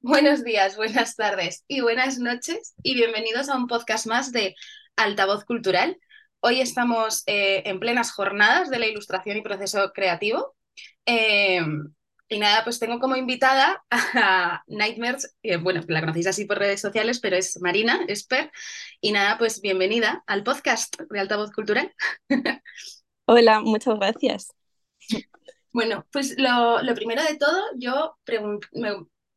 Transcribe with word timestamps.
Buenos 0.00 0.44
días, 0.44 0.76
buenas 0.76 1.16
tardes 1.16 1.64
y 1.66 1.80
buenas 1.80 2.18
noches 2.18 2.74
y 2.84 2.94
bienvenidos 2.94 3.48
a 3.48 3.56
un 3.56 3.66
podcast 3.66 4.06
más 4.06 4.30
de 4.30 4.54
Altavoz 4.94 5.44
Cultural. 5.44 5.98
Hoy 6.38 6.60
estamos 6.60 7.24
eh, 7.26 7.64
en 7.66 7.80
plenas 7.80 8.12
jornadas 8.12 8.70
de 8.70 8.78
la 8.78 8.86
ilustración 8.86 9.36
y 9.36 9.42
proceso 9.42 9.92
creativo. 9.92 10.54
Eh, 11.04 11.60
y 12.28 12.38
nada, 12.38 12.62
pues 12.62 12.78
tengo 12.78 13.00
como 13.00 13.16
invitada 13.16 13.82
a 13.90 14.62
Nightmares, 14.68 15.36
eh, 15.42 15.56
bueno, 15.56 15.82
la 15.88 16.00
conocéis 16.00 16.28
así 16.28 16.44
por 16.44 16.58
redes 16.58 16.80
sociales, 16.80 17.18
pero 17.18 17.36
es 17.36 17.60
Marina 17.60 18.04
Esper. 18.06 18.52
Y 19.00 19.10
nada, 19.10 19.36
pues 19.36 19.60
bienvenida 19.60 20.22
al 20.28 20.44
podcast 20.44 20.96
de 21.10 21.18
Altavoz 21.18 21.50
Cultural. 21.50 21.92
Hola, 23.26 23.60
muchas 23.60 23.96
gracias. 23.96 24.48
Bueno, 25.72 26.06
pues 26.12 26.34
lo, 26.38 26.82
lo 26.82 26.94
primero 26.94 27.22
de 27.22 27.36
todo, 27.36 27.60
yo 27.76 28.16
me, 28.72 28.92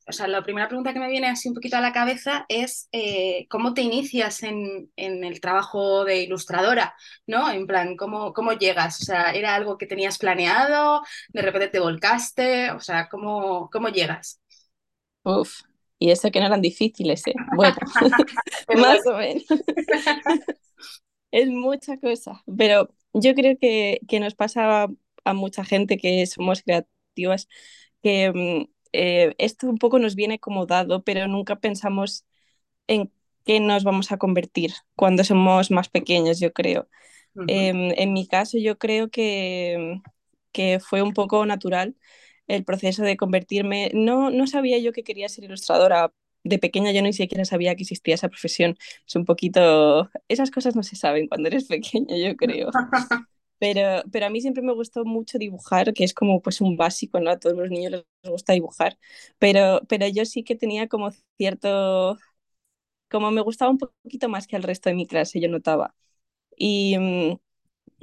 o 0.08 0.12
sea, 0.12 0.28
la 0.28 0.44
primera 0.44 0.68
pregunta 0.68 0.94
que 0.94 1.00
me 1.00 1.09
viene 1.09 1.28
así 1.28 1.48
un 1.50 1.55
poquito 1.55 1.78
a 1.78 1.82
la 1.82 1.94
cabeza 1.94 2.46
es 2.48 2.88
eh, 2.92 3.48
cómo 3.50 3.73
te 3.73 3.82
inicias 3.82 4.44
en, 4.44 4.92
en, 4.95 5.23
el 5.23 5.42
trabajo 5.42 6.06
de 6.06 6.22
ilustradora, 6.22 6.95
¿no? 7.26 7.50
En 7.52 7.66
plan, 7.66 7.98
¿cómo, 7.98 8.32
¿cómo 8.34 8.54
llegas? 8.54 9.02
O 9.02 9.06
sea, 9.06 9.32
¿era 9.32 9.56
algo 9.56 9.78
que 9.78 9.88
tenías 9.88 10.20
planeado? 10.20 11.02
¿De 11.30 11.42
repente 11.42 11.70
te 11.70 11.80
volcaste? 11.80 12.72
O 12.72 12.80
sea, 12.80 13.09
¿cómo, 13.09 13.70
cómo 13.72 13.90
llegas? 13.90 14.40
Uf, 15.23 15.62
y 15.98 16.12
eso 16.12 16.30
que 16.30 16.40
no 16.40 16.45
eran 16.45 16.62
difíciles, 16.62 17.26
¿eh? 17.26 17.34
Bueno, 17.56 17.76
más 18.78 19.06
o 19.08 19.17
menos. 19.17 19.44
es 21.31 21.48
mucha 21.50 21.98
cosa, 21.98 22.44
pero 22.58 22.90
yo 23.14 23.34
creo 23.34 23.58
que, 23.59 24.02
que 24.08 24.20
nos 24.20 24.36
pasa 24.36 24.88
a 25.26 25.34
mucha 25.34 25.66
gente 25.66 25.98
que 25.98 26.26
somos 26.28 26.62
creativas, 26.64 27.48
que 28.02 28.32
mm, 28.32 28.74
eh, 28.94 29.36
esto 29.38 29.68
un 29.68 29.78
poco 29.78 30.00
nos 30.00 30.16
viene 30.16 30.40
como 30.40 30.66
dado, 30.66 31.04
pero 31.04 31.28
nunca 31.28 31.58
pensamos 31.60 32.26
en 32.88 33.12
qué 33.45 33.59
nos 33.59 33.84
vamos 33.84 34.12
a 34.12 34.17
convertir 34.17 34.73
cuando 34.95 35.23
somos 35.23 35.72
más 35.72 35.90
pequeños, 35.90 36.40
yo 36.40 36.54
creo. 36.54 36.88
Em, 37.48 37.92
en 37.98 38.14
mi 38.14 38.28
caso, 38.28 38.58
yo 38.58 38.78
creo 38.78 39.09
que, 39.09 40.02
que 40.54 40.80
fue 40.80 41.02
un 41.02 41.14
poco 41.14 41.45
natural 41.45 41.95
el 42.48 42.64
proceso 42.64 43.04
de 43.04 43.17
convertirme. 43.17 43.92
No, 43.94 44.30
no 44.30 44.48
sabía 44.48 44.78
yo 44.80 44.94
que 44.94 45.04
quería 45.04 45.28
ser 45.30 45.44
ilustradora. 45.44 46.14
De 46.44 46.60
pequeña 46.60 46.92
yo 46.92 47.02
ni 47.02 47.12
siquiera 47.12 47.44
sabía 47.44 47.76
que 47.76 47.84
existía 47.84 48.16
esa 48.16 48.30
profesión. 48.30 48.78
Es 49.06 49.16
un 49.16 49.26
poquito... 49.26 50.10
Esas 50.28 50.52
cosas 50.52 50.76
no 50.76 50.84
se 50.84 50.95
saben 50.95 51.28
cuando 51.28 51.48
eres 51.48 51.66
pequeño, 51.67 52.16
yo 52.16 52.36
creo. 52.38 52.70
Pero, 53.59 54.03
pero 54.11 54.25
a 54.25 54.30
mí 54.30 54.42
siempre 54.42 54.64
me 54.64 54.73
gustó 54.73 55.06
mucho 55.06 55.38
dibujar, 55.38 55.94
que 55.94 56.03
es 56.03 56.14
como 56.14 56.42
pues 56.42 56.61
un 56.61 56.78
básico, 56.78 57.20
¿no? 57.20 57.31
A 57.31 57.39
todos 57.39 57.58
los 57.58 57.70
niños 57.70 57.92
les 57.94 58.31
gusta 58.31 58.53
dibujar, 58.53 58.98
pero, 59.39 59.81
pero 59.88 60.08
yo 60.08 60.25
sí 60.25 60.44
que 60.44 60.56
tenía 60.56 60.88
como 60.88 61.11
cierto, 61.38 62.17
como 63.09 63.31
me 63.31 63.42
gustaba 63.42 63.72
un 63.72 63.78
poquito 63.78 64.30
más 64.30 64.48
que 64.48 64.56
al 64.56 64.64
resto 64.64 64.89
de 64.89 64.95
mi 64.95 65.08
clase, 65.08 65.39
yo 65.39 65.48
notaba. 65.50 65.95
Y, 66.58 66.98
mm, 67.00 67.38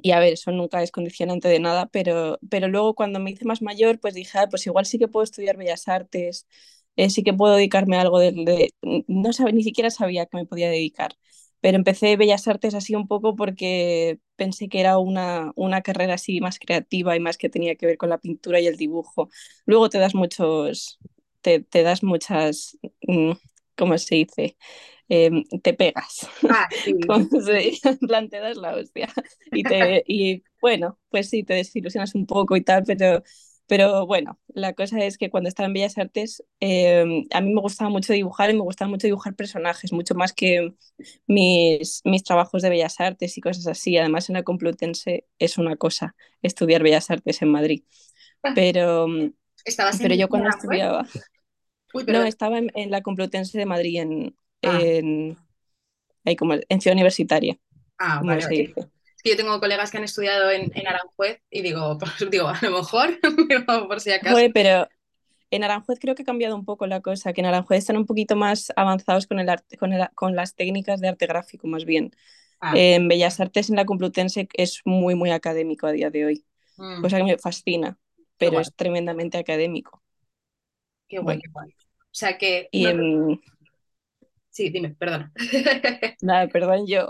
y 0.02 0.12
a 0.12 0.20
ver, 0.20 0.34
eso 0.34 0.52
nunca 0.52 0.82
es 0.82 0.92
condicionante 0.92 1.48
de 1.48 1.60
nada, 1.60 1.86
pero, 1.88 2.38
pero 2.50 2.68
luego 2.68 2.94
cuando 2.94 3.20
me 3.20 3.30
hice 3.32 3.44
más 3.46 3.62
mayor, 3.62 4.00
pues 4.00 4.14
dije, 4.14 4.38
ah, 4.38 4.48
pues 4.50 4.66
igual 4.66 4.86
sí 4.86 4.98
que 4.98 5.08
puedo 5.08 5.24
estudiar 5.24 5.56
Bellas 5.58 5.88
Artes, 5.88 6.46
eh, 6.96 7.10
sí 7.10 7.22
que 7.24 7.32
puedo 7.34 7.54
dedicarme 7.56 7.96
a 7.98 8.02
algo 8.02 8.18
de, 8.20 8.74
no 9.08 9.32
sabía, 9.32 9.52
ni 9.54 9.64
siquiera 9.64 9.90
sabía 9.90 10.26
que 10.26 10.36
me 10.38 10.46
podía 10.46 10.70
dedicar 10.70 11.14
pero 11.62 11.78
empecé 11.78 12.16
Bellas 12.18 12.48
Artes 12.48 12.74
así 12.74 12.96
un 12.96 13.08
poco 13.08 13.36
porque 13.36 14.20
pensé 14.36 14.68
que 14.68 14.80
era 14.80 14.98
una, 14.98 15.52
una 15.56 15.82
carrera 15.82 16.14
así 16.16 16.40
más 16.42 16.58
creativa 16.58 17.16
y 17.16 17.20
más 17.20 17.38
que 17.38 17.48
tenía 17.48 17.76
que 17.76 17.86
ver 17.86 17.98
con 17.98 18.10
la 18.10 18.18
pintura 18.18 18.60
y 18.60 18.66
el 18.66 18.76
dibujo. 18.76 19.30
Luego 19.64 19.88
te 19.88 19.98
das 19.98 20.14
muchos, 20.14 20.98
te, 21.40 21.60
te 21.62 21.84
das 21.84 22.02
muchas, 22.02 22.78
mm, 23.06 23.32
¿cómo 23.76 23.96
se 23.98 24.16
dice? 24.16 24.58
Em, 25.08 25.44
te 25.62 25.74
pegas. 25.74 26.28
Ah, 26.48 26.68
sí. 26.84 27.80
plan, 28.08 28.28
te 28.28 28.40
das 28.40 28.56
la 28.56 28.74
hostia. 28.74 29.08
Y, 29.52 29.62
te, 29.64 30.02
y 30.06 30.42
bueno, 30.60 30.98
pues 31.10 31.30
sí, 31.30 31.44
te 31.44 31.54
desilusionas 31.54 32.14
un 32.16 32.26
poco 32.26 32.56
y 32.56 32.62
tal, 32.62 32.82
pero 32.86 33.22
pero 33.72 34.06
bueno, 34.06 34.38
la 34.48 34.74
cosa 34.74 35.02
es 35.02 35.16
que 35.16 35.30
cuando 35.30 35.48
estaba 35.48 35.66
en 35.66 35.72
Bellas 35.72 35.96
Artes, 35.96 36.44
em, 36.60 37.24
a 37.32 37.40
mí 37.40 37.54
me 37.54 37.60
gustaba 37.62 37.88
mucho 37.88 38.12
dibujar 38.12 38.50
y 38.50 38.52
me 38.52 38.60
gustaba 38.60 38.90
mucho 38.90 39.06
dibujar 39.06 39.34
personajes, 39.34 39.94
mucho 39.94 40.14
más 40.14 40.34
que 40.34 40.74
mis, 41.26 42.02
mis 42.04 42.22
trabajos 42.22 42.60
de 42.60 42.68
Bellas 42.68 43.00
Artes 43.00 43.38
y 43.38 43.40
cosas 43.40 43.66
así. 43.66 43.96
Además, 43.96 44.28
en 44.28 44.34
la 44.34 44.42
Complutense 44.42 45.24
es 45.38 45.56
una 45.56 45.76
cosa 45.76 46.14
estudiar 46.42 46.82
Bellas 46.82 47.10
Artes 47.10 47.40
en 47.40 47.48
Madrid. 47.48 47.82
Ah. 48.42 48.52
Pero, 48.54 49.06
pero 50.02 50.14
yo 50.16 50.28
cuando 50.28 50.50
estudiaba... 50.50 51.06
no, 52.08 52.24
estaba 52.24 52.58
en, 52.58 52.90
la 52.90 53.00
Complutense 53.00 53.56
de 53.56 53.64
Madrid, 53.64 54.00
en, 54.02 54.36
ah. 54.64 54.80
en, 54.82 55.38
como, 56.36 56.56
en 56.68 56.80
Ciudad 56.82 56.94
Universitaria. 56.94 57.58
Ah, 57.96 58.20
vale, 58.22 58.74
yo 59.24 59.36
tengo 59.36 59.58
colegas 59.60 59.90
que 59.90 59.98
han 59.98 60.04
estudiado 60.04 60.50
en, 60.50 60.70
en 60.74 60.86
Aranjuez 60.86 61.40
y 61.50 61.62
digo, 61.62 61.98
pues, 62.18 62.30
digo, 62.30 62.48
a 62.48 62.58
lo 62.62 62.70
mejor, 62.70 63.18
por 63.88 64.00
si 64.00 64.12
acaso. 64.12 64.36
pero 64.52 64.88
en 65.50 65.64
Aranjuez 65.64 65.98
creo 66.00 66.14
que 66.14 66.22
ha 66.22 66.26
cambiado 66.26 66.56
un 66.56 66.64
poco 66.64 66.86
la 66.86 67.00
cosa, 67.00 67.32
que 67.32 67.40
en 67.40 67.46
Aranjuez 67.46 67.78
están 67.80 67.96
un 67.96 68.06
poquito 68.06 68.36
más 68.36 68.72
avanzados 68.76 69.26
con, 69.26 69.38
el 69.38 69.48
arte, 69.48 69.76
con, 69.76 69.92
el, 69.92 70.08
con 70.14 70.34
las 70.34 70.54
técnicas 70.54 71.00
de 71.00 71.08
arte 71.08 71.26
gráfico, 71.26 71.66
más 71.66 71.84
bien. 71.84 72.12
Ah. 72.64 72.74
en 72.76 73.08
Bellas 73.08 73.40
Artes, 73.40 73.70
en 73.70 73.76
la 73.76 73.84
Complutense, 73.84 74.48
es 74.54 74.82
muy, 74.84 75.16
muy 75.16 75.32
académico 75.32 75.88
a 75.88 75.92
día 75.92 76.10
de 76.10 76.24
hoy. 76.24 76.44
Mm. 76.76 77.02
Cosa 77.02 77.16
que 77.16 77.24
me 77.24 77.36
fascina, 77.36 77.98
pero 78.38 78.60
es 78.60 78.72
tremendamente 78.76 79.36
académico. 79.36 80.00
Qué 81.08 81.18
guay, 81.18 81.40
qué 81.40 81.50
guay. 81.50 81.70
O 81.70 82.14
sea 82.14 82.38
que... 82.38 82.68
Y 82.70 82.86
Sí, 84.52 84.68
dime, 84.68 84.90
perdona. 84.90 85.32
Nada, 86.20 86.46
perdón 86.48 86.86
yo. 86.86 87.08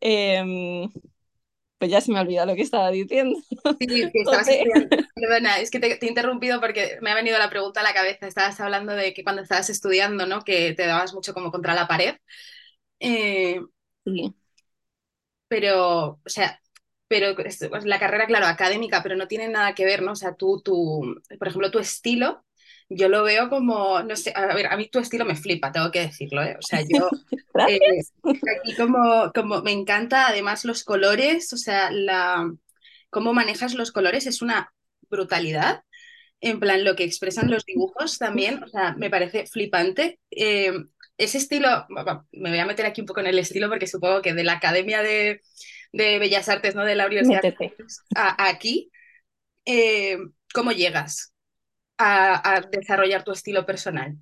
eh, 0.00 0.88
pues 1.78 1.90
ya 1.90 2.00
se 2.00 2.10
me 2.10 2.18
ha 2.18 2.22
olvidado 2.22 2.46
lo 2.46 2.54
que 2.54 2.62
estaba 2.62 2.90
diciendo. 2.90 3.38
Sí, 3.78 3.86
sí 3.88 4.10
estabas 4.14 4.48
Perdona, 5.14 5.58
es 5.60 5.70
que 5.70 5.78
te, 5.78 5.98
he 6.04 6.08
interrumpido 6.08 6.60
porque 6.60 6.98
me 7.02 7.10
ha 7.10 7.14
venido 7.14 7.38
la 7.38 7.50
pregunta 7.50 7.80
a 7.80 7.84
la 7.84 7.94
cabeza. 7.94 8.26
Estabas 8.26 8.58
hablando 8.60 8.94
de 8.94 9.12
que 9.12 9.22
cuando 9.22 9.42
estabas 9.42 9.68
estudiando, 9.68 10.26
¿no? 10.26 10.42
Que 10.42 10.72
te 10.74 10.86
dabas 10.86 11.12
mucho 11.12 11.34
como 11.34 11.50
contra 11.50 11.74
la 11.74 11.86
pared. 11.86 12.16
Eh, 13.00 13.60
sí. 14.04 14.34
Pero, 15.48 16.20
o 16.24 16.28
sea, 16.28 16.60
pero 17.08 17.36
pues, 17.36 17.60
la 17.84 17.98
carrera, 17.98 18.26
claro, 18.26 18.46
académica, 18.46 19.02
pero 19.02 19.16
no 19.16 19.28
tiene 19.28 19.48
nada 19.48 19.74
que 19.74 19.84
ver, 19.84 20.02
¿no? 20.02 20.12
O 20.12 20.16
sea, 20.16 20.34
tú, 20.34 20.62
tú, 20.62 21.16
por 21.38 21.48
ejemplo, 21.48 21.70
tu 21.70 21.78
estilo 21.78 22.45
yo 22.88 23.08
lo 23.08 23.24
veo 23.24 23.48
como, 23.48 24.02
no 24.02 24.16
sé, 24.16 24.32
a 24.34 24.54
ver, 24.54 24.66
a 24.66 24.76
mí 24.76 24.88
tu 24.88 24.98
estilo 24.98 25.24
me 25.24 25.34
flipa, 25.34 25.72
tengo 25.72 25.90
que 25.90 26.00
decirlo, 26.00 26.42
¿eh? 26.42 26.56
O 26.58 26.62
sea, 26.62 26.80
yo 26.80 27.08
eh, 27.68 28.02
aquí 28.24 28.74
como, 28.76 29.32
como 29.34 29.62
me 29.62 29.72
encanta 29.72 30.28
además 30.28 30.64
los 30.64 30.84
colores, 30.84 31.52
o 31.52 31.56
sea, 31.56 31.90
la, 31.90 32.50
cómo 33.10 33.32
manejas 33.32 33.74
los 33.74 33.92
colores 33.92 34.26
es 34.26 34.42
una 34.42 34.72
brutalidad. 35.10 35.82
En 36.40 36.60
plan, 36.60 36.84
lo 36.84 36.96
que 36.96 37.04
expresan 37.04 37.50
los 37.50 37.64
dibujos 37.64 38.18
también, 38.18 38.62
o 38.62 38.68
sea, 38.68 38.94
me 38.94 39.08
parece 39.08 39.46
flipante. 39.46 40.20
Eh, 40.30 40.72
ese 41.16 41.38
estilo, 41.38 41.86
me 42.32 42.50
voy 42.50 42.58
a 42.58 42.66
meter 42.66 42.84
aquí 42.84 43.00
un 43.00 43.06
poco 43.06 43.20
en 43.20 43.26
el 43.28 43.38
estilo 43.38 43.70
porque 43.70 43.86
supongo 43.86 44.20
que 44.20 44.34
de 44.34 44.44
la 44.44 44.52
Academia 44.52 45.02
de, 45.02 45.40
de 45.92 46.18
Bellas 46.18 46.48
Artes, 46.48 46.74
¿no? 46.74 46.84
De 46.84 46.94
la 46.94 47.06
Universidad 47.06 47.42
a, 48.14 48.48
aquí, 48.48 48.90
eh, 49.64 50.18
¿cómo 50.52 50.72
llegas? 50.72 51.32
A, 51.98 52.62
desarrollar 52.70 53.24
tu 53.24 53.32
estilo 53.32 53.66
personal. 53.66 54.16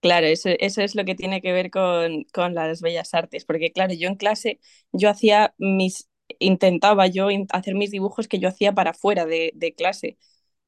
Claro, 0.00 0.26
eso, 0.26 0.50
eso, 0.58 0.82
es 0.82 0.94
lo 0.94 1.04
que 1.04 1.14
tiene 1.14 1.40
que 1.40 1.52
ver 1.52 1.70
con, 1.70 2.24
con, 2.32 2.54
las 2.54 2.82
bellas 2.82 3.14
artes, 3.14 3.46
porque 3.46 3.72
claro, 3.72 3.94
yo 3.94 4.08
en 4.08 4.16
clase, 4.16 4.60
yo 4.92 5.08
hacía 5.08 5.54
mis, 5.56 6.10
intentaba 6.38 7.06
yo 7.06 7.28
hacer 7.50 7.74
mis 7.74 7.90
dibujos 7.90 8.28
que 8.28 8.38
yo 8.38 8.48
hacía 8.48 8.72
para 8.74 8.92
fuera 8.92 9.24
de, 9.24 9.52
de 9.54 9.74
clase. 9.74 10.18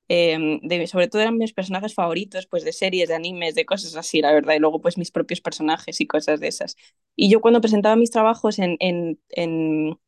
Em, 0.09 0.61
sobre 0.87 1.09
todo 1.09 1.23
eran 1.23 1.37
mis 1.37 1.53
personajes 1.53 1.95
favoritos, 1.95 2.47
pues 2.47 2.65
de 2.65 2.73
series, 2.73 3.09
de 3.09 3.15
animes, 3.17 3.55
de 3.57 3.67
cosas 3.67 3.97
así, 3.97 4.21
la 4.23 4.33
verdad, 4.33 4.55
y 4.55 4.61
luego 4.61 4.81
pues 4.81 4.99
mis 4.99 5.11
propios 5.11 5.41
personajes 5.41 6.01
y 6.01 6.07
cosas 6.07 6.41
de 6.41 6.49
esas. 6.49 6.77
Y 7.17 7.29
yo 7.31 7.41
cuando 7.41 7.61
presentaba 7.61 7.97
mis 7.97 8.11
trabajos 8.11 8.59
en, 8.59 8.77
en, 8.81 9.21
en, 9.31 9.99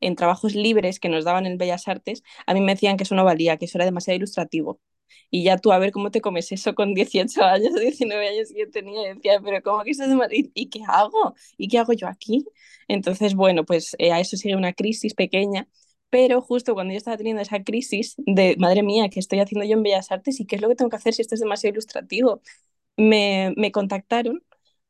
en 0.00 0.16
trabajos 0.16 0.54
libres 0.54 1.00
que 1.00 1.08
nos 1.08 1.24
daban 1.24 1.46
en 1.46 1.58
Bellas 1.58 1.88
Artes, 1.88 2.22
a 2.46 2.54
mí 2.54 2.60
me 2.60 2.74
decían 2.74 2.96
que 2.96 3.04
eso 3.04 3.14
no 3.14 3.24
valía, 3.24 3.56
que 3.58 3.66
eso 3.66 3.78
era 3.78 3.84
demasiado 3.86 4.16
ilustrativo 4.16 4.80
y 5.30 5.44
ya 5.44 5.58
tú 5.58 5.72
a 5.72 5.78
ver 5.78 5.92
cómo 5.92 6.10
te 6.10 6.20
comes 6.20 6.50
eso 6.52 6.74
con 6.74 6.94
18 6.94 7.42
años, 7.44 7.74
19 7.80 8.28
años 8.28 8.48
que 8.52 8.60
yo 8.60 8.70
tenía, 8.70 9.10
y 9.10 9.14
decía, 9.14 9.40
pero 9.42 9.62
¿cómo 9.62 9.84
que 9.84 9.90
estás 9.90 10.08
de 10.08 10.14
Madrid? 10.16 10.50
¿Y 10.54 10.68
qué 10.70 10.80
hago? 10.86 11.34
¿Y 11.56 11.68
qué 11.68 11.78
hago 11.78 11.92
yo 11.92 12.08
aquí? 12.08 12.44
Entonces, 12.88 13.34
bueno, 13.34 13.64
pues 13.64 13.94
eh, 13.98 14.12
a 14.12 14.20
eso 14.20 14.36
sigue 14.36 14.56
una 14.56 14.72
crisis 14.72 15.14
pequeña, 15.14 15.68
pero 16.10 16.40
justo 16.40 16.74
cuando 16.74 16.92
yo 16.92 16.98
estaba 16.98 17.16
teniendo 17.16 17.42
esa 17.42 17.62
crisis 17.62 18.14
de, 18.18 18.56
madre 18.58 18.82
mía, 18.82 19.08
¿qué 19.10 19.20
estoy 19.20 19.40
haciendo 19.40 19.66
yo 19.66 19.74
en 19.74 19.82
Bellas 19.82 20.10
Artes 20.10 20.40
y 20.40 20.46
qué 20.46 20.56
es 20.56 20.62
lo 20.62 20.68
que 20.68 20.74
tengo 20.76 20.90
que 20.90 20.96
hacer 20.96 21.14
si 21.14 21.22
esto 21.22 21.34
es 21.34 21.40
demasiado 21.40 21.72
ilustrativo? 21.72 22.42
Me, 22.96 23.54
me 23.56 23.72
contactaron 23.72 24.42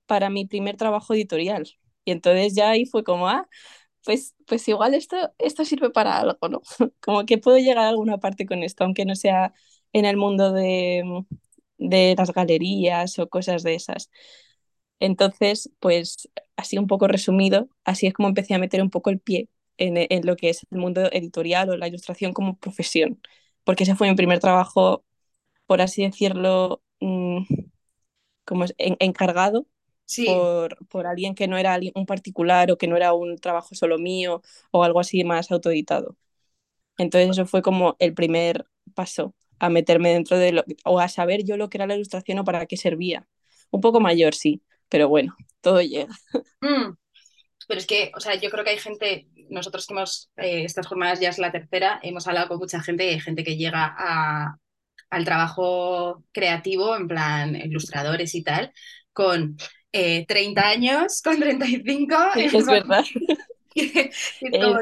para 0.06 0.30
mi 0.30 0.46
primer 0.46 0.76
trabajo 0.76 1.14
editorial. 1.14 1.68
Y 2.04 2.12
entonces 2.12 2.54
ya 2.54 2.70
ahí 2.70 2.86
fue 2.86 3.04
como, 3.04 3.28
ah, 3.28 3.48
pues, 4.04 4.34
pues 4.46 4.66
igual 4.68 4.94
esto, 4.94 5.16
esto 5.38 5.64
sirve 5.64 5.90
para 5.90 6.18
algo, 6.18 6.48
¿no? 6.48 6.62
Como 7.00 7.26
que 7.26 7.38
puedo 7.38 7.58
llegar 7.58 7.78
a 7.78 7.88
alguna 7.90 8.18
parte 8.18 8.46
con 8.46 8.62
esto, 8.62 8.84
aunque 8.84 9.04
no 9.04 9.14
sea 9.16 9.52
en 9.92 10.04
el 10.04 10.16
mundo 10.16 10.52
de, 10.52 11.24
de 11.78 12.14
las 12.16 12.32
galerías 12.32 13.18
o 13.18 13.28
cosas 13.28 13.62
de 13.62 13.74
esas. 13.74 14.10
Entonces, 15.00 15.70
pues 15.80 16.28
así 16.56 16.78
un 16.78 16.86
poco 16.86 17.08
resumido, 17.08 17.68
así 17.84 18.06
es 18.06 18.14
como 18.14 18.28
empecé 18.28 18.54
a 18.54 18.58
meter 18.58 18.82
un 18.82 18.90
poco 18.90 19.10
el 19.10 19.20
pie 19.20 19.48
en, 19.76 19.96
en, 19.96 20.26
lo 20.26 20.36
que 20.36 20.50
es 20.50 20.66
el 20.70 20.78
mundo 20.78 21.02
editorial 21.12 21.70
o 21.70 21.76
la 21.76 21.88
ilustración 21.88 22.32
como 22.32 22.56
profesión, 22.58 23.20
porque 23.64 23.84
ese 23.84 23.94
fue 23.94 24.08
mi 24.08 24.16
primer 24.16 24.40
trabajo, 24.40 25.04
por 25.66 25.80
así 25.82 26.02
decirlo, 26.02 26.82
mmm, 27.00 27.44
como 28.44 28.64
en, 28.78 28.96
encargado 29.00 29.66
Sí. 30.10 30.24
Por, 30.24 30.78
por, 30.86 31.06
alguien 31.06 31.34
que 31.34 31.48
no 31.48 31.58
era 31.58 31.78
un 31.94 32.06
particular 32.06 32.70
o 32.70 32.78
que 32.78 32.86
no 32.86 32.96
era 32.96 33.12
un 33.12 33.36
trabajo 33.36 33.74
solo 33.74 33.98
mío 33.98 34.40
o 34.70 34.82
algo 34.82 35.00
así 35.00 35.22
más 35.22 35.50
autoeditado. 35.50 36.16
Entonces 36.96 37.30
eso 37.30 37.44
fue 37.44 37.60
como 37.60 37.94
el 37.98 38.14
primer 38.14 38.66
paso 38.94 39.34
a 39.58 39.68
meterme 39.68 40.12
dentro 40.12 40.38
de 40.38 40.52
lo, 40.52 40.64
o 40.84 41.00
a 41.00 41.08
saber 41.08 41.44
yo 41.44 41.56
lo 41.56 41.68
que 41.68 41.78
era 41.78 41.86
la 41.86 41.94
ilustración 41.94 42.38
o 42.38 42.44
para 42.44 42.66
qué 42.66 42.76
servía. 42.76 43.26
Un 43.70 43.80
poco 43.80 44.00
mayor, 44.00 44.34
sí, 44.34 44.62
pero 44.88 45.08
bueno, 45.08 45.36
todo 45.60 45.80
llega. 45.80 46.14
Mm. 46.60 46.94
Pero 47.66 47.80
es 47.80 47.86
que, 47.86 48.12
o 48.16 48.20
sea, 48.20 48.34
yo 48.36 48.50
creo 48.50 48.64
que 48.64 48.70
hay 48.70 48.78
gente, 48.78 49.28
nosotros 49.50 49.86
que 49.86 49.92
hemos, 49.92 50.30
eh, 50.36 50.64
estas 50.64 50.86
jornadas 50.86 51.20
ya 51.20 51.28
es 51.28 51.38
la 51.38 51.52
tercera, 51.52 52.00
hemos 52.02 52.26
hablado 52.26 52.48
con 52.48 52.58
mucha 52.58 52.80
gente 52.80 53.04
y 53.04 53.08
hay 53.10 53.20
gente 53.20 53.44
que 53.44 53.56
llega 53.56 53.94
a, 53.98 54.56
al 55.10 55.24
trabajo 55.24 56.24
creativo, 56.32 56.96
en 56.96 57.08
plan 57.08 57.54
ilustradores 57.56 58.34
y 58.34 58.42
tal, 58.42 58.72
con 59.12 59.56
eh, 59.92 60.26
30 60.26 60.68
años, 60.68 61.22
con 61.22 61.38
35. 61.38 62.16
Es 62.36 62.66
verdad. 62.66 63.04
eh, 63.74 64.10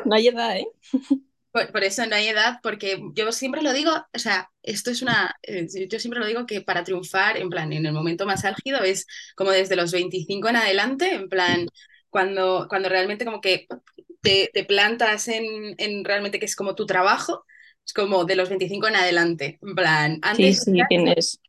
no 0.04 0.14
hay 0.14 0.28
edad, 0.28 0.56
¿eh? 0.56 0.68
Por, 1.56 1.72
por, 1.72 1.84
eso 1.84 2.04
no 2.04 2.16
hay 2.16 2.28
edad, 2.28 2.58
porque 2.62 3.00
yo 3.14 3.32
siempre 3.32 3.62
lo 3.62 3.72
digo, 3.72 3.90
o 3.90 4.18
sea, 4.18 4.50
esto 4.62 4.90
es 4.90 5.00
una, 5.00 5.34
eh, 5.42 5.66
yo 5.88 5.98
siempre 5.98 6.20
lo 6.20 6.26
digo 6.26 6.44
que 6.44 6.60
para 6.60 6.84
triunfar, 6.84 7.38
en 7.38 7.48
plan, 7.48 7.72
en 7.72 7.86
el 7.86 7.94
momento 7.94 8.26
más 8.26 8.44
álgido 8.44 8.82
es 8.82 9.06
como 9.34 9.52
desde 9.52 9.74
los 9.74 9.90
25 9.90 10.50
en 10.50 10.56
adelante, 10.56 11.14
en 11.14 11.30
plan, 11.30 11.66
cuando, 12.10 12.66
cuando 12.68 12.90
realmente 12.90 13.24
como 13.24 13.40
que 13.40 13.66
te, 14.20 14.50
te 14.52 14.64
plantas 14.64 15.28
en, 15.28 15.74
en, 15.78 16.04
realmente 16.04 16.38
que 16.38 16.44
es 16.44 16.56
como 16.56 16.74
tu 16.74 16.84
trabajo, 16.84 17.46
es 17.86 17.94
como 17.94 18.26
de 18.26 18.36
los 18.36 18.50
25 18.50 18.88
en 18.88 18.96
adelante, 18.96 19.58
en 19.62 19.74
plan, 19.74 20.18
antes... 20.20 20.62
Sí, 20.62 20.72
sí, 20.72 20.80
tienes, 20.90 21.40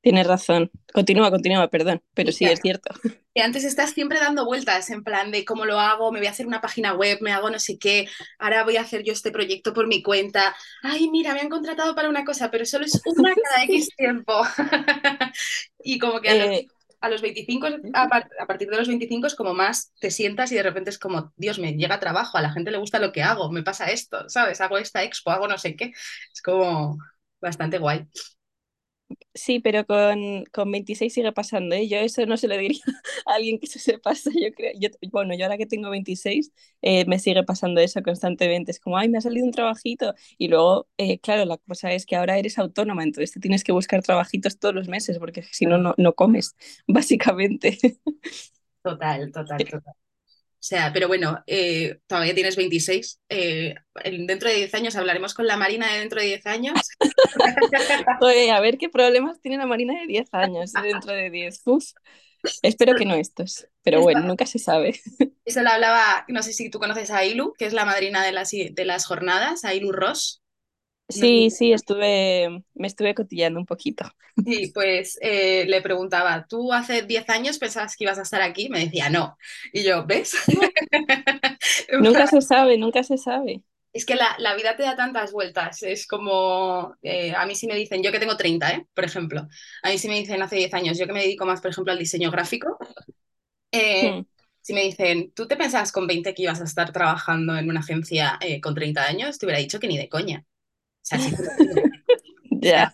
tienes 0.00 0.26
razón. 0.26 0.70
Continúa, 0.92 1.30
continúa, 1.30 1.68
perdón, 1.68 2.02
pero 2.14 2.32
sí, 2.32 2.44
es 2.44 2.60
cierto. 2.60 2.94
Y 3.32 3.40
antes 3.40 3.64
estás 3.64 3.90
siempre 3.90 4.18
dando 4.18 4.44
vueltas 4.44 4.90
en 4.90 5.04
plan 5.04 5.30
de 5.30 5.44
cómo 5.44 5.64
lo 5.64 5.78
hago, 5.78 6.10
me 6.10 6.18
voy 6.18 6.26
a 6.26 6.30
hacer 6.30 6.46
una 6.46 6.60
página 6.60 6.94
web, 6.94 7.18
me 7.20 7.32
hago 7.32 7.48
no 7.48 7.58
sé 7.58 7.78
qué, 7.78 8.08
ahora 8.38 8.64
voy 8.64 8.76
a 8.76 8.80
hacer 8.80 9.04
yo 9.04 9.12
este 9.12 9.30
proyecto 9.30 9.72
por 9.72 9.86
mi 9.86 10.02
cuenta. 10.02 10.54
Ay, 10.82 11.08
mira, 11.10 11.34
me 11.34 11.40
han 11.40 11.48
contratado 11.48 11.94
para 11.94 12.08
una 12.08 12.24
cosa, 12.24 12.50
pero 12.50 12.64
solo 12.66 12.86
es 12.86 13.00
una 13.04 13.34
cada 13.34 13.64
X 13.64 13.90
tiempo. 13.96 14.42
y 15.84 15.98
como 15.98 16.20
que 16.20 16.30
a 16.30 16.34
los, 16.34 16.48
eh... 16.48 16.66
a 17.00 17.08
los 17.08 17.22
25, 17.22 17.68
a, 17.94 18.08
par 18.08 18.28
a, 18.40 18.46
partir 18.46 18.68
de 18.68 18.76
los 18.76 18.88
25 18.88 19.28
es 19.28 19.34
como 19.34 19.54
más 19.54 19.92
te 20.00 20.10
sientas 20.10 20.50
y 20.50 20.56
de 20.56 20.62
repente 20.62 20.90
es 20.90 20.98
como, 20.98 21.32
Dios, 21.36 21.58
me 21.58 21.74
llega 21.74 22.00
trabajo, 22.00 22.36
a 22.36 22.42
la 22.42 22.52
gente 22.52 22.70
le 22.70 22.78
gusta 22.78 22.98
lo 22.98 23.12
que 23.12 23.22
hago, 23.22 23.52
me 23.52 23.62
pasa 23.62 23.90
esto, 23.90 24.28
¿sabes? 24.28 24.60
Hago 24.60 24.78
esta 24.78 25.04
expo, 25.04 25.30
hago 25.30 25.46
no 25.46 25.58
sé 25.58 25.76
qué. 25.76 25.92
Es 26.32 26.42
como 26.42 26.98
bastante 27.40 27.78
guay. 27.78 28.06
Sí, 29.34 29.60
pero 29.60 29.86
con, 29.86 30.44
con 30.52 30.70
26 30.70 31.12
sigue 31.14 31.32
pasando, 31.32 31.74
¿eh? 31.74 31.88
Yo 31.88 31.98
eso 31.98 32.24
no 32.26 32.36
se 32.36 32.48
lo 32.48 32.56
diría 32.56 32.80
a 33.26 33.34
alguien 33.34 33.58
que 33.58 33.66
se 33.66 33.98
pasa, 33.98 34.30
yo 34.34 34.52
creo. 34.54 34.72
Yo, 34.78 34.88
bueno, 35.10 35.34
yo 35.36 35.44
ahora 35.44 35.58
que 35.58 35.66
tengo 35.66 35.90
26, 35.90 36.52
eh, 36.82 37.04
me 37.06 37.18
sigue 37.18 37.42
pasando 37.44 37.80
eso 37.80 38.02
constantemente. 38.02 38.70
Es 38.72 38.80
como, 38.80 38.98
ay, 38.98 39.08
me 39.08 39.18
ha 39.18 39.20
salido 39.20 39.46
un 39.46 39.52
trabajito. 39.52 40.14
Y 40.38 40.48
luego, 40.48 40.88
eh, 40.96 41.18
claro, 41.20 41.44
la 41.44 41.58
cosa 41.58 41.92
es 41.92 42.06
que 42.06 42.16
ahora 42.16 42.38
eres 42.38 42.58
autónoma, 42.58 43.02
entonces 43.02 43.32
te 43.32 43.40
tienes 43.40 43.64
que 43.64 43.72
buscar 43.72 44.02
trabajitos 44.02 44.58
todos 44.58 44.74
los 44.74 44.88
meses, 44.88 45.18
porque 45.18 45.42
si 45.42 45.66
no, 45.66 45.78
no, 45.78 45.94
no 45.98 46.14
comes, 46.14 46.56
básicamente. 46.86 47.78
Total, 48.82 49.30
total, 49.32 49.66
total. 49.68 49.94
O 50.60 50.62
sea, 50.62 50.92
pero 50.92 51.08
bueno, 51.08 51.42
eh, 51.46 52.00
todavía 52.06 52.34
tienes 52.34 52.54
26. 52.54 53.18
Eh, 53.30 53.74
dentro 54.26 54.50
de 54.50 54.56
10 54.56 54.74
años 54.74 54.94
hablaremos 54.94 55.32
con 55.32 55.46
la 55.46 55.56
Marina 55.56 55.90
de 55.90 56.00
dentro 56.00 56.20
de 56.20 56.26
10 56.26 56.46
años. 56.46 56.78
Oye, 58.20 58.50
a 58.50 58.60
ver 58.60 58.76
qué 58.76 58.90
problemas 58.90 59.40
tiene 59.40 59.56
la 59.56 59.64
Marina 59.64 59.98
de 59.98 60.06
10 60.06 60.28
años 60.32 60.72
dentro 60.74 61.14
de 61.14 61.30
10. 61.30 61.62
Uf. 61.64 61.84
Espero 62.62 62.94
que 62.94 63.06
no 63.06 63.14
estos, 63.14 63.68
pero 63.82 64.02
bueno, 64.02 64.20
nunca 64.20 64.44
se 64.44 64.58
sabe. 64.58 65.00
Eso 65.46 65.62
lo 65.62 65.70
hablaba, 65.70 66.26
no 66.28 66.42
sé 66.42 66.52
si 66.52 66.68
tú 66.68 66.78
conoces 66.78 67.10
a 67.10 67.18
Ailu, 67.18 67.54
que 67.54 67.64
es 67.64 67.72
la 67.72 67.86
madrina 67.86 68.22
de 68.22 68.32
las, 68.32 68.50
de 68.50 68.84
las 68.84 69.06
jornadas, 69.06 69.64
Ailu 69.64 69.92
Ross. 69.92 70.42
Sí, 71.10 71.50
sí, 71.50 71.72
estuve, 71.72 72.64
me 72.74 72.86
estuve 72.86 73.14
cotillando 73.14 73.58
un 73.60 73.66
poquito. 73.66 74.04
Sí, 74.44 74.70
pues 74.72 75.18
eh, 75.20 75.64
le 75.66 75.82
preguntaba, 75.82 76.46
¿tú 76.48 76.72
hace 76.72 77.02
10 77.02 77.28
años 77.30 77.58
pensabas 77.58 77.96
que 77.96 78.04
ibas 78.04 78.18
a 78.18 78.22
estar 78.22 78.42
aquí? 78.42 78.68
Me 78.68 78.80
decía, 78.80 79.10
no. 79.10 79.36
Y 79.72 79.82
yo, 79.82 80.06
¿ves? 80.06 80.34
nunca 82.00 82.26
se 82.26 82.40
sabe, 82.40 82.78
nunca 82.78 83.02
se 83.02 83.18
sabe. 83.18 83.62
Es 83.92 84.06
que 84.06 84.14
la, 84.14 84.36
la 84.38 84.54
vida 84.54 84.76
te 84.76 84.84
da 84.84 84.94
tantas 84.94 85.32
vueltas. 85.32 85.82
Es 85.82 86.06
como, 86.06 86.96
eh, 87.02 87.34
a 87.34 87.44
mí 87.46 87.54
sí 87.54 87.66
me 87.66 87.74
dicen, 87.74 88.02
yo 88.02 88.12
que 88.12 88.20
tengo 88.20 88.36
30, 88.36 88.70
¿eh? 88.70 88.86
por 88.94 89.04
ejemplo, 89.04 89.48
a 89.82 89.90
mí 89.90 89.98
sí 89.98 90.08
me 90.08 90.18
dicen 90.18 90.40
hace 90.42 90.56
10 90.56 90.72
años, 90.74 90.98
yo 90.98 91.06
que 91.06 91.12
me 91.12 91.22
dedico 91.22 91.44
más, 91.44 91.60
por 91.60 91.70
ejemplo, 91.70 91.92
al 91.92 91.98
diseño 91.98 92.30
gráfico, 92.30 92.78
eh, 93.72 94.12
hmm. 94.12 94.26
si 94.60 94.74
me 94.74 94.82
dicen, 94.82 95.32
¿tú 95.32 95.46
te 95.48 95.56
pensabas 95.56 95.92
con 95.92 96.06
20 96.06 96.34
que 96.34 96.42
ibas 96.42 96.60
a 96.60 96.64
estar 96.64 96.92
trabajando 96.92 97.56
en 97.56 97.68
una 97.68 97.80
agencia 97.80 98.38
eh, 98.40 98.60
con 98.60 98.74
30 98.74 99.04
años? 99.06 99.38
Te 99.38 99.46
hubiera 99.46 99.60
dicho 99.60 99.80
que 99.80 99.88
ni 99.88 99.98
de 99.98 100.08
coña. 100.08 100.44
Sea, 101.02 101.18
ya, 102.50 102.92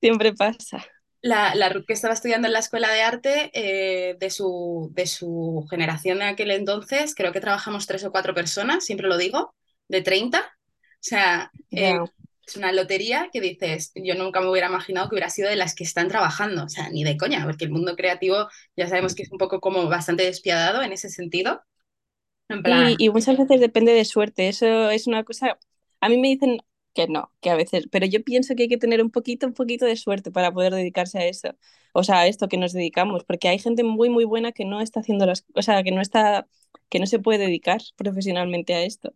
siempre 0.00 0.32
pasa. 0.34 0.84
La, 1.22 1.54
la, 1.54 1.68
Ruth 1.68 1.84
que 1.86 1.92
estaba 1.92 2.14
estudiando 2.14 2.48
en 2.48 2.54
la 2.54 2.60
escuela 2.60 2.90
de 2.90 3.02
arte, 3.02 3.50
eh, 3.52 4.16
de, 4.18 4.30
su, 4.30 4.90
de 4.94 5.06
su 5.06 5.66
generación 5.68 6.18
de 6.18 6.24
aquel 6.24 6.50
entonces, 6.50 7.14
creo 7.14 7.32
que 7.32 7.40
trabajamos 7.40 7.86
tres 7.86 8.04
o 8.04 8.10
cuatro 8.10 8.34
personas, 8.34 8.84
siempre 8.84 9.06
lo 9.06 9.18
digo, 9.18 9.54
de 9.88 10.00
30. 10.00 10.40
O 10.40 10.42
sea, 10.98 11.50
yeah. 11.68 11.96
eh, 11.96 12.10
es 12.50 12.56
una 12.56 12.72
lotería 12.72 13.28
que 13.32 13.40
dices, 13.40 13.92
yo 13.94 14.14
nunca 14.14 14.40
me 14.40 14.48
hubiera 14.48 14.68
imaginado 14.68 15.08
que 15.08 15.14
hubiera 15.14 15.30
sido 15.30 15.48
de 15.48 15.56
las 15.56 15.74
que 15.74 15.84
están 15.84 16.08
trabajando, 16.08 16.64
o 16.64 16.68
sea, 16.68 16.88
ni 16.90 17.04
de 17.04 17.16
coña, 17.16 17.44
porque 17.44 17.64
el 17.64 17.70
mundo 17.70 17.96
creativo 17.96 18.48
ya 18.76 18.88
sabemos 18.88 19.14
que 19.14 19.22
es 19.22 19.30
un 19.30 19.38
poco 19.38 19.60
como 19.60 19.88
bastante 19.88 20.24
despiadado 20.24 20.82
en 20.82 20.92
ese 20.92 21.10
sentido. 21.10 21.62
En 22.48 22.62
plan... 22.62 22.90
y, 22.90 22.96
y 22.98 23.10
muchas 23.10 23.36
veces 23.38 23.60
depende 23.60 23.92
de 23.92 24.04
suerte, 24.04 24.48
eso 24.48 24.90
es 24.90 25.06
una 25.06 25.22
cosa, 25.22 25.58
a 26.00 26.08
mí 26.08 26.18
me 26.18 26.28
dicen, 26.28 26.58
que 26.94 27.06
no, 27.08 27.32
que 27.40 27.50
a 27.50 27.54
veces, 27.56 27.86
pero 27.90 28.06
yo 28.06 28.22
pienso 28.24 28.54
que 28.54 28.64
hay 28.64 28.68
que 28.68 28.78
tener 28.78 29.02
un 29.02 29.10
poquito, 29.10 29.46
un 29.46 29.54
poquito 29.54 29.86
de 29.86 29.96
suerte 29.96 30.30
para 30.30 30.52
poder 30.52 30.74
dedicarse 30.74 31.18
a 31.18 31.26
eso, 31.26 31.56
o 31.92 32.02
sea, 32.04 32.20
a 32.20 32.26
esto 32.26 32.48
que 32.48 32.56
nos 32.56 32.72
dedicamos, 32.72 33.24
porque 33.24 33.48
hay 33.48 33.58
gente 33.58 33.84
muy, 33.84 34.10
muy 34.10 34.24
buena 34.24 34.52
que 34.52 34.64
no 34.64 34.80
está 34.80 35.00
haciendo 35.00 35.26
las, 35.26 35.44
o 35.54 35.62
sea, 35.62 35.82
que 35.82 35.92
no 35.92 36.00
está, 36.00 36.46
que 36.88 36.98
no 36.98 37.06
se 37.06 37.18
puede 37.18 37.38
dedicar 37.38 37.80
profesionalmente 37.96 38.74
a 38.74 38.82
esto. 38.82 39.14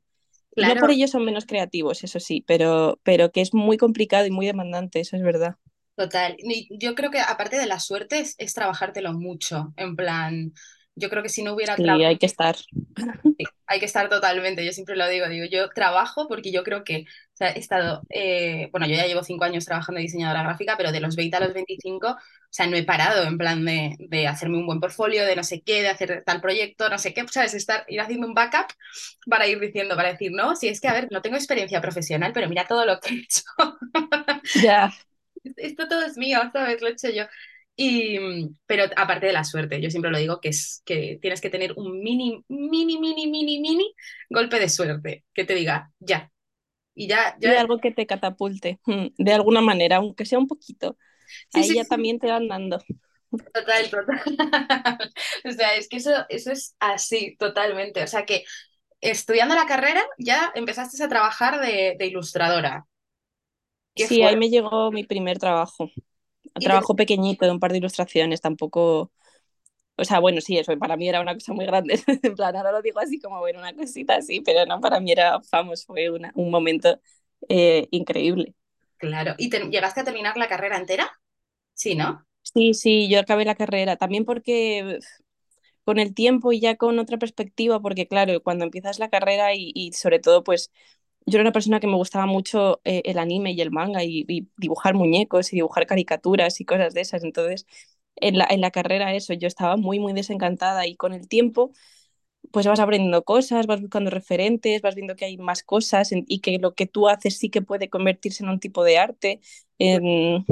Claro. 0.54 0.76
No 0.76 0.80
por 0.80 0.90
ello 0.92 1.08
son 1.08 1.24
menos 1.24 1.46
creativos, 1.46 2.04
eso 2.04 2.20
sí, 2.20 2.44
pero, 2.46 3.00
pero 3.02 3.32
que 3.32 3.40
es 3.40 3.54
muy 3.54 3.76
complicado 3.76 4.26
y 4.26 4.30
muy 4.30 4.46
demandante, 4.46 5.00
eso 5.00 5.16
es 5.16 5.22
verdad. 5.22 5.56
Total. 5.96 6.36
Yo 6.70 6.94
creo 6.94 7.10
que 7.10 7.20
aparte 7.20 7.56
de 7.56 7.66
la 7.66 7.78
suerte 7.80 8.18
es, 8.18 8.34
es 8.38 8.54
trabajártelo 8.54 9.12
mucho, 9.12 9.72
en 9.76 9.96
plan, 9.96 10.52
yo 10.96 11.10
creo 11.10 11.22
que 11.22 11.28
si 11.28 11.42
no 11.42 11.54
hubiera 11.54 11.76
sí, 11.76 11.88
hay 11.88 12.18
que 12.18 12.26
estar. 12.26 12.56
Hay 13.66 13.80
que 13.80 13.86
estar 13.86 14.08
totalmente, 14.10 14.64
yo 14.64 14.72
siempre 14.72 14.94
lo 14.94 15.08
digo, 15.08 15.26
digo, 15.26 15.46
yo 15.46 15.70
trabajo 15.70 16.28
porque 16.28 16.52
yo 16.52 16.62
creo 16.62 16.84
que 16.84 17.06
o 17.34 17.36
sea, 17.36 17.50
he 17.50 17.58
estado, 17.58 18.02
eh, 18.10 18.68
bueno, 18.70 18.86
yo 18.86 18.94
ya 18.94 19.06
llevo 19.06 19.24
cinco 19.24 19.44
años 19.44 19.64
trabajando 19.64 19.96
de 19.98 20.02
diseñadora 20.02 20.44
gráfica, 20.44 20.76
pero 20.76 20.92
de 20.92 21.00
los 21.00 21.16
20 21.16 21.36
a 21.36 21.40
los 21.40 21.52
25, 21.52 22.08
o 22.10 22.16
sea, 22.48 22.68
no 22.68 22.76
he 22.76 22.84
parado 22.84 23.24
en 23.24 23.38
plan 23.38 23.64
de, 23.64 23.96
de 23.98 24.28
hacerme 24.28 24.58
un 24.58 24.66
buen 24.66 24.78
portfolio, 24.78 25.24
de 25.24 25.34
no 25.34 25.42
sé 25.42 25.62
qué, 25.62 25.82
de 25.82 25.88
hacer 25.88 26.22
tal 26.24 26.40
proyecto, 26.40 26.88
no 26.88 26.98
sé 26.98 27.12
qué, 27.12 27.26
¿sabes? 27.26 27.54
Estar, 27.54 27.84
ir 27.88 28.00
haciendo 28.00 28.28
un 28.28 28.34
backup 28.34 28.66
para 29.28 29.48
ir 29.48 29.58
diciendo, 29.58 29.96
para 29.96 30.10
decir, 30.12 30.30
no, 30.30 30.54
si 30.54 30.68
es 30.68 30.80
que, 30.80 30.86
a 30.86 30.92
ver, 30.92 31.08
no 31.10 31.22
tengo 31.22 31.36
experiencia 31.36 31.80
profesional, 31.80 32.32
pero 32.32 32.48
mira 32.48 32.66
todo 32.68 32.86
lo 32.86 33.00
que 33.00 33.14
he 33.14 33.18
hecho. 33.18 33.42
Ya. 34.54 34.62
Yeah. 34.62 34.94
Esto 35.56 35.88
todo 35.88 36.02
es 36.02 36.16
mío, 36.16 36.38
¿sabes? 36.52 36.80
Lo 36.80 36.88
he 36.88 36.92
hecho 36.92 37.10
yo. 37.10 37.24
Y, 37.76 38.18
pero 38.66 38.84
aparte 38.96 39.26
de 39.26 39.32
la 39.32 39.42
suerte, 39.44 39.80
yo 39.80 39.90
siempre 39.90 40.10
lo 40.10 40.18
digo 40.18 40.40
que 40.40 40.50
es 40.50 40.82
que 40.84 41.18
tienes 41.20 41.40
que 41.40 41.50
tener 41.50 41.72
un 41.76 42.00
mini, 42.02 42.44
mini, 42.48 42.98
mini, 42.98 43.26
mini, 43.26 43.60
mini 43.60 43.94
golpe 44.30 44.60
de 44.60 44.68
suerte 44.68 45.24
que 45.34 45.44
te 45.44 45.54
diga 45.54 45.90
ya. 45.98 46.30
Y 46.94 47.08
ya, 47.08 47.36
ya... 47.40 47.54
Y 47.54 47.56
algo 47.56 47.78
que 47.78 47.90
te 47.90 48.06
catapulte, 48.06 48.78
mm, 48.86 49.06
de 49.18 49.32
alguna 49.32 49.60
manera, 49.60 49.96
aunque 49.96 50.24
sea 50.24 50.38
un 50.38 50.46
poquito. 50.46 50.96
Sí, 51.48 51.60
Ahí 51.60 51.64
sí, 51.64 51.74
ya 51.74 51.84
sí. 51.84 51.88
también 51.88 52.18
te 52.20 52.28
van 52.28 52.48
dando. 52.48 52.78
Total, 53.52 53.90
total. 53.90 54.20
o 55.44 55.50
sea, 55.52 55.74
es 55.76 55.88
que 55.88 55.96
eso, 55.96 56.10
eso 56.28 56.52
es 56.52 56.76
así, 56.80 57.36
totalmente. 57.38 58.02
O 58.02 58.06
sea 58.06 58.24
que 58.26 58.44
estudiando 59.00 59.54
la 59.54 59.66
carrera 59.66 60.02
ya 60.18 60.52
empezaste 60.54 61.02
a 61.02 61.08
trabajar 61.08 61.60
de, 61.60 61.96
de 61.98 62.06
ilustradora. 62.06 62.86
sí, 63.94 64.18
fue? 64.18 64.26
ahí 64.26 64.36
me 64.36 64.50
llegó 64.50 64.90
mi 64.92 65.04
primer 65.04 65.38
trabajo 65.38 65.90
un 66.54 66.62
trabajo 66.62 66.96
pequeñito 66.96 67.44
de 67.44 67.52
un 67.52 67.60
par 67.60 67.72
de 67.72 67.78
ilustraciones, 67.78 68.40
tampoco, 68.40 69.12
o 69.96 70.04
sea, 70.04 70.20
bueno, 70.20 70.40
sí, 70.40 70.58
eso 70.58 70.76
para 70.78 70.96
mí 70.96 71.08
era 71.08 71.20
una 71.20 71.34
cosa 71.34 71.52
muy 71.52 71.66
grande, 71.66 72.02
en 72.22 72.34
plan, 72.34 72.56
ahora 72.56 72.72
lo 72.72 72.82
digo 72.82 73.00
así 73.00 73.20
como, 73.20 73.40
bueno, 73.40 73.60
una 73.60 73.74
cosita 73.74 74.16
así, 74.16 74.40
pero 74.40 74.66
no, 74.66 74.80
para 74.80 75.00
mí 75.00 75.12
era, 75.12 75.40
vamos, 75.52 75.84
fue 75.84 76.10
una, 76.10 76.32
un 76.34 76.50
momento 76.50 77.00
eh, 77.48 77.88
increíble. 77.90 78.54
Claro. 78.98 79.34
¿Y 79.38 79.50
te, 79.50 79.60
llegaste 79.68 80.00
a 80.00 80.04
terminar 80.04 80.36
la 80.36 80.48
carrera 80.48 80.76
entera? 80.76 81.10
Sí, 81.74 81.94
¿no? 81.94 82.24
Sí, 82.42 82.74
sí, 82.74 83.08
yo 83.08 83.20
acabé 83.20 83.44
la 83.44 83.54
carrera, 83.54 83.96
también 83.96 84.24
porque 84.24 84.98
con 85.84 85.98
el 85.98 86.14
tiempo 86.14 86.52
y 86.52 86.60
ya 86.60 86.76
con 86.76 86.98
otra 86.98 87.18
perspectiva, 87.18 87.80
porque 87.80 88.06
claro, 88.06 88.42
cuando 88.42 88.64
empiezas 88.64 88.98
la 88.98 89.10
carrera 89.10 89.54
y, 89.54 89.72
y 89.74 89.92
sobre 89.92 90.18
todo 90.18 90.44
pues 90.44 90.70
yo 91.26 91.38
era 91.38 91.42
una 91.42 91.52
persona 91.52 91.80
que 91.80 91.86
me 91.86 91.96
gustaba 91.96 92.26
mucho 92.26 92.80
eh, 92.84 93.02
el 93.06 93.18
anime 93.18 93.52
y 93.52 93.60
el 93.60 93.70
manga 93.70 94.04
y, 94.04 94.24
y, 94.28 94.48
dibujar 94.56 94.94
muñecos 94.94 95.52
y 95.52 95.56
dibujar 95.56 95.86
caricaturas 95.86 96.60
y 96.60 96.64
cosas 96.64 96.94
de 96.94 97.00
esas. 97.00 97.24
Entonces, 97.24 97.66
en 98.16 98.38
la, 98.38 98.46
en 98.50 98.60
la 98.60 98.70
carrera 98.70 99.14
eso, 99.14 99.32
yo 99.34 99.48
estaba 99.48 99.76
muy, 99.76 99.98
muy 99.98 100.12
desencantada 100.12 100.86
y 100.86 100.96
con 100.96 101.14
el 101.14 101.28
tiempo, 101.28 101.72
pues 102.52 102.66
vas 102.66 102.80
aprendiendo 102.80 103.24
cosas, 103.24 103.66
vas 103.66 103.80
buscando 103.80 104.10
referentes, 104.10 104.82
vas 104.82 104.94
viendo 104.94 105.16
que 105.16 105.24
hay 105.26 105.38
más 105.38 105.62
cosas 105.62 106.12
en, 106.12 106.24
y 106.28 106.40
que 106.40 106.58
lo 106.58 106.74
que 106.74 106.86
tú 106.86 107.08
haces 107.08 107.38
sí 107.38 107.50
que 107.50 107.62
puede 107.62 107.88
convertirse 107.90 108.44
en 108.44 108.50
un 108.50 108.60
tipo 108.60 108.84
de 108.84 108.98
arte. 108.98 109.40
En, 109.78 110.44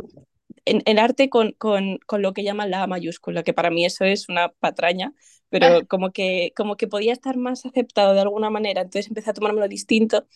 en, 0.65 0.83
el 0.87 0.99
arte 0.99 1.29
con, 1.31 1.53
con, 1.53 1.99
con, 2.07 2.23
lo 2.23 2.33
que 2.33 2.45
llaman 2.45 2.71
la 2.71 2.83
A 2.83 2.87
mayúscula, 2.87 3.43
que 3.43 3.53
para 3.55 3.71
mí 3.71 3.85
eso 3.85 4.05
es 4.05 4.29
una 4.29 4.49
patraña, 4.51 5.15
pero 5.49 5.87
como 5.89 6.13
que, 6.13 6.53
como 6.57 6.77
que 6.77 6.89
podía 6.89 7.13
estar 7.13 7.37
más 7.37 7.67
aceptado 7.67 8.15
de 8.15 8.21
alguna 8.21 8.51
manera, 8.51 8.83
entonces 8.83 9.09
empecé 9.09 9.31
a 9.31 9.35
tomármelo 9.35 9.69
distinto 9.69 10.27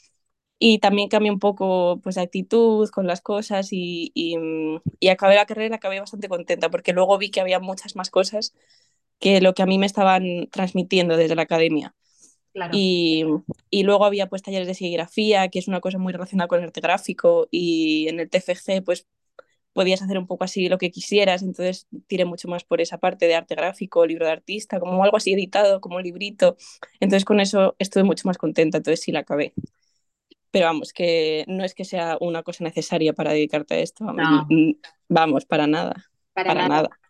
y 0.58 0.78
también 0.78 1.08
cambié 1.08 1.30
un 1.30 1.38
poco 1.38 2.00
pues 2.02 2.14
de 2.14 2.22
actitud 2.22 2.88
con 2.90 3.06
las 3.06 3.20
cosas 3.20 3.72
y, 3.72 4.10
y, 4.14 4.36
y, 5.00 5.08
acabé 5.08 5.34
la 5.34 5.46
carrera, 5.46 5.76
acabé 5.76 6.00
bastante 6.00 6.28
contenta 6.28 6.70
porque 6.70 6.92
luego 6.92 7.18
vi 7.18 7.30
que 7.30 7.40
había 7.40 7.60
muchas 7.60 7.96
más 7.96 8.10
cosas 8.10 8.54
que 9.18 9.40
lo 9.40 9.54
que 9.54 9.62
a 9.62 9.66
mí 9.66 9.78
me 9.78 9.86
estaban 9.86 10.48
transmitiendo 10.50 11.16
desde 11.16 11.34
la 11.34 11.42
academia. 11.42 11.94
Claro. 12.52 12.72
Y, 12.74 13.24
y, 13.68 13.82
luego 13.82 14.06
había 14.06 14.28
pues 14.28 14.42
talleres 14.42 14.66
de 14.66 14.74
serigrafía, 14.74 15.48
que 15.48 15.58
es 15.58 15.68
una 15.68 15.80
cosa 15.80 15.98
muy 15.98 16.12
relacionada 16.12 16.48
con 16.48 16.58
el 16.58 16.66
arte 16.66 16.80
gráfico, 16.80 17.48
y 17.50 18.08
en 18.08 18.18
el 18.18 18.30
TFG 18.30 18.82
pues 18.82 19.06
podías 19.74 20.00
hacer 20.00 20.16
un 20.16 20.26
poco 20.26 20.44
así 20.44 20.70
lo 20.70 20.78
que 20.78 20.90
quisieras, 20.90 21.42
entonces 21.42 21.86
tiré 22.06 22.24
mucho 22.24 22.48
más 22.48 22.64
por 22.64 22.80
esa 22.80 22.96
parte 22.96 23.26
de 23.26 23.34
arte 23.34 23.54
gráfico, 23.54 24.06
libro 24.06 24.24
de 24.24 24.32
artista, 24.32 24.80
como 24.80 25.04
algo 25.04 25.18
así 25.18 25.34
editado, 25.34 25.82
como 25.82 25.96
un 25.96 26.02
librito. 26.02 26.56
Entonces 26.98 27.26
con 27.26 27.40
eso 27.40 27.76
estuve 27.78 28.04
mucho 28.04 28.26
más 28.26 28.38
contenta, 28.38 28.78
entonces 28.78 29.02
sí 29.04 29.12
la 29.12 29.20
acabé. 29.20 29.52
Pero 30.50 30.66
vamos, 30.66 30.92
que 30.92 31.44
no 31.48 31.64
es 31.64 31.74
que 31.74 31.84
sea 31.84 32.16
una 32.20 32.42
cosa 32.42 32.64
necesaria 32.64 33.12
para 33.12 33.32
dedicarte 33.32 33.74
a 33.74 33.78
esto, 33.78 34.04
vamos, 34.04 34.46
no. 34.48 34.72
vamos 35.08 35.44
para 35.44 35.66
nada. 35.66 35.94
Para, 36.32 36.48
para 36.48 36.68
nada, 36.68 36.82
nada. 36.82 37.00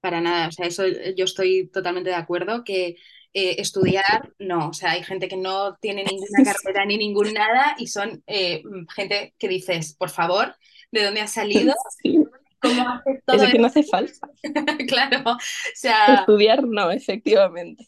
Para 0.00 0.20
nada, 0.20 0.48
o 0.48 0.52
sea, 0.52 0.66
eso 0.66 0.84
yo 1.16 1.24
estoy 1.24 1.68
totalmente 1.68 2.10
de 2.10 2.16
acuerdo 2.16 2.64
que 2.64 2.96
eh, 3.38 3.60
estudiar, 3.60 4.32
no, 4.38 4.70
o 4.70 4.72
sea, 4.72 4.92
hay 4.92 5.02
gente 5.02 5.28
que 5.28 5.36
no 5.36 5.76
tiene 5.76 6.04
ninguna 6.04 6.26
carrera 6.64 6.86
ni 6.86 6.96
ningún 6.96 7.34
nada 7.34 7.76
y 7.78 7.88
son 7.88 8.22
eh, 8.26 8.62
gente 8.94 9.34
que 9.38 9.48
dices, 9.48 9.94
por 9.94 10.08
favor, 10.08 10.56
¿de 10.90 11.04
dónde 11.04 11.20
has 11.20 11.34
salido? 11.34 11.74
Sí. 12.02 12.18
¿Cómo 12.66 12.88
haces 12.88 13.22
todo 13.26 13.36
eso 13.36 13.50
que 13.50 13.58
no 13.58 13.66
hace 13.68 13.82
falta. 13.82 14.28
claro, 14.88 15.22
o 15.26 15.36
sea... 15.74 15.96
Estudiar 16.14 16.64
no, 16.66 16.90
efectivamente. 16.90 17.84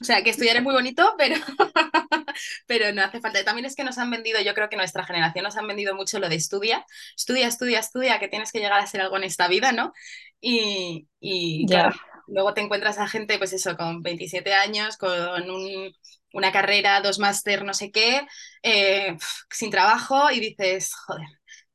O 0.00 0.04
sea, 0.04 0.22
que 0.22 0.30
estudiar 0.30 0.56
es 0.56 0.62
muy 0.62 0.74
bonito, 0.74 1.14
pero, 1.16 1.36
pero 2.66 2.92
no 2.92 3.02
hace 3.02 3.20
falta. 3.20 3.44
También 3.44 3.64
es 3.66 3.74
que 3.76 3.84
nos 3.84 3.98
han 3.98 4.10
vendido, 4.10 4.40
yo 4.42 4.54
creo 4.54 4.68
que 4.68 4.76
nuestra 4.76 5.04
generación 5.04 5.44
nos 5.44 5.56
han 5.56 5.66
vendido 5.66 5.94
mucho 5.94 6.18
lo 6.18 6.28
de 6.28 6.34
estudia, 6.36 6.84
estudia, 7.16 7.46
estudia, 7.48 7.78
estudia, 7.80 8.18
que 8.18 8.28
tienes 8.28 8.52
que 8.52 8.58
llegar 8.58 8.80
a 8.80 8.86
ser 8.86 9.00
algo 9.00 9.16
en 9.16 9.24
esta 9.24 9.48
vida, 9.48 9.72
¿no? 9.72 9.92
Y, 10.40 11.08
y 11.20 11.68
Ya. 11.68 11.68
claro, 11.70 11.94
luego 12.26 12.52
te 12.54 12.60
encuentras 12.60 12.98
a 12.98 13.08
gente, 13.08 13.38
pues 13.38 13.52
eso, 13.52 13.76
con 13.76 14.02
27 14.02 14.52
años, 14.52 14.96
con 14.98 15.50
un, 15.50 15.92
una 16.32 16.52
carrera, 16.52 17.00
dos 17.00 17.18
máster, 17.18 17.64
no 17.64 17.72
sé 17.74 17.90
qué, 17.90 18.26
eh, 18.62 19.16
sin 19.50 19.70
trabajo 19.70 20.30
y 20.30 20.40
dices, 20.40 20.92
joder. 21.06 21.28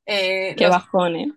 Eh, 0.06 0.56
Qué 0.56 0.68
los- 0.68 0.70
bajón, 0.70 1.15
¿eh? 1.15 1.34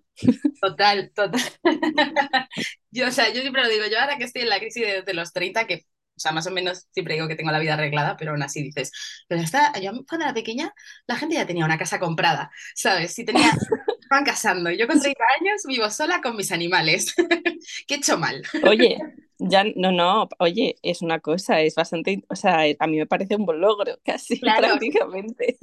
Total, 0.60 1.10
total. 1.14 1.40
Yo, 2.90 3.08
o 3.08 3.10
sea, 3.10 3.32
yo 3.32 3.40
siempre 3.40 3.62
lo 3.62 3.68
digo, 3.68 3.86
yo 3.90 3.98
ahora 3.98 4.18
que 4.18 4.24
estoy 4.24 4.42
en 4.42 4.48
la 4.50 4.58
crisis 4.60 4.82
de, 4.86 5.02
de 5.02 5.14
los 5.14 5.32
30, 5.32 5.66
que, 5.66 5.76
o 6.16 6.20
sea, 6.20 6.32
más 6.32 6.46
o 6.46 6.50
menos 6.50 6.86
siempre 6.92 7.14
digo 7.14 7.26
que 7.26 7.36
tengo 7.36 7.50
la 7.50 7.58
vida 7.58 7.74
arreglada, 7.74 8.16
pero 8.18 8.32
aún 8.32 8.42
así 8.42 8.62
dices, 8.62 8.92
pero 9.28 9.40
esta, 9.40 9.72
yo 9.80 9.92
cuando 10.08 10.26
era 10.26 10.34
pequeña, 10.34 10.72
la 11.06 11.16
gente 11.16 11.36
ya 11.36 11.46
tenía 11.46 11.64
una 11.64 11.78
casa 11.78 11.98
comprada, 11.98 12.50
¿sabes? 12.74 13.14
Si 13.14 13.24
tenía, 13.24 13.50
estaban 14.02 14.24
casando, 14.24 14.70
yo 14.70 14.86
con 14.86 15.00
30 15.00 15.24
años 15.40 15.62
vivo 15.66 15.88
sola 15.90 16.20
con 16.22 16.36
mis 16.36 16.52
animales. 16.52 17.14
¿Qué 17.86 17.94
he 17.94 17.96
hecho 17.98 18.18
mal? 18.18 18.42
Oye, 18.60 19.04
ya 19.38 19.64
no, 19.76 19.90
no, 19.92 20.28
oye, 20.38 20.76
es 20.82 21.02
una 21.02 21.18
cosa, 21.20 21.60
es 21.60 21.74
bastante, 21.74 22.22
o 22.28 22.36
sea, 22.36 22.60
a 22.78 22.86
mí 22.86 22.98
me 22.98 23.06
parece 23.06 23.34
un 23.36 23.44
buen 23.44 23.60
logro, 23.60 23.98
casi 24.04 24.40
Claro. 24.40 24.54
prácticamente. 24.54 25.58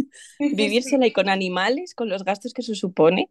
Vivir 0.50 0.84
sola 0.84 1.08
y 1.08 1.14
con 1.14 1.30
animales, 1.30 1.96
con 1.96 2.10
los 2.10 2.26
gastos 2.26 2.54
que 2.54 2.62
eso 2.62 2.76
supone, 2.76 3.30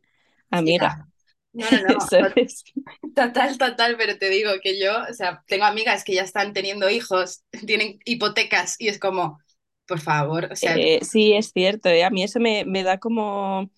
amiga, 0.50 1.06
No, 1.52 1.70
no, 1.72 1.80
no. 1.80 2.08
Total, 3.14 3.58
total, 3.58 3.96
pero 3.98 4.18
te 4.18 4.28
digo 4.30 4.50
que 4.62 4.78
yo, 4.80 4.92
o 5.10 5.14
sea, 5.14 5.42
tengo 5.48 5.64
amigas 5.64 6.04
que 6.04 6.14
ya 6.14 6.22
están 6.22 6.52
teniendo 6.52 6.90
hijos, 6.90 7.44
tienen 7.66 7.98
hipotecas 8.04 8.76
y 8.78 8.88
es 8.88 8.98
como, 9.00 9.40
por 9.86 10.00
favor, 10.00 10.48
o 10.52 10.56
sea, 10.56 10.78
Eh, 10.80 11.00
sí, 11.04 11.34
es 11.34 11.52
cierto, 11.52 11.88
¿eh? 11.88 12.02
A 12.04 12.10
mí 12.10 12.22
eso 12.24 12.40
me, 12.40 12.64
me 12.64 12.82
da 12.82 12.98
como, 12.98 13.70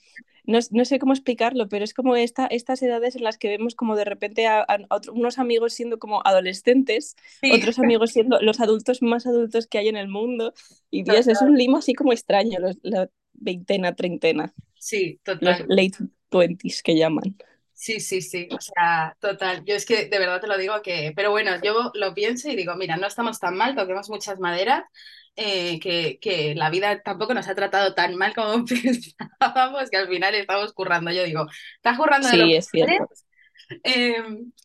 no, 0.47 0.59
no 0.73 0.85
sé 0.87 0.99
cómo 0.99 1.13
explicarlo, 1.15 1.69
pero 1.69 1.85
es 1.85 1.95
como 1.95 2.17
esta, 2.17 2.47
estas 2.47 2.83
edades 2.83 3.17
en 3.17 3.25
las 3.25 3.39
que 3.39 3.49
vemos 3.49 3.75
como 3.75 3.97
de 3.97 4.05
repente 4.07 4.47
a, 4.47 4.63
a 4.63 4.79
otro- 4.91 5.13
unos 5.15 5.39
amigos 5.39 5.75
siendo 5.75 5.99
como 5.99 6.23
adolescentes, 6.27 7.17
sí, 7.43 7.49
otros 7.49 7.79
amigos 7.79 8.13
siendo 8.13 8.41
los 8.43 8.61
adultos 8.61 9.03
más 9.03 9.27
adultos 9.27 9.67
que 9.67 9.79
hay 9.79 9.89
en 9.89 9.97
el 9.99 10.09
mundo, 10.09 10.55
y 10.91 11.03
Dios, 11.05 11.27
es 11.29 11.43
un 11.43 11.57
limo 11.59 11.79
así 11.79 11.95
como 11.95 12.13
extraño, 12.13 12.59
los, 12.61 12.79
la 12.83 13.11
veintena, 13.35 13.95
treintena, 13.97 14.55
sí, 14.79 15.21
los 15.41 15.59
total. 15.59 15.69
late 15.69 15.99
twenties 16.31 16.83
que 16.83 16.97
llaman. 16.97 17.37
Sí, 17.73 17.99
sí, 18.01 18.21
sí, 18.21 18.47
o 18.53 18.61
sea, 18.61 19.17
total. 19.21 19.65
Yo 19.65 19.75
es 19.75 19.87
que 19.87 20.07
de 20.07 20.19
verdad 20.19 20.39
te 20.41 20.47
lo 20.47 20.59
digo 20.59 20.83
que, 20.83 21.13
pero 21.17 21.31
bueno, 21.31 21.53
yo 21.63 21.91
lo 21.95 22.13
pienso 22.15 22.51
y 22.51 22.57
digo, 22.57 22.75
mira, 22.77 22.99
no 22.99 23.07
estamos 23.07 23.39
tan 23.41 23.57
mal, 23.57 23.75
toquemos 23.75 24.11
muchas 24.11 24.39
maderas, 24.39 24.85
eh, 25.35 25.81
que, 25.81 26.19
que 26.21 26.55
la 26.55 26.69
vida 26.69 27.01
tampoco 27.03 27.33
nos 27.33 27.49
ha 27.49 27.55
tratado 27.55 27.95
tan 27.95 28.17
mal 28.17 28.35
como 28.35 28.65
pensábamos, 28.67 29.89
que 29.91 29.97
al 29.97 30.09
final 30.09 30.35
estamos 30.35 30.75
currando. 30.75 31.11
Yo 31.11 31.25
digo, 31.25 31.47
estás 31.77 31.97
currando 31.97 32.29
de 32.29 32.37
lo 32.37 32.45
Sí, 32.45 32.55
que 32.55 32.57
es 32.57 32.69
cierto. 32.69 33.11
eh, 33.85 34.15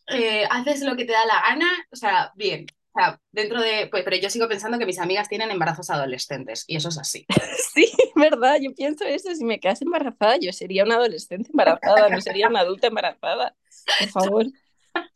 eh, 0.07 0.45
haces 0.49 0.81
lo 0.81 0.95
que 0.95 1.05
te 1.05 1.13
da 1.13 1.25
la 1.25 1.41
gana, 1.49 1.67
o 1.91 1.95
sea, 1.95 2.31
bien. 2.35 2.65
O 2.95 2.97
sea, 2.97 3.21
dentro 3.33 3.61
de, 3.61 3.87
pues, 3.91 4.05
pero 4.05 4.15
yo 4.15 4.29
sigo 4.29 4.47
pensando 4.47 4.79
que 4.79 4.85
mis 4.85 4.99
amigas 4.99 5.27
tienen 5.27 5.51
embarazos 5.51 5.89
adolescentes 5.89 6.63
y 6.65 6.77
eso 6.77 6.87
es 6.89 6.97
así. 6.97 7.25
Sí, 7.73 7.91
verdad, 8.15 8.57
yo 8.61 8.73
pienso 8.73 9.03
eso, 9.03 9.35
si 9.35 9.43
me 9.43 9.59
quedas 9.59 9.81
embarazada, 9.81 10.37
yo 10.37 10.53
sería 10.53 10.85
una 10.85 10.95
adolescente 10.95 11.49
embarazada, 11.49 12.07
no 12.07 12.21
sería 12.21 12.47
una 12.47 12.61
adulta 12.61 12.87
embarazada. 12.87 13.53
Por 13.99 14.07
favor, 14.07 14.45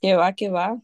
que 0.02 0.16
va, 0.16 0.34
que 0.34 0.50
va. 0.50 0.78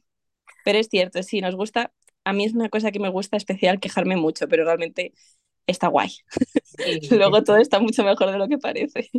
Pero 0.63 0.79
es 0.79 0.87
cierto, 0.87 1.21
sí, 1.21 1.41
nos 1.41 1.55
gusta, 1.55 1.91
a 2.23 2.31
mí 2.31 2.45
es 2.45 2.53
una 2.53 2.69
cosa 2.69 2.91
que 2.91 2.99
me 3.01 3.09
gusta 3.09 3.35
especial 3.35 3.81
quejarme 3.81 4.15
mucho, 4.15 4.47
pero 4.47 4.63
realmente 4.63 5.13
está 5.67 5.89
guay. 5.89 6.11
Sí. 6.63 6.99
Luego 7.11 7.43
todo 7.43 7.57
está 7.57 7.81
mucho 7.81 8.05
mejor 8.05 8.31
de 8.31 8.37
lo 8.37 8.47
que 8.47 8.57
parece. 8.57 9.11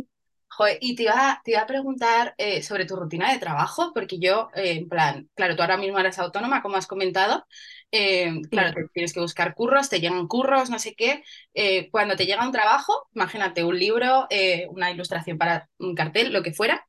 Joder, 0.57 0.77
y 0.81 0.95
te 0.95 1.03
iba, 1.03 1.39
te 1.45 1.51
iba 1.51 1.61
a 1.61 1.67
preguntar 1.67 2.33
eh, 2.37 2.63
sobre 2.63 2.85
tu 2.85 2.95
rutina 2.95 3.31
de 3.31 3.37
trabajo, 3.39 3.91
porque 3.93 4.17
yo, 4.19 4.49
eh, 4.55 4.71
en 4.71 4.89
plan, 4.89 5.29
claro, 5.35 5.55
tú 5.55 5.61
ahora 5.61 5.77
mismo 5.77 5.99
eres 5.99 6.17
autónoma, 6.17 6.63
como 6.63 6.77
has 6.77 6.87
comentado, 6.87 7.45
eh, 7.91 8.31
claro, 8.51 8.73
te 8.73 8.87
tienes 8.93 9.13
que 9.13 9.19
buscar 9.19 9.53
curros, 9.53 9.89
te 9.89 9.99
llegan 9.99 10.27
curros, 10.27 10.69
no 10.71 10.79
sé 10.79 10.95
qué. 10.95 11.23
Eh, 11.53 11.89
cuando 11.91 12.15
te 12.15 12.25
llega 12.25 12.43
un 12.45 12.51
trabajo, 12.51 13.07
imagínate 13.13 13.63
un 13.63 13.77
libro, 13.77 14.27
una 14.69 14.89
ilustración 14.91 15.37
para 15.37 15.69
un 15.77 15.93
cartel, 15.95 16.33
lo 16.33 16.41
que 16.43 16.53
fuera, 16.53 16.87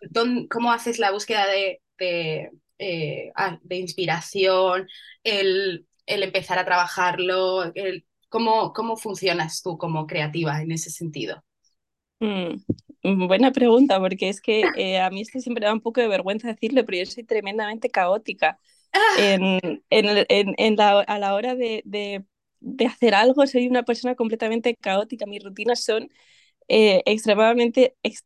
¿dónde- 0.00 0.48
¿cómo 0.48 0.72
haces 0.72 0.98
la 0.98 1.10
búsqueda 1.12 1.46
de, 1.46 1.80
de, 1.98 3.32
ah, 3.36 3.58
de 3.62 3.76
inspiración, 3.76 4.88
el, 5.24 5.86
el 6.06 6.22
empezar 6.22 6.58
a 6.58 6.64
trabajarlo, 6.64 7.64
el, 7.74 8.06
¿cómo, 8.28 8.72
cómo 8.72 8.96
funcionas 8.96 9.62
tú 9.62 9.78
como 9.78 10.06
creativa 10.06 10.60
en 10.62 10.72
ese 10.72 10.90
sentido? 10.90 11.42
Mm, 12.20 12.56
buena 13.28 13.52
pregunta, 13.52 13.98
porque 14.00 14.28
es 14.28 14.40
que 14.40 14.70
eh, 14.74 14.98
a 15.00 15.10
mí 15.10 15.20
esto 15.22 15.38
siempre 15.40 15.62
me 15.62 15.66
da 15.66 15.72
un 15.74 15.80
poco 15.80 16.00
de 16.00 16.08
vergüenza 16.08 16.48
decirlo, 16.48 16.84
pero 16.84 16.98
yo 16.98 17.06
soy 17.06 17.24
tremendamente 17.24 17.90
caótica. 17.90 18.58
En, 19.14 19.42
en, 19.90 20.06
el- 20.06 20.26
en, 20.30 20.54
en 20.58 20.76
la, 20.76 21.00
a 21.02 21.18
la 21.20 21.34
hora 21.34 21.54
de, 21.56 21.82
de, 21.86 22.24
de 22.60 22.86
hacer 22.86 23.14
algo, 23.14 23.46
soy 23.46 23.68
una 23.68 23.84
persona 23.84 24.14
completamente 24.16 24.76
caótica. 24.76 25.26
Mis 25.26 25.44
rutinas 25.44 25.84
son 25.84 26.10
eh, 26.68 27.02
extremadamente... 27.06 27.96
ex- 28.04 28.24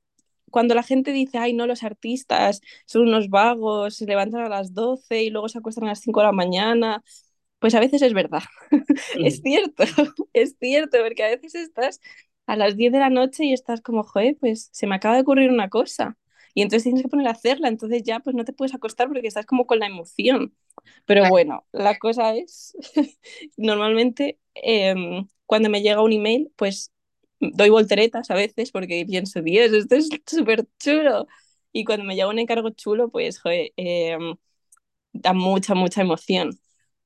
Cuando 0.50 0.74
la 0.76 0.82
gente 0.84 1.12
dice, 1.12 1.38
ay, 1.38 1.54
no, 1.54 1.66
los 1.68 1.82
artistas 1.84 2.60
son 2.86 3.02
unos 3.08 3.28
vagos, 3.30 3.96
se 3.96 4.06
levantan 4.06 4.42
a 4.42 4.48
las 4.50 4.74
12 4.74 5.22
y 5.24 5.30
luego 5.30 5.48
se 5.50 5.58
acuestan 5.58 5.84
a 5.86 5.88
las 5.88 6.00
5 6.00 6.20
de 6.20 6.26
la 6.28 6.32
mañana, 6.32 7.02
pues 7.58 7.74
a 7.74 7.80
veces 7.80 8.02
es 8.02 8.14
verdad. 8.14 8.42
Es 9.22 9.36
Sí. 9.36 9.42
cierto, 9.42 9.84
es 10.32 10.56
cierto, 10.60 10.98
porque 11.02 11.24
a 11.24 11.28
veces 11.28 11.54
estás 11.54 12.00
a 12.46 12.56
las 12.56 12.76
10 12.76 12.92
de 12.92 12.98
la 12.98 13.10
noche 13.10 13.44
y 13.44 13.52
estás 13.52 13.80
como, 13.80 14.02
joder, 14.02 14.36
pues 14.40 14.68
se 14.72 14.86
me 14.86 14.94
acaba 14.94 15.14
de 15.16 15.22
ocurrir 15.22 15.50
una 15.50 15.68
cosa. 15.68 16.18
Y 16.54 16.62
entonces 16.62 16.84
tienes 16.84 17.02
que 17.02 17.08
poner 17.08 17.28
a 17.28 17.30
hacerla, 17.32 17.68
entonces 17.68 18.02
ya 18.02 18.20
pues 18.20 18.36
no 18.36 18.44
te 18.44 18.52
puedes 18.52 18.74
acostar 18.74 19.08
porque 19.08 19.26
estás 19.26 19.46
como 19.46 19.66
con 19.66 19.78
la 19.78 19.86
emoción. 19.86 20.54
Pero 21.06 21.28
bueno, 21.28 21.66
la 21.72 21.98
cosa 21.98 22.34
es, 22.34 22.76
normalmente 23.56 24.38
em, 24.54 25.26
cuando 25.46 25.70
me 25.70 25.82
llega 25.82 26.02
un 26.02 26.12
email, 26.12 26.52
pues 26.56 26.92
doy 27.40 27.70
volteretas 27.70 28.30
a 28.30 28.34
veces 28.34 28.70
porque 28.70 29.04
pienso, 29.06 29.40
Dios, 29.42 29.72
esto 29.72 29.96
es 29.96 30.08
súper 30.26 30.66
chulo. 30.78 31.26
Y 31.72 31.84
cuando 31.84 32.04
me 32.04 32.14
llega 32.14 32.28
un 32.28 32.38
encargo 32.38 32.68
chulo, 32.70 33.10
pues, 33.10 33.40
joder, 33.40 33.72
eh, 33.78 34.18
da 35.12 35.32
mucha, 35.32 35.74
mucha 35.74 36.02
emoción. 36.02 36.58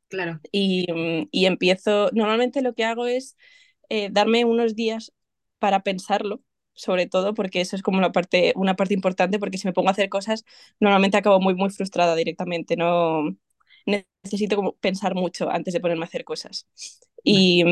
Claro. 0.09 0.41
Y, 0.53 0.87
y, 1.31 1.47
empiezo, 1.47 2.11
normalmente 2.13 2.63
lo 2.63 2.75
que 2.75 2.85
hago 2.85 3.07
es 3.07 3.37
eh, 3.89 4.09
darme 4.11 4.45
unos 4.45 4.75
días 4.75 5.13
para 5.67 5.81
pensarlo, 5.83 6.43
sobre 6.75 7.07
todo 7.07 7.35
porque 7.35 7.61
eso 7.61 7.77
es 7.77 7.83
como 7.83 7.99
una 7.99 8.13
parte, 8.13 8.53
una 8.57 8.77
parte 8.77 8.95
importante, 8.95 9.39
porque 9.41 9.59
si 9.59 9.67
me 9.69 9.73
pongo 9.75 9.89
a 9.89 9.93
hacer 9.93 10.09
cosas, 10.09 10.45
normalmente 10.81 11.17
acabo 11.19 11.41
muy, 11.41 11.55
muy 11.55 11.71
frustrada 11.71 12.15
directamente, 12.17 12.77
no 12.77 13.37
necesito 14.25 14.57
como 14.57 14.75
pensar 14.77 15.15
mucho 15.15 15.51
antes 15.51 15.75
de 15.75 15.81
ponerme 15.81 16.05
a 16.05 16.09
hacer 16.09 16.25
cosas. 16.25 16.69
Y, 17.25 17.65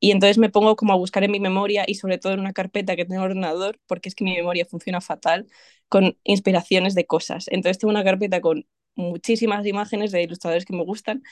y 0.00 0.10
entonces 0.10 0.38
me 0.38 0.50
pongo 0.50 0.76
como 0.76 0.92
a 0.92 0.96
buscar 0.96 1.22
en 1.24 1.30
mi 1.30 1.40
memoria 1.40 1.84
y 1.86 1.94
sobre 1.94 2.18
todo 2.18 2.32
en 2.34 2.40
una 2.40 2.52
carpeta 2.52 2.96
que 2.96 3.04
tengo 3.04 3.16
en 3.16 3.20
el 3.22 3.30
ordenador, 3.32 3.80
porque 3.86 4.08
es 4.08 4.14
que 4.14 4.24
mi 4.24 4.34
memoria 4.36 4.66
funciona 4.66 5.00
fatal, 5.00 5.46
con 5.88 6.18
inspiraciones 6.24 6.94
de 6.94 7.06
cosas. 7.06 7.46
Entonces 7.48 7.78
tengo 7.78 7.90
una 7.92 8.04
carpeta 8.04 8.40
con 8.40 8.66
muchísimas 8.96 9.66
imágenes 9.66 10.12
de 10.12 10.22
ilustradores 10.22 10.64
que 10.64 10.74
me 10.76 10.84
gustan 10.84 11.22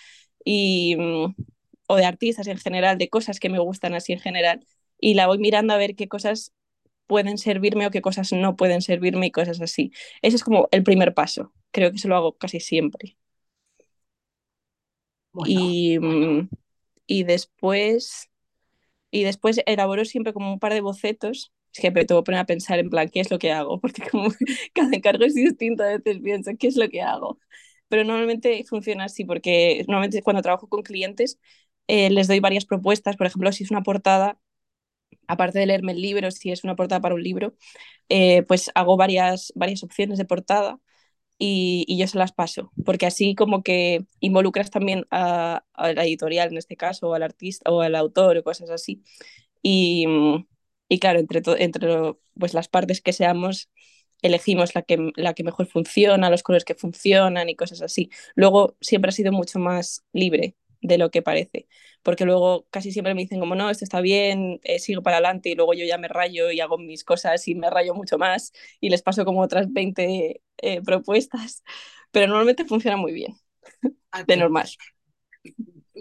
y, 0.45 0.97
o 1.89 1.97
de 1.97 2.05
artistas 2.07 2.47
en 2.47 2.59
general, 2.59 2.99
de 2.99 3.09
cosas 3.11 3.41
que 3.41 3.49
me 3.51 3.59
gustan 3.59 3.95
así 3.95 4.13
en 4.13 4.21
general, 4.21 4.65
y 5.01 5.15
la 5.15 5.27
voy 5.27 5.39
mirando 5.39 5.75
a 5.75 5.77
ver 5.79 5.97
qué 5.97 6.09
cosas 6.09 6.53
pueden 7.07 7.39
servirme 7.39 7.87
o 7.87 7.91
qué 7.93 8.03
cosas 8.03 8.33
no 8.33 8.57
pueden 8.57 8.83
servirme 8.83 9.27
y 9.29 9.33
cosas 9.33 9.61
así. 9.63 9.93
Ese 10.23 10.37
es 10.37 10.45
como 10.45 10.69
el 10.73 10.85
primer 10.85 11.15
paso. 11.15 11.53
Creo 11.73 11.93
que 11.93 11.99
se 11.99 12.09
lo 12.09 12.17
hago 12.17 12.39
casi 12.39 12.61
siempre. 12.61 13.19
Y, 15.45 15.99
y 17.07 17.25
después 17.25 18.29
y 19.13 19.25
después 19.25 19.61
elaboro 19.67 20.05
siempre 20.05 20.33
como 20.35 20.53
un 20.53 20.61
par 20.61 20.75
de 20.75 20.81
bocetos. 20.83 21.53
Es 21.75 21.81
que 21.83 21.91
me 21.93 22.05
tengo 22.07 22.23
que 22.23 22.27
poner 22.27 22.41
a 22.43 22.47
pensar 22.47 22.79
en 22.81 22.91
plan, 22.91 23.09
¿qué 23.11 23.21
es 23.21 23.31
lo 23.31 23.39
que 23.39 23.53
hago? 23.53 23.81
Porque 23.83 24.03
como 24.11 24.31
cada 24.75 24.91
encargo 24.95 25.25
es 25.25 25.35
distinto, 25.35 25.85
a 25.85 25.89
veces 25.99 26.21
pienso, 26.23 26.53
¿qué 26.59 26.69
es 26.69 26.77
lo 26.77 26.89
que 26.91 27.03
hago? 27.03 27.39
Pero 27.89 28.05
normalmente 28.05 28.65
funciona 28.69 29.05
así, 29.07 29.25
porque 29.25 29.85
normalmente 29.89 30.23
cuando 30.23 30.43
trabajo 30.43 30.69
con 30.69 30.83
clientes 30.83 31.39
eh, 31.89 32.11
les 32.11 32.29
doy 32.29 32.41
varias 32.41 32.67
propuestas. 32.67 33.17
Por 33.17 33.27
ejemplo, 33.29 33.53
si 33.53 33.65
es 33.65 33.71
una 33.73 33.83
portada, 33.83 34.41
aparte 35.31 35.59
de 35.61 35.67
leerme 35.67 35.93
el 35.93 36.03
libro, 36.03 36.31
si 36.31 36.51
es 36.51 36.65
una 36.65 36.77
portada 36.77 37.01
para 37.01 37.15
un 37.15 37.23
libro, 37.23 37.55
eh, 38.09 38.43
pues 38.45 38.71
hago 38.75 38.97
varias, 38.97 39.53
varias 39.57 39.83
opciones 39.85 40.19
de 40.19 40.25
portada 40.25 40.81
y, 41.39 41.85
y, 41.89 41.99
yo 41.99 42.07
se 42.09 42.19
las 42.19 42.33
paso, 42.33 42.73
porque 42.85 43.07
así 43.07 43.35
como 43.35 43.63
que 43.63 44.05
involucras 44.21 44.71
también 44.71 45.07
a, 45.11 45.65
la 45.77 46.05
editorial 46.05 46.51
en 46.51 46.59
este 46.59 46.77
caso, 46.77 47.09
o 47.09 47.15
al 47.15 47.23
artista 47.23 47.71
o 47.71 47.81
al 47.83 47.95
autor 47.97 48.39
o 48.39 48.45
cosas 48.45 48.71
así. 48.71 49.03
Y, 49.63 50.07
y 50.89 50.99
claro, 51.01 51.21
entre, 51.21 51.43
entre 51.65 52.15
pues 52.39 52.55
las 52.55 52.69
partes 52.69 53.01
que 53.03 53.13
seamos, 53.13 53.71
elegimos 54.23 54.75
la 54.75 54.83
que, 54.83 55.13
la 55.17 55.35
que 55.35 55.45
mejor 55.45 55.67
funciona, 55.67 56.31
los 56.31 56.43
colores 56.43 56.65
que 56.65 56.75
funcionan 56.75 57.49
y 57.49 57.57
cosas 57.57 57.83
así. 57.83 58.11
Luego 58.35 58.77
siempre 58.81 59.11
ha 59.11 59.13
sido 59.13 59.33
mucho 59.33 59.59
más 59.59 60.05
libre 60.13 60.57
de 60.81 60.99
lo 60.99 61.11
que 61.11 61.23
parece, 61.23 61.69
porque 62.03 62.25
luego 62.25 62.67
casi 62.71 62.93
siempre 62.93 63.15
me 63.15 63.23
dicen 63.23 63.41
como 63.41 63.55
no, 63.55 63.71
esto 63.71 63.85
está 63.85 64.01
bien, 64.01 64.61
eh, 64.65 64.79
sigo 64.79 65.03
para 65.03 65.17
adelante 65.19 65.51
y 65.51 65.55
luego 65.55 65.75
yo 65.75 65.85
ya 65.85 65.99
me 65.99 66.09
rayo 66.09 66.51
y 66.51 66.61
hago 66.61 66.79
mis 66.79 67.05
cosas 67.05 67.47
y 67.49 67.55
me 67.55 67.71
rayo 67.71 67.95
mucho 67.95 68.19
más 68.19 68.53
y 68.81 68.91
les 68.91 69.03
paso 69.03 69.25
como 69.25 69.43
otras 69.43 69.73
20 69.73 70.43
eh, 70.59 70.83
propuestas, 70.85 71.63
pero 72.11 72.27
normalmente 72.27 72.65
funciona 72.65 72.97
muy 72.97 73.13
bien, 73.13 73.35
okay. 74.13 74.25
de 74.27 74.37
normal 74.37 74.69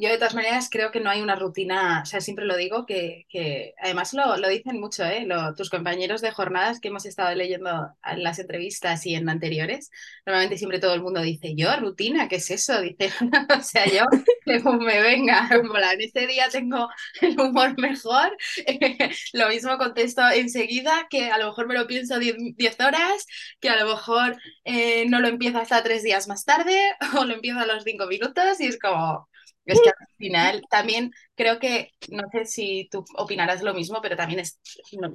yo 0.02 0.10
de 0.10 0.18
todas 0.18 0.36
maneras 0.36 0.70
creo 0.70 0.92
que 0.92 1.00
no 1.00 1.10
hay 1.10 1.22
una 1.22 1.36
rutina, 1.36 2.02
o 2.04 2.06
sea, 2.06 2.22
siempre 2.22 2.46
lo 2.46 2.56
digo, 2.58 2.86
que, 2.86 3.26
que 3.30 3.74
además 3.82 4.14
lo, 4.14 4.38
lo, 4.38 4.50
dicen 4.50 4.80
mucho, 4.80 5.06
¿eh? 5.06 5.28
Tus 5.56 5.70
compañeros 5.70 6.22
de 6.22 6.32
jornadas 6.32 6.80
que 6.80 6.90
hemos 6.90 7.06
estado 7.06 7.34
leyendo 7.36 7.92
en 8.04 8.24
las 8.24 8.40
entrevistas 8.40 9.06
y 9.06 9.16
en 9.16 9.30
anteriores, 9.30 9.92
normalmente 10.26 10.58
siempre 10.58 10.80
todo 10.80 10.94
el 10.94 11.02
mundo 11.02 11.22
dice, 11.22 11.56
yo, 11.56 11.76
rutina, 11.78 12.28
¿qué 12.28 12.38
es 12.38 12.50
eso? 12.52 12.82
Dice, 12.82 13.12
o 13.60 13.62
sea, 13.62 13.86
yo, 13.86 14.06
me 14.80 15.02
venga, 15.02 15.50
en 15.52 16.02
este 16.02 16.28
día 16.28 16.50
tengo 16.50 16.90
el 17.22 17.40
humor 17.40 17.80
mejor, 17.80 18.36
lo 19.34 19.50
mismo 19.50 19.78
contesto 19.78 20.22
enseguida, 20.30 21.08
que 21.10 21.30
a 21.32 21.38
lo 21.38 21.48
mejor 21.48 21.68
me 21.68 21.76
lo 21.76 21.88
pienso 21.88 22.20
10 22.20 22.80
horas, 22.80 23.26
que 23.60 23.70
a 23.70 23.84
lo 23.84 23.90
mejor 23.90 24.38
eh, 24.64 25.06
no 25.10 25.20
lo 25.20 25.28
empiezo 25.28 25.60
hasta 25.60 25.84
tres 25.84 26.04
días 26.04 26.28
más 26.28 26.46
tarde, 26.46 26.78
o 27.18 27.26
lo 27.26 27.34
empiezo 27.34 27.60
a 27.60 27.66
los 27.66 27.84
cinco 27.84 28.08
minutos, 28.08 28.60
y 28.60 28.68
es 28.68 28.80
como 28.80 29.30
es 29.66 29.82
que 29.82 29.90
al 29.90 30.08
final 30.18 30.64
también 30.70 31.12
creo 31.36 31.60
que, 31.60 31.94
no 32.10 32.24
sé 32.32 32.46
si 32.46 32.88
tú 32.92 33.06
opinarás 33.18 33.62
lo 33.62 33.74
mismo, 33.74 34.02
pero 34.02 34.16
también 34.16 34.40
es... 34.40 34.60
No, 34.94 35.14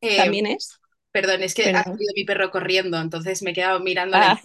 eh, 0.00 0.16
¿También 0.16 0.46
es? 0.46 0.78
Perdón, 1.10 1.42
es 1.42 1.54
que 1.54 1.64
perdón. 1.64 1.80
ha 1.80 1.84
salido 1.84 2.12
mi 2.14 2.24
perro 2.24 2.50
corriendo, 2.50 3.00
entonces 3.00 3.42
me 3.42 3.50
he 3.50 3.54
quedado 3.54 3.80
mirando 3.80 4.16
ah. 4.16 4.38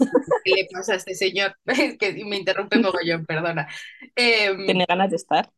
qué 0.44 0.52
le 0.52 0.68
pasa 0.72 0.94
a 0.94 0.96
este 0.96 1.14
señor, 1.14 1.58
que 2.00 2.24
me 2.26 2.38
interrumpe 2.38 2.80
mogollón, 2.80 3.26
perdona. 3.26 3.68
Eh, 4.16 4.56
Tiene 4.66 4.86
ganas 4.88 5.10
de 5.10 5.18
estar. 5.18 5.52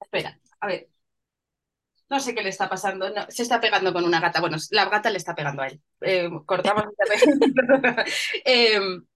Espera, 0.00 0.38
a 0.60 0.66
ver. 0.68 0.88
No 2.08 2.20
sé 2.20 2.34
qué 2.34 2.42
le 2.42 2.50
está 2.50 2.68
pasando. 2.68 3.10
No, 3.10 3.26
se 3.28 3.42
está 3.42 3.60
pegando 3.60 3.92
con 3.92 4.04
una 4.04 4.20
gata. 4.20 4.40
Bueno, 4.40 4.56
la 4.70 4.88
gata 4.88 5.10
le 5.10 5.16
está 5.18 5.34
pegando 5.34 5.62
a 5.62 5.68
él. 5.68 5.80
Eh, 6.02 6.30
cortamos. 6.46 6.84
eh, 8.44 8.78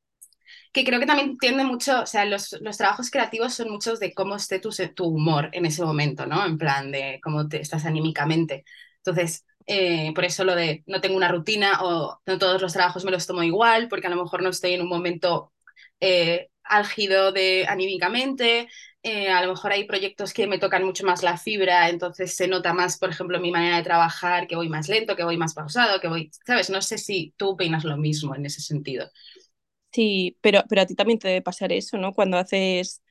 que 0.72 0.85
creo 0.85 1.00
que 1.00 1.07
también 1.07 1.38
tiende 1.38 1.64
mucho, 1.64 2.02
o 2.02 2.07
sea, 2.07 2.24
los, 2.24 2.52
los, 2.61 2.76
trabajos 2.76 3.11
creativos 3.11 3.54
son 3.54 3.70
muchos 3.70 4.00
de 4.00 4.14
cómo 4.14 4.37
esté 4.37 4.59
tu, 4.61 4.70
tu, 4.94 5.04
humor 5.07 5.50
en 5.52 5.66
ese 5.66 5.83
momento, 5.85 6.26
¿no? 6.26 6.44
En 6.44 6.59
plan 6.59 6.90
de 6.92 7.20
cómo 7.22 7.48
te 7.48 7.61
estás 7.61 7.85
anímicamente. 7.87 8.64
Entonces, 8.98 9.44
eh, 9.66 10.12
por 10.14 10.24
eso 10.24 10.44
lo 10.44 10.54
de 10.54 10.83
no 10.87 11.00
tengo 11.00 11.16
una 11.16 11.28
rutina 11.28 11.83
o 11.83 12.20
no 12.26 12.38
todos 12.38 12.61
los 12.62 12.72
trabajos 12.72 13.04
me 13.04 13.11
los 13.11 13.26
tomo 13.26 13.42
igual, 13.42 13.88
porque 13.88 14.07
a 14.07 14.11
lo 14.11 14.22
mejor 14.22 14.42
no 14.42 14.50
estoy 14.50 14.72
en 14.74 14.83
un 14.83 14.88
momento 14.88 15.52
eh, 16.00 16.48
álgido 16.64 17.33
de 17.33 17.66
anímicamente, 17.68 18.68
eh, 19.02 19.31
a 19.31 19.42
lo 19.42 19.52
mejor 19.52 19.72
hay 19.72 19.85
proyectos 19.85 20.33
que 20.33 20.46
me 20.46 20.59
tocan 20.59 20.85
mucho 20.85 21.04
más 21.07 21.22
la 21.22 21.37
fibra, 21.38 21.88
entonces 21.88 22.35
se 22.35 22.48
nota 22.48 22.72
más, 22.74 22.98
por 22.98 23.11
ejemplo, 23.11 23.40
mi 23.40 23.50
manera 23.50 23.76
de 23.76 23.83
trabajar, 23.85 24.46
que 24.46 24.57
voy 24.57 24.68
más 24.68 24.88
lento, 24.88 25.16
que 25.16 25.24
voy 25.24 25.37
más 25.37 25.54
pausado, 25.54 26.00
que 26.00 26.09
voy, 26.09 26.31
¿sabes? 26.46 26.70
No 26.70 26.83
sé 26.83 26.98
si 26.98 27.35
tú 27.37 27.50
opinas 27.50 27.85
lo 27.85 27.96
mismo 27.96 28.35
en 28.35 28.46
ese 28.46 28.61
sentido. 28.61 29.11
Sí, 29.92 30.37
pero, 30.42 30.62
pero 30.68 30.83
a 30.83 30.87
ti 30.87 30.94
también 30.94 31.18
te 31.18 31.29
debe 31.29 31.42
pasar 31.42 31.72
eso, 31.72 31.96
¿no? 31.98 32.12
Cuando 32.12 32.37
haces, 32.38 33.03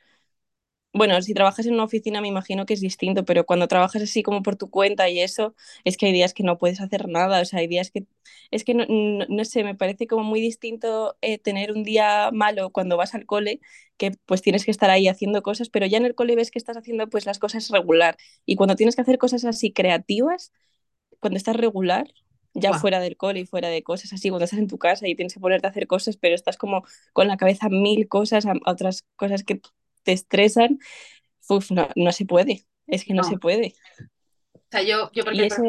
bueno, 0.94 1.22
si 1.22 1.34
trabajas 1.36 1.66
en 1.68 1.76
una 1.76 1.84
oficina 1.84 2.22
me 2.22 2.28
imagino 2.28 2.66
que 2.66 2.74
es 2.74 2.82
distinto, 2.82 3.24
pero 3.24 3.46
cuando 3.46 3.68
trabajas 3.68 4.02
así 4.02 4.24
como 4.24 4.42
por 4.42 4.56
tu 4.56 4.70
cuenta 4.72 5.08
y 5.10 5.20
eso, 5.22 5.56
es 5.84 5.96
que 5.96 6.08
hay 6.08 6.14
días 6.14 6.34
que 6.34 6.42
no 6.44 6.58
puedes 6.58 6.82
hacer 6.82 7.08
nada, 7.08 7.42
o 7.42 7.46
sea, 7.46 7.60
hay 7.60 7.68
días 7.68 7.92
que, 7.92 8.06
es 8.52 8.64
que 8.64 8.74
no, 8.74 8.86
no, 8.88 9.46
sé, 9.46 9.64
me 9.64 9.76
parece 9.76 10.08
como 10.08 10.24
muy 10.24 10.42
distinto 10.42 11.16
eh, 11.22 11.38
tener 11.38 11.72
un 11.72 11.84
día 11.84 12.32
malo 12.34 12.72
cuando 12.72 12.98
vas 12.98 13.14
al 13.14 13.26
cole, 13.28 13.60
que 13.98 14.12
pues 14.26 14.42
tienes 14.42 14.66
que 14.66 14.72
estar 14.72 14.90
ahí 14.90 15.08
haciendo 15.08 15.44
cosas, 15.44 15.70
pero 15.70 15.86
ya 15.86 15.98
en 16.00 16.06
el 16.06 16.16
cole 16.16 16.36
ves 16.36 16.50
que 16.52 16.58
estás 16.60 16.78
haciendo 16.78 17.08
pues 17.10 17.26
las 17.28 17.38
cosas 17.40 17.70
regular, 17.70 18.18
y 18.46 18.56
cuando 18.56 18.76
tienes 18.76 18.96
que 18.96 19.02
hacer 19.04 19.20
cosas 19.20 19.46
así 19.46 19.72
creativas, 19.72 20.52
cuando 21.20 21.38
estás 21.38 21.56
regular, 21.58 22.08
ya 22.60 22.72
wow. 22.72 22.80
fuera 22.80 23.00
del 23.00 23.18
cole 23.18 23.42
y 23.42 23.46
fuera 23.46 23.70
de 23.70 23.84
cosas 23.84 24.14
así, 24.14 24.30
cuando 24.30 24.46
estás 24.46 24.60
en 24.60 24.68
tu 24.68 24.78
casa 24.78 25.08
y 25.08 25.16
tienes 25.16 25.34
que 25.34 25.40
ponerte 25.40 25.68
a 25.68 25.70
hacer 25.70 25.88
cosas, 25.88 26.18
pero 26.18 26.36
estás 26.36 26.58
como 26.58 26.84
con 27.14 27.28
la 27.28 27.38
cabeza 27.38 27.70
mil 27.70 28.08
cosas, 28.08 28.46
a, 28.46 28.54
otras 28.66 29.06
cosas 29.16 29.44
que 29.44 29.62
te 30.04 30.12
estresan, 30.12 30.80
uf, 31.48 31.72
no, 31.72 31.88
no 31.96 32.12
se 32.12 32.26
puede, 32.26 32.66
es 32.88 33.06
que 33.06 33.14
no, 33.14 33.22
no 33.22 33.30
se 33.30 33.38
puede. 33.38 33.76
O 34.54 34.60
sea, 34.72 34.82
yo, 34.82 35.12
yo 35.14 35.24
porque... 35.24 35.38
Y 35.38 35.46
eso, 35.46 35.64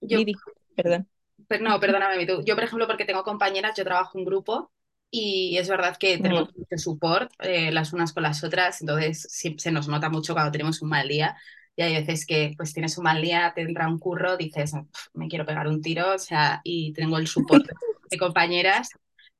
yo, 0.00 0.18
Didi, 0.18 0.34
perdón. 0.74 1.08
Pero 1.46 1.64
no, 1.64 1.78
perdóname 1.78 2.26
tú. 2.26 2.42
Yo, 2.44 2.54
por 2.54 2.64
ejemplo, 2.64 2.86
porque 2.86 3.04
tengo 3.04 3.22
compañeras, 3.22 3.76
yo 3.76 3.84
trabajo 3.84 4.18
en 4.18 4.24
grupo 4.24 4.72
y 5.10 5.58
es 5.58 5.68
verdad 5.68 5.96
que 5.98 6.18
tenemos 6.18 6.48
mucho 6.56 6.78
support 6.78 7.30
eh, 7.40 7.70
las 7.70 7.92
unas 7.92 8.12
con 8.12 8.22
las 8.22 8.42
otras, 8.42 8.80
entonces 8.80 9.28
sí, 9.30 9.54
se 9.58 9.70
nos 9.70 9.86
nota 9.86 10.08
mucho 10.08 10.32
cuando 10.32 10.50
tenemos 10.50 10.82
un 10.82 10.88
mal 10.88 11.06
día 11.06 11.36
y 11.76 11.82
hay 11.82 11.94
veces 11.94 12.26
que 12.26 12.54
pues 12.56 12.72
tienes 12.72 12.96
un 12.98 13.04
mal 13.04 13.20
día, 13.20 13.52
te 13.54 13.62
entra 13.62 13.88
un 13.88 13.98
curro, 13.98 14.36
dices, 14.36 14.72
me 15.14 15.28
quiero 15.28 15.46
pegar 15.46 15.66
un 15.66 15.80
tiro, 15.80 16.14
o 16.14 16.18
sea, 16.18 16.60
y 16.64 16.92
tengo 16.92 17.18
el 17.18 17.26
soporte 17.26 17.72
de 18.10 18.18
compañeras 18.18 18.90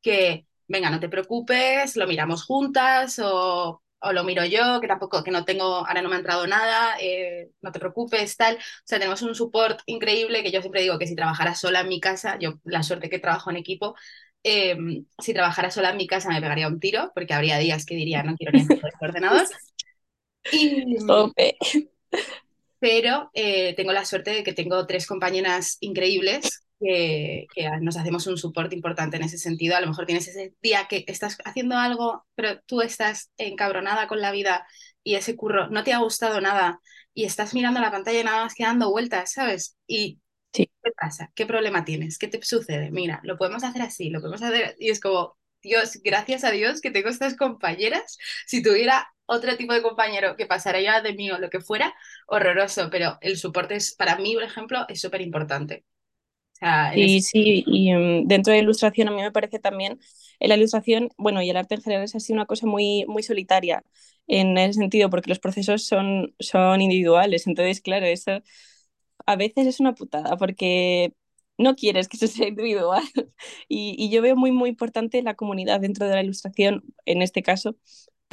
que, 0.01 0.47
venga, 0.69 0.91
no 0.91 1.01
te 1.01 1.09
preocupes, 1.09 1.97
lo 1.97 2.07
miramos 2.07 2.45
juntas 2.45 3.19
o, 3.19 3.83
o, 3.99 4.13
lo 4.13 4.25
miro 4.25 4.45
yo, 4.45 4.81
que 4.81 4.89
tampoco, 4.89 5.23
que 5.23 5.31
no 5.31 5.45
tengo, 5.45 5.87
ahora 5.87 6.03
no 6.03 6.09
me 6.09 6.17
ha 6.17 6.19
entrado 6.19 6.47
nada, 6.47 6.97
eh, 7.01 7.51
no 7.63 7.73
te 7.73 7.81
preocupes, 7.81 8.37
tal. 8.37 8.57
O 8.57 8.59
sea, 8.85 8.99
tenemos 8.99 9.23
un 9.23 9.35
support 9.35 9.81
increíble 9.87 10.43
que 10.43 10.51
yo 10.53 10.61
siempre 10.61 10.83
digo 10.83 10.99
que 10.99 11.07
si 11.07 11.17
trabajara 11.17 11.55
sola 11.55 11.81
en 11.81 11.89
mi 11.89 12.01
casa, 12.01 12.39
yo 12.39 12.61
la 12.65 12.83
suerte 12.83 13.11
que 13.11 13.19
trabajo 13.19 13.51
en 13.51 13.57
equipo, 13.57 13.95
eh, 14.43 14.77
si 15.19 15.33
trabajara 15.33 15.71
sola 15.71 15.91
en 15.91 15.97
mi 15.97 16.07
casa 16.07 16.29
me 16.29 16.41
pegaría 16.41 16.69
un 16.69 16.79
tiro, 16.79 17.11
porque 17.15 17.33
habría 17.33 17.59
días 17.59 17.87
que 17.87 17.95
diría, 17.95 18.23
no 18.23 18.37
quiero 18.37 18.53
ni 18.53 18.61
hacer 18.61 18.79
el 18.79 19.09
ordenador. 19.09 19.47
Y, 20.53 20.99
pero 22.85 23.31
eh, 23.33 23.73
tengo 23.77 23.95
la 23.95 24.05
suerte 24.05 24.31
de 24.31 24.45
que 24.45 24.53
tengo 24.53 24.87
tres 24.87 25.07
compañeras 25.07 25.79
increíbles 25.81 26.67
que, 26.79 27.47
que, 27.55 27.71
nos 27.81 27.97
hacemos 27.97 28.27
un 28.27 28.37
soporte 28.37 28.75
importante 28.75 29.17
en 29.17 29.23
ese 29.23 29.39
sentido. 29.39 29.75
A 29.75 29.81
lo 29.81 29.87
mejor 29.87 30.05
tienes 30.05 30.29
ese 30.29 30.53
día 30.61 30.87
que 30.87 31.03
estás 31.09 31.39
haciendo 31.47 31.79
algo, 31.79 32.27
pero 32.35 32.61
tú 32.67 32.83
estás 32.83 33.31
encabronada 33.39 34.07
con 34.07 34.21
la 34.21 34.33
vida 34.33 34.67
y 35.03 35.15
ese 35.15 35.35
curro 35.35 35.71
no 35.71 35.83
te 35.83 35.95
ha 35.95 35.99
gustado 36.01 36.43
nada 36.43 36.79
y 37.15 37.25
estás 37.25 37.55
mirando 37.55 37.81
la 37.81 37.91
pantalla 37.91 38.21
y 38.21 38.25
nada 38.25 38.45
más 38.45 38.55
que 38.55 38.65
dando 38.65 38.91
vueltas, 38.91 39.33
¿sabes? 39.33 39.79
Y 39.87 40.21
Sí. 40.53 40.71
¿qué 40.85 40.91
pasa? 40.93 41.33
¿Qué 41.35 41.47
problema 41.47 41.87
tienes? 41.87 42.19
¿Qué 42.19 42.29
te 42.29 42.41
sucede? 42.43 42.91
Mira, 42.91 43.21
lo 43.25 43.39
podemos 43.39 43.65
hacer 43.65 43.81
así, 43.81 44.11
lo 44.11 44.21
podemos 44.21 44.43
hacer. 44.43 44.77
Y 44.79 44.91
es 44.91 45.01
como, 45.01 45.39
Dios, 45.63 46.01
gracias 46.05 46.45
a 46.45 46.51
Dios 46.51 46.83
que 46.83 46.91
tengo 46.91 47.09
estas 47.09 47.35
compañeras. 47.35 48.19
Si 48.47 48.63
tuviera 48.63 49.09
otro 49.27 49.57
tipo 49.57 49.73
de 49.75 49.83
compañero 49.83 50.37
que 50.37 50.47
pasara 50.47 50.81
ya 50.81 51.01
de 51.03 51.15
mí 51.15 51.31
o 51.31 51.39
lo 51.39 51.51
que 51.51 51.61
fuera, 51.61 51.95
horroroso, 52.27 52.91
pero 52.91 53.19
el 53.21 53.37
soporte 53.39 53.77
es, 53.77 53.95
para 53.95 54.17
mí, 54.19 54.35
por 54.35 54.45
ejemplo, 54.45 54.87
es 54.89 55.01
súper 55.01 55.23
importante. 55.23 55.85
O 56.55 56.57
sea, 56.59 56.95
Sí, 56.95 57.21
sí, 57.23 57.65
y 57.67 57.93
mm, 57.93 58.29
dentro 58.29 58.53
de 58.53 58.61
ilustración 58.61 59.09
a 59.09 59.11
mí 59.11 59.21
me 59.21 59.33
parece 59.33 59.59
también, 59.59 59.99
en 60.39 60.49
la 60.49 60.57
ilustración, 60.57 61.09
bueno, 61.19 61.43
y 61.43 61.51
el 61.51 61.57
arte 61.57 61.75
en 61.75 61.83
general 61.83 62.05
es 62.05 62.15
así 62.15 62.33
una 62.33 62.47
cosa 62.47 62.67
muy, 62.67 63.05
muy 63.09 63.23
solitaria 63.25 63.83
en 64.29 64.57
ese 64.59 64.75
sentido, 64.79 65.11
porque 65.11 65.29
los 65.29 65.41
procesos 65.41 65.85
son, 65.87 66.35
son 66.39 66.81
individuales, 66.81 67.47
entonces, 67.49 67.81
claro, 67.81 68.07
eso 68.07 68.41
a 69.27 69.37
veces 69.37 69.67
es 69.67 69.81
una 69.81 69.95
putada, 69.95 70.37
porque 70.39 71.15
no 71.59 71.77
quieres 71.77 72.09
que 72.09 72.17
eso 72.19 72.29
sea 72.29 72.49
individual, 72.49 73.03
y, 73.69 73.97
y 73.99 74.11
yo 74.11 74.23
veo 74.23 74.37
muy, 74.37 74.53
muy 74.53 74.71
importante 74.71 75.23
la 75.23 75.35
comunidad 75.35 75.81
dentro 75.81 76.07
de 76.09 76.15
la 76.15 76.23
ilustración, 76.25 76.85
en 77.07 77.23
este 77.23 77.43
caso, 77.43 77.77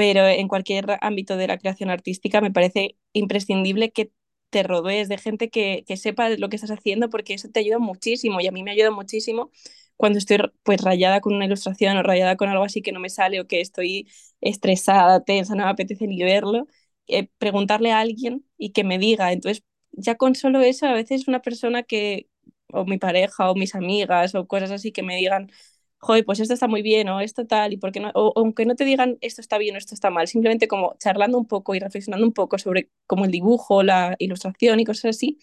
pero 0.02 0.28
en 0.28 0.48
cualquier 0.48 0.98
ámbito 1.02 1.38
de 1.38 1.46
la 1.48 1.60
creación 1.60 1.92
artística 1.92 2.42
me 2.42 2.50
parece 2.52 2.98
imprescindible 3.14 3.92
que 3.92 4.12
te 4.50 4.64
rodees 4.64 5.10
de 5.10 5.20
gente 5.20 5.52
que, 5.52 5.84
que 5.88 5.96
sepa 5.96 6.30
lo 6.32 6.50
que 6.50 6.56
estás 6.56 6.72
haciendo 6.72 7.10
porque 7.12 7.36
eso 7.36 7.50
te 7.50 7.60
ayuda 7.60 7.78
muchísimo 7.78 8.42
y 8.42 8.48
a 8.48 8.52
mí 8.52 8.64
me 8.64 8.72
ayuda 8.72 8.90
muchísimo 8.90 9.52
cuando 9.98 10.18
estoy 10.18 10.40
pues 10.64 10.82
rayada 10.82 11.22
con 11.22 11.36
una 11.36 11.46
ilustración 11.46 11.98
o 11.98 12.02
rayada 12.04 12.36
con 12.36 12.50
algo 12.50 12.64
así 12.64 12.82
que 12.82 12.92
no 12.92 13.00
me 13.00 13.12
sale 13.12 13.40
o 13.40 13.48
que 13.48 13.62
estoy 13.62 14.08
estresada, 14.42 15.24
tensa, 15.24 15.54
no 15.56 15.66
me 15.66 15.70
apetece 15.70 16.08
ni 16.08 16.24
verlo, 16.24 16.66
eh, 17.08 17.30
preguntarle 17.38 17.92
a 17.92 18.00
alguien 18.00 18.44
y 18.58 18.72
que 18.72 18.84
me 18.84 18.98
diga. 18.98 19.32
Entonces, 19.34 19.64
ya 19.92 20.16
con 20.16 20.34
solo 20.36 20.62
eso, 20.62 20.88
a 20.88 20.94
veces 20.94 21.28
una 21.28 21.42
persona 21.44 21.84
que, 21.84 22.28
o 22.74 22.86
mi 22.86 22.98
pareja 22.98 23.52
o 23.52 23.56
mis 23.56 23.76
amigas 23.76 24.34
o 24.36 24.48
cosas 24.48 24.72
así 24.72 24.92
que 24.92 25.04
me 25.04 25.16
digan, 25.18 25.52
joder, 26.02 26.26
pues 26.26 26.40
esto 26.40 26.54
está 26.54 26.68
muy 26.68 26.82
bien 26.82 27.10
o 27.10 27.22
esto 27.22 27.46
tal, 27.48 27.74
y 27.74 27.78
por 27.78 27.92
qué 27.92 28.00
no, 28.02 28.12
o, 28.16 28.34
aunque 28.36 28.66
no 28.66 28.76
te 28.76 28.86
digan 28.86 29.18
esto 29.22 29.42
está 29.42 29.58
bien 29.58 29.76
o 29.76 29.78
esto 29.78 29.96
está 29.96 30.10
mal, 30.10 30.28
simplemente 30.28 30.68
como 30.68 30.96
charlando 31.00 31.38
un 31.38 31.48
poco 31.48 31.76
y 31.76 31.80
reflexionando 31.80 32.26
un 32.28 32.34
poco 32.34 32.58
sobre 32.58 32.90
como 33.08 33.26
el 33.26 33.32
dibujo, 33.32 33.84
la 33.84 34.16
ilustración 34.20 34.80
y 34.80 34.86
cosas 34.86 35.16
así, 35.18 35.40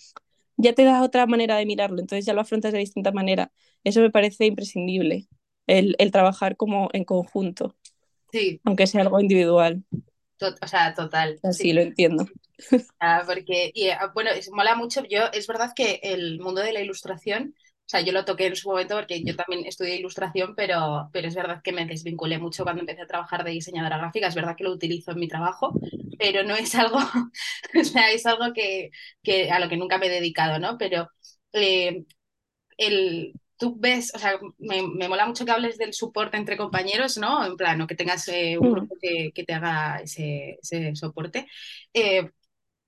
ya 0.56 0.72
te 0.74 0.84
da 0.84 1.02
otra 1.02 1.26
manera 1.26 1.56
de 1.56 1.66
mirarlo, 1.66 2.00
entonces 2.00 2.26
ya 2.26 2.34
lo 2.34 2.40
afrontas 2.42 2.72
de 2.72 2.78
distinta 2.80 3.12
manera. 3.12 3.52
Eso 3.84 4.00
me 4.00 4.10
parece 4.10 4.46
imprescindible, 4.46 5.28
el, 5.66 5.96
el 5.98 6.10
trabajar 6.12 6.56
como 6.56 6.88
en 6.92 7.04
conjunto, 7.04 7.76
Sí, 8.32 8.60
aunque 8.64 8.86
sea 8.88 9.02
algo 9.02 9.20
individual, 9.20 9.84
to- 10.38 10.54
o 10.62 10.66
sea, 10.68 10.94
total. 10.94 11.40
Sí. 11.48 11.48
así 11.48 11.72
lo 11.72 11.80
entiendo. 11.82 12.26
Ah, 13.00 13.22
porque, 13.26 13.70
y, 13.74 13.90
ah, 13.90 14.10
bueno, 14.14 14.30
es, 14.30 14.50
mola 14.50 14.74
mucho. 14.74 15.04
Yo, 15.08 15.26
es 15.32 15.46
verdad 15.46 15.72
que 15.74 16.00
el 16.02 16.40
mundo 16.40 16.60
de 16.62 16.72
la 16.72 16.80
ilustración, 16.80 17.54
o 17.88 17.90
sea, 17.90 18.00
yo 18.02 18.12
lo 18.12 18.24
toqué 18.26 18.46
en 18.46 18.56
su 18.56 18.68
momento 18.68 18.96
porque 18.96 19.24
yo 19.24 19.34
también 19.36 19.66
estudié 19.66 19.96
ilustración, 19.96 20.54
pero, 20.54 21.08
pero 21.12 21.28
es 21.28 21.34
verdad 21.34 21.62
que 21.62 21.72
me 21.72 21.86
desvinculé 21.86 22.38
mucho 22.38 22.64
cuando 22.64 22.80
empecé 22.82 23.02
a 23.02 23.06
trabajar 23.06 23.44
de 23.44 23.52
diseñadora 23.52 23.98
gráfica. 23.98 24.26
Es 24.28 24.34
verdad 24.34 24.56
que 24.56 24.64
lo 24.64 24.72
utilizo 24.72 25.12
en 25.12 25.18
mi 25.20 25.28
trabajo, 25.28 25.78
pero 26.18 26.42
no 26.44 26.54
es 26.54 26.74
algo, 26.74 26.98
o 27.80 27.84
sea, 27.84 28.10
es 28.12 28.26
algo 28.26 28.52
que, 28.54 28.90
que 29.22 29.50
a 29.50 29.58
lo 29.60 29.68
que 29.70 29.76
nunca 29.78 29.98
me 29.98 30.06
he 30.06 30.10
dedicado, 30.10 30.58
¿no? 30.58 30.76
Pero 30.78 31.08
eh, 31.52 32.04
el, 32.78 33.36
tú 33.58 33.76
ves, 33.78 34.12
o 34.14 34.18
sea, 34.18 34.38
me, 34.58 34.82
me 34.86 35.08
mola 35.08 35.26
mucho 35.26 35.44
que 35.44 35.52
hables 35.52 35.78
del 35.78 35.94
soporte 35.94 36.36
entre 36.36 36.56
compañeros, 36.56 37.18
¿no? 37.18 37.44
En 37.46 37.56
plan, 37.56 37.80
o 37.80 37.86
que 37.86 37.94
tengas 37.96 38.28
eh, 38.28 38.58
un 38.58 38.68
Mm. 38.68 38.70
grupo 38.70 38.96
que, 39.00 39.32
que 39.34 39.44
te 39.44 39.54
haga 39.54 40.00
ese, 40.02 40.58
ese 40.62 40.94
soporte. 40.96 41.46
Eh, 41.94 42.30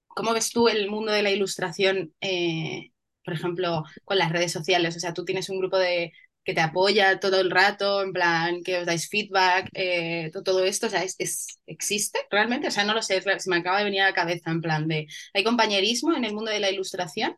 ¿Cómo 0.09 0.33
ves 0.35 0.51
tú 0.51 0.69
el 0.69 0.91
mundo 0.91 1.13
de 1.13 1.23
la 1.23 1.31
ilustración, 1.31 2.15
por 3.31 3.37
ejemplo, 3.39 3.85
con 4.05 4.19
las 4.19 4.31
redes 4.33 4.53
sociales? 4.53 4.97
O 4.97 5.01
sea, 5.01 5.15
tú 5.15 5.25
tienes 5.25 5.49
un 5.51 5.59
grupo 5.61 5.79
de 5.79 6.13
que 6.45 6.55
te 6.55 6.61
apoya 6.63 7.21
todo 7.21 7.41
el 7.41 7.51
rato, 7.51 8.03
en 8.03 8.13
plan, 8.13 8.63
que 8.65 8.79
os 8.79 8.87
dais 8.87 9.09
feedback, 9.09 9.69
eh, 9.75 10.31
to- 10.33 10.43
todo 10.43 10.65
esto, 10.65 10.87
o 10.87 10.91
sea, 10.91 11.03
¿es, 11.05 11.15
es- 11.19 11.61
¿existe 11.67 12.19
realmente? 12.31 12.69
O 12.69 12.71
sea, 12.71 12.85
no 12.85 12.95
lo 12.95 13.03
sé, 13.03 13.21
se 13.23 13.51
me 13.51 13.57
acaba 13.57 13.79
de 13.79 13.85
venir 13.85 14.03
a 14.03 14.07
la 14.07 14.15
cabeza, 14.15 14.51
en 14.51 14.61
plan 14.63 14.89
de, 14.89 15.07
¿hay 15.35 15.45
compañerismo 15.45 16.15
en 16.17 16.25
el 16.25 16.35
mundo 16.35 16.51
de 16.51 16.61
la 16.61 16.71
ilustración? 16.71 17.37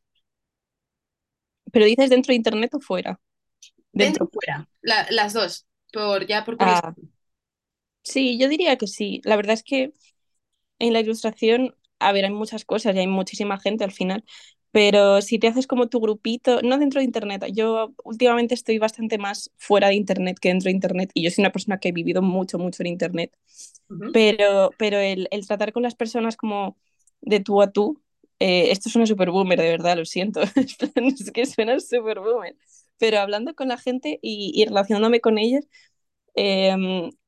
Pero 1.72 1.87
dices 1.87 2.11
dentro 2.11 2.31
de 2.33 2.37
internet 2.37 2.72
o 2.74 2.81
fuera, 2.81 3.20
Dentro 3.94 4.26
dentro. 4.26 4.31
fuera, 4.33 4.68
La- 4.83 5.07
las 5.11 5.33
dos, 5.35 5.66
por, 5.92 6.26
ya 6.26 6.44
por. 6.44 6.59
Ah, 6.59 6.94
sí, 8.02 8.38
yo 8.38 8.48
diría 8.48 8.76
que 8.76 8.87
sí. 8.87 9.20
La 9.24 9.37
verdad 9.37 9.55
es 9.55 9.62
que 9.62 9.92
En 10.81 10.92
la 10.94 11.00
ilustración, 11.00 11.76
a 12.00 12.12
ver, 12.12 12.24
hay 12.26 12.33
muchas 12.33 12.64
cosas 12.66 12.94
y 12.96 13.00
hay 13.00 13.07
muchísima 13.09 13.59
gente 13.61 13.85
al 13.85 13.92
final, 13.92 14.24
pero 14.72 15.22
si 15.22 15.38
te 15.38 15.48
haces 15.48 15.66
como 15.68 15.88
tu 15.88 16.00
grupito, 16.00 16.62
no 16.62 16.78
dentro 16.78 17.00
de 17.00 17.04
Internet, 17.06 17.44
yo 17.54 17.94
últimamente 18.04 18.54
estoy 18.54 18.78
bastante 18.78 19.18
más 19.18 19.52
fuera 19.58 19.88
de 19.88 19.94
Internet 19.96 20.38
que 20.40 20.48
dentro 20.50 20.66
de 20.68 20.72
Internet 20.74 21.11
y 21.14 21.24
yo 21.24 21.30
soy 21.30 21.42
una 21.44 21.52
persona 21.52 21.78
que 21.78 21.90
he 21.90 21.92
vivido 21.92 22.22
mucho, 22.22 22.58
mucho 22.58 22.82
en 22.82 22.88
Internet, 22.88 23.32
pero, 24.12 24.74
pero 24.78 24.98
el, 24.98 25.28
el 25.30 25.46
tratar 25.46 25.72
con 25.72 25.82
las 25.82 25.94
personas 25.94 26.37
como 26.37 26.76
de 27.20 27.40
tú 27.40 27.62
a 27.62 27.70
tú, 27.72 28.02
eh, 28.38 28.70
esto 28.72 28.90
suena 28.90 29.06
súper 29.06 29.30
boomer, 29.30 29.61
de 29.61 29.70
verdad, 29.70 29.96
lo 29.96 30.04
siento, 30.04 30.42
es 30.56 31.30
que 31.32 31.46
suena 31.46 31.80
súper 31.80 32.20
boomer, 32.20 32.56
pero 32.98 33.18
hablando 33.20 33.54
con 33.54 33.68
la 33.68 33.78
gente 33.78 34.18
y, 34.22 34.52
y 34.54 34.64
relacionándome 34.66 35.20
con 35.20 35.38
ellos, 35.38 35.64
eh, 36.35 36.74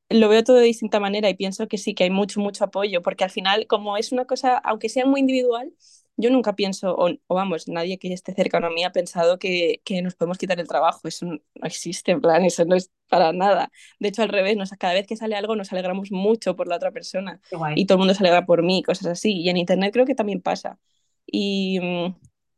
lo 0.09 0.29
veo 0.29 0.43
todo 0.43 0.57
de 0.57 0.63
distinta 0.65 0.99
manera 0.99 1.29
y 1.29 1.35
pienso 1.35 1.67
que 1.67 1.77
sí, 1.77 1.93
que 1.95 2.03
hay 2.05 2.09
mucho, 2.11 2.39
mucho 2.39 2.63
apoyo, 2.65 3.01
porque 3.01 3.23
al 3.23 3.31
final, 3.31 3.67
como 3.67 3.97
es 3.97 4.11
una 4.11 4.25
cosa, 4.25 4.57
aunque 4.57 4.89
sea 4.89 5.05
muy 5.05 5.21
individual, 5.21 5.73
yo 6.17 6.29
nunca 6.29 6.55
pienso, 6.55 6.95
o, 6.95 7.09
o 7.27 7.35
vamos, 7.35 7.67
nadie 7.67 7.97
que 7.99 8.11
esté 8.13 8.33
cercano 8.33 8.67
a 8.67 8.69
mí 8.69 8.83
ha 8.83 8.91
pensado 8.91 9.37
que, 9.37 9.81
que 9.83 10.01
nos 10.01 10.15
podemos 10.15 10.37
quitar 10.37 10.59
el 10.59 10.67
trabajo, 10.67 11.07
eso 11.07 11.25
no 11.25 11.39
existe, 11.63 12.11
en 12.11 12.21
plan, 12.21 12.43
eso 12.45 12.63
no 12.65 12.75
es 12.75 12.91
para 13.09 13.33
nada. 13.33 13.71
De 13.99 14.09
hecho, 14.09 14.21
al 14.23 14.29
revés, 14.29 14.55
nos, 14.57 14.71
cada 14.71 14.93
vez 14.93 15.07
que 15.07 15.17
sale 15.17 15.35
algo 15.35 15.55
nos 15.55 15.71
alegramos 15.71 16.11
mucho 16.11 16.55
por 16.55 16.67
la 16.67 16.77
otra 16.77 16.91
persona 16.91 17.41
y 17.75 17.85
todo 17.85 17.97
el 17.97 17.99
mundo 17.99 18.13
se 18.13 18.21
alegra 18.23 18.45
por 18.45 18.63
mí, 18.63 18.81
cosas 18.83 19.07
así. 19.07 19.33
Y 19.41 19.49
en 19.49 19.57
Internet 19.57 19.91
creo 19.93 20.05
que 20.05 20.15
también 20.15 20.41
pasa. 20.41 20.79
Y, 21.25 21.79
mm, 21.81 22.15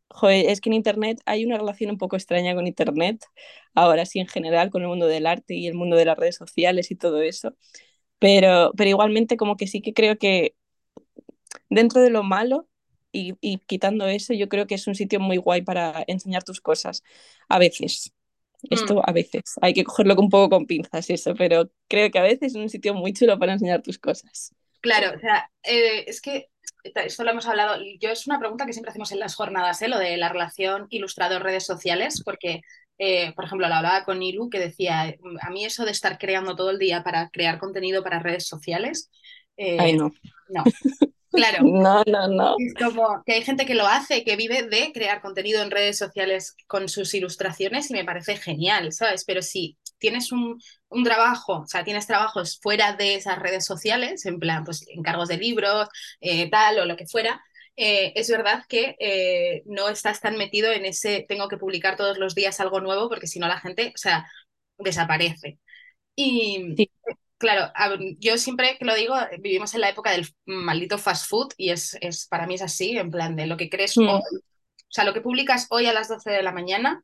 joder, 0.10 0.50
es 0.50 0.62
que 0.62 0.70
en 0.70 0.74
Internet 0.74 1.22
hay 1.26 1.46
una 1.46 1.58
relación 1.58 1.91
un 1.91 1.98
poco 1.98 2.15
extraña 2.15 2.56
con 2.56 2.67
Internet, 2.67 3.24
ahora 3.74 4.06
sí 4.06 4.20
en 4.20 4.28
general, 4.28 4.70
con 4.70 4.82
el 4.84 4.88
mundo 4.88 5.08
del 5.08 5.26
arte 5.28 5.56
y 5.56 5.67
el 5.67 5.74
mundo 5.74 5.96
de 5.96 6.06
las 6.06 6.17
redes 6.17 6.36
sociales 6.36 6.91
y 6.91 6.96
todo 6.96 7.22
eso. 7.22 7.56
Pero, 8.20 8.72
pero 8.78 8.89
igualmente 8.89 9.38
como 9.38 9.58
que 9.58 9.67
sí 9.67 9.82
que 9.82 9.93
creo 9.93 10.17
que 10.17 10.56
dentro 11.70 12.02
de 12.02 12.10
lo 12.10 12.24
malo 12.24 12.67
y, 13.17 13.36
y 13.41 13.58
quitando 13.58 14.06
eso, 14.08 14.34
yo 14.34 14.47
creo 14.47 14.67
que 14.67 14.75
es 14.75 14.86
un 14.86 14.93
sitio 14.93 15.19
muy 15.19 15.38
guay 15.38 15.63
para 15.63 16.03
enseñar 16.08 16.43
tus 16.43 16.62
cosas. 16.62 17.03
A 17.49 17.58
veces. 17.58 18.13
Mm. 18.62 18.73
Esto 18.73 19.01
a 19.03 19.12
veces. 19.12 19.56
Hay 19.62 19.73
que 19.73 19.84
cogerlo 19.84 20.15
un 20.15 20.30
poco 20.30 20.49
con 20.49 20.67
pinzas 20.67 21.10
eso, 21.10 21.34
pero 21.36 21.71
creo 21.88 22.12
que 22.12 22.19
a 22.19 22.23
veces 22.23 22.53
es 22.53 22.56
un 22.56 22.69
sitio 22.69 22.93
muy 22.93 23.13
chulo 23.13 23.39
para 23.39 23.53
enseñar 23.53 23.82
tus 23.82 23.97
cosas. 23.97 24.53
Claro, 24.82 25.15
o 25.15 25.19
sea, 25.19 25.49
eh, 25.63 26.06
es 26.08 26.21
que 26.21 26.49
esto 26.84 27.23
lo 27.23 27.32
hemos 27.32 27.47
hablado, 27.47 27.77
yo 27.99 28.10
es 28.10 28.27
una 28.27 28.39
pregunta 28.39 28.65
que 28.65 28.73
siempre 28.73 28.91
hacemos 28.91 29.12
en 29.12 29.19
las 29.19 29.36
jornadas, 29.36 29.82
¿eh? 29.82 29.88
lo 29.88 29.97
de 29.97 30.15
la 30.17 30.30
relación 30.30 30.86
ilustrador-redes 30.89 31.65
sociales, 31.65 32.21
porque, 32.23 32.62
eh, 32.99 33.34
por 33.34 33.45
ejemplo, 33.45 33.67
lo 33.67 33.73
hablaba 33.73 34.06
con 34.06 34.21
Ilu, 34.21 34.49
que 34.49 34.60
decía, 34.60 35.15
a 35.41 35.49
mí 35.49 35.65
eso 35.65 35.86
de 35.86 35.91
estar 35.91 36.17
creando 36.19 36.56
todo 36.56 36.69
el 36.69 36.77
día 36.77 37.03
para 37.03 37.30
crear 37.30 37.58
contenido 37.58 38.03
para 38.03 38.19
redes 38.19 38.47
sociales, 38.47 39.10
Ay, 39.58 39.93
no. 39.93 40.12
no, 40.49 40.63
claro, 41.38 41.60
No, 41.62 42.04
no, 42.08 42.28
no. 42.28 42.56
es 42.58 42.73
como 42.73 43.23
que 43.26 43.34
hay 43.34 43.43
gente 43.43 43.65
que 43.65 43.76
lo 43.76 43.88
hace, 43.88 44.23
que 44.23 44.36
vive 44.36 44.63
de 44.63 44.91
crear 44.93 45.21
contenido 45.21 45.62
en 45.62 45.71
redes 45.71 45.97
sociales 45.97 46.56
con 46.67 46.89
sus 46.89 47.13
ilustraciones 47.13 47.89
y 47.89 47.93
me 47.93 48.06
parece 48.06 48.38
genial, 48.38 48.91
¿sabes? 48.93 49.23
Pero 49.26 49.41
si 49.43 49.78
tienes 50.00 50.32
un, 50.32 50.60
un 50.89 51.04
trabajo, 51.04 51.62
o 51.62 51.67
sea, 51.67 51.84
tienes 51.84 52.08
trabajos 52.08 52.60
fuera 52.62 52.93
de 52.93 53.15
esas 53.15 53.39
redes 53.39 53.65
sociales, 53.65 54.26
en 54.26 54.39
plan, 54.39 54.63
pues 54.63 54.86
encargos 54.89 55.30
de 55.30 55.38
libros, 55.38 55.88
eh, 56.21 56.50
tal 56.50 56.80
o 56.80 56.86
lo 56.86 56.97
que 56.97 57.08
fuera, 57.08 57.41
eh, 57.76 58.13
es 58.15 58.30
verdad 58.30 58.63
que 58.67 58.95
eh, 59.00 59.62
no 59.65 59.89
estás 59.89 60.19
tan 60.21 60.38
metido 60.38 60.71
en 60.71 60.86
ese 60.86 61.26
tengo 61.30 61.47
que 61.47 61.58
publicar 61.58 61.95
todos 61.95 62.17
los 62.17 62.34
días 62.36 62.60
algo 62.60 62.82
nuevo 62.82 63.08
porque 63.10 63.28
si 63.28 63.39
no 63.39 63.47
la 63.47 63.60
gente, 63.60 63.89
o 63.95 63.97
sea, 63.97 64.28
desaparece. 64.80 65.60
Y 66.15 66.78
Sí. 66.78 66.89
Claro, 67.38 67.71
yo 68.19 68.38
siempre 68.38 68.78
que 68.78 68.86
lo 68.86 68.95
digo, 68.95 69.15
vivimos 69.39 69.73
en 69.73 69.82
la 69.82 69.89
época 69.89 70.12
del 70.12 70.28
maldito 70.45 70.97
fast 70.97 71.28
food 71.30 71.54
y 71.58 71.69
es, 71.71 71.97
es 72.02 72.28
para 72.28 72.47
mí 72.47 72.56
es 72.56 72.62
así, 72.62 72.97
en 72.97 73.12
plan 73.12 73.36
de 73.36 73.47
lo 73.47 73.58
que 73.58 73.69
crees 73.69 73.97
hoy, 73.97 74.06
Mm. 74.06 74.10
o 74.10 74.21
sea, 74.89 75.04
lo 75.04 75.13
que 75.13 75.21
publicas 75.21 75.67
hoy 75.69 75.86
a 75.86 75.93
las 75.93 76.08
12 76.08 76.32
de 76.32 76.43
la 76.43 76.52
mañana, 76.52 77.04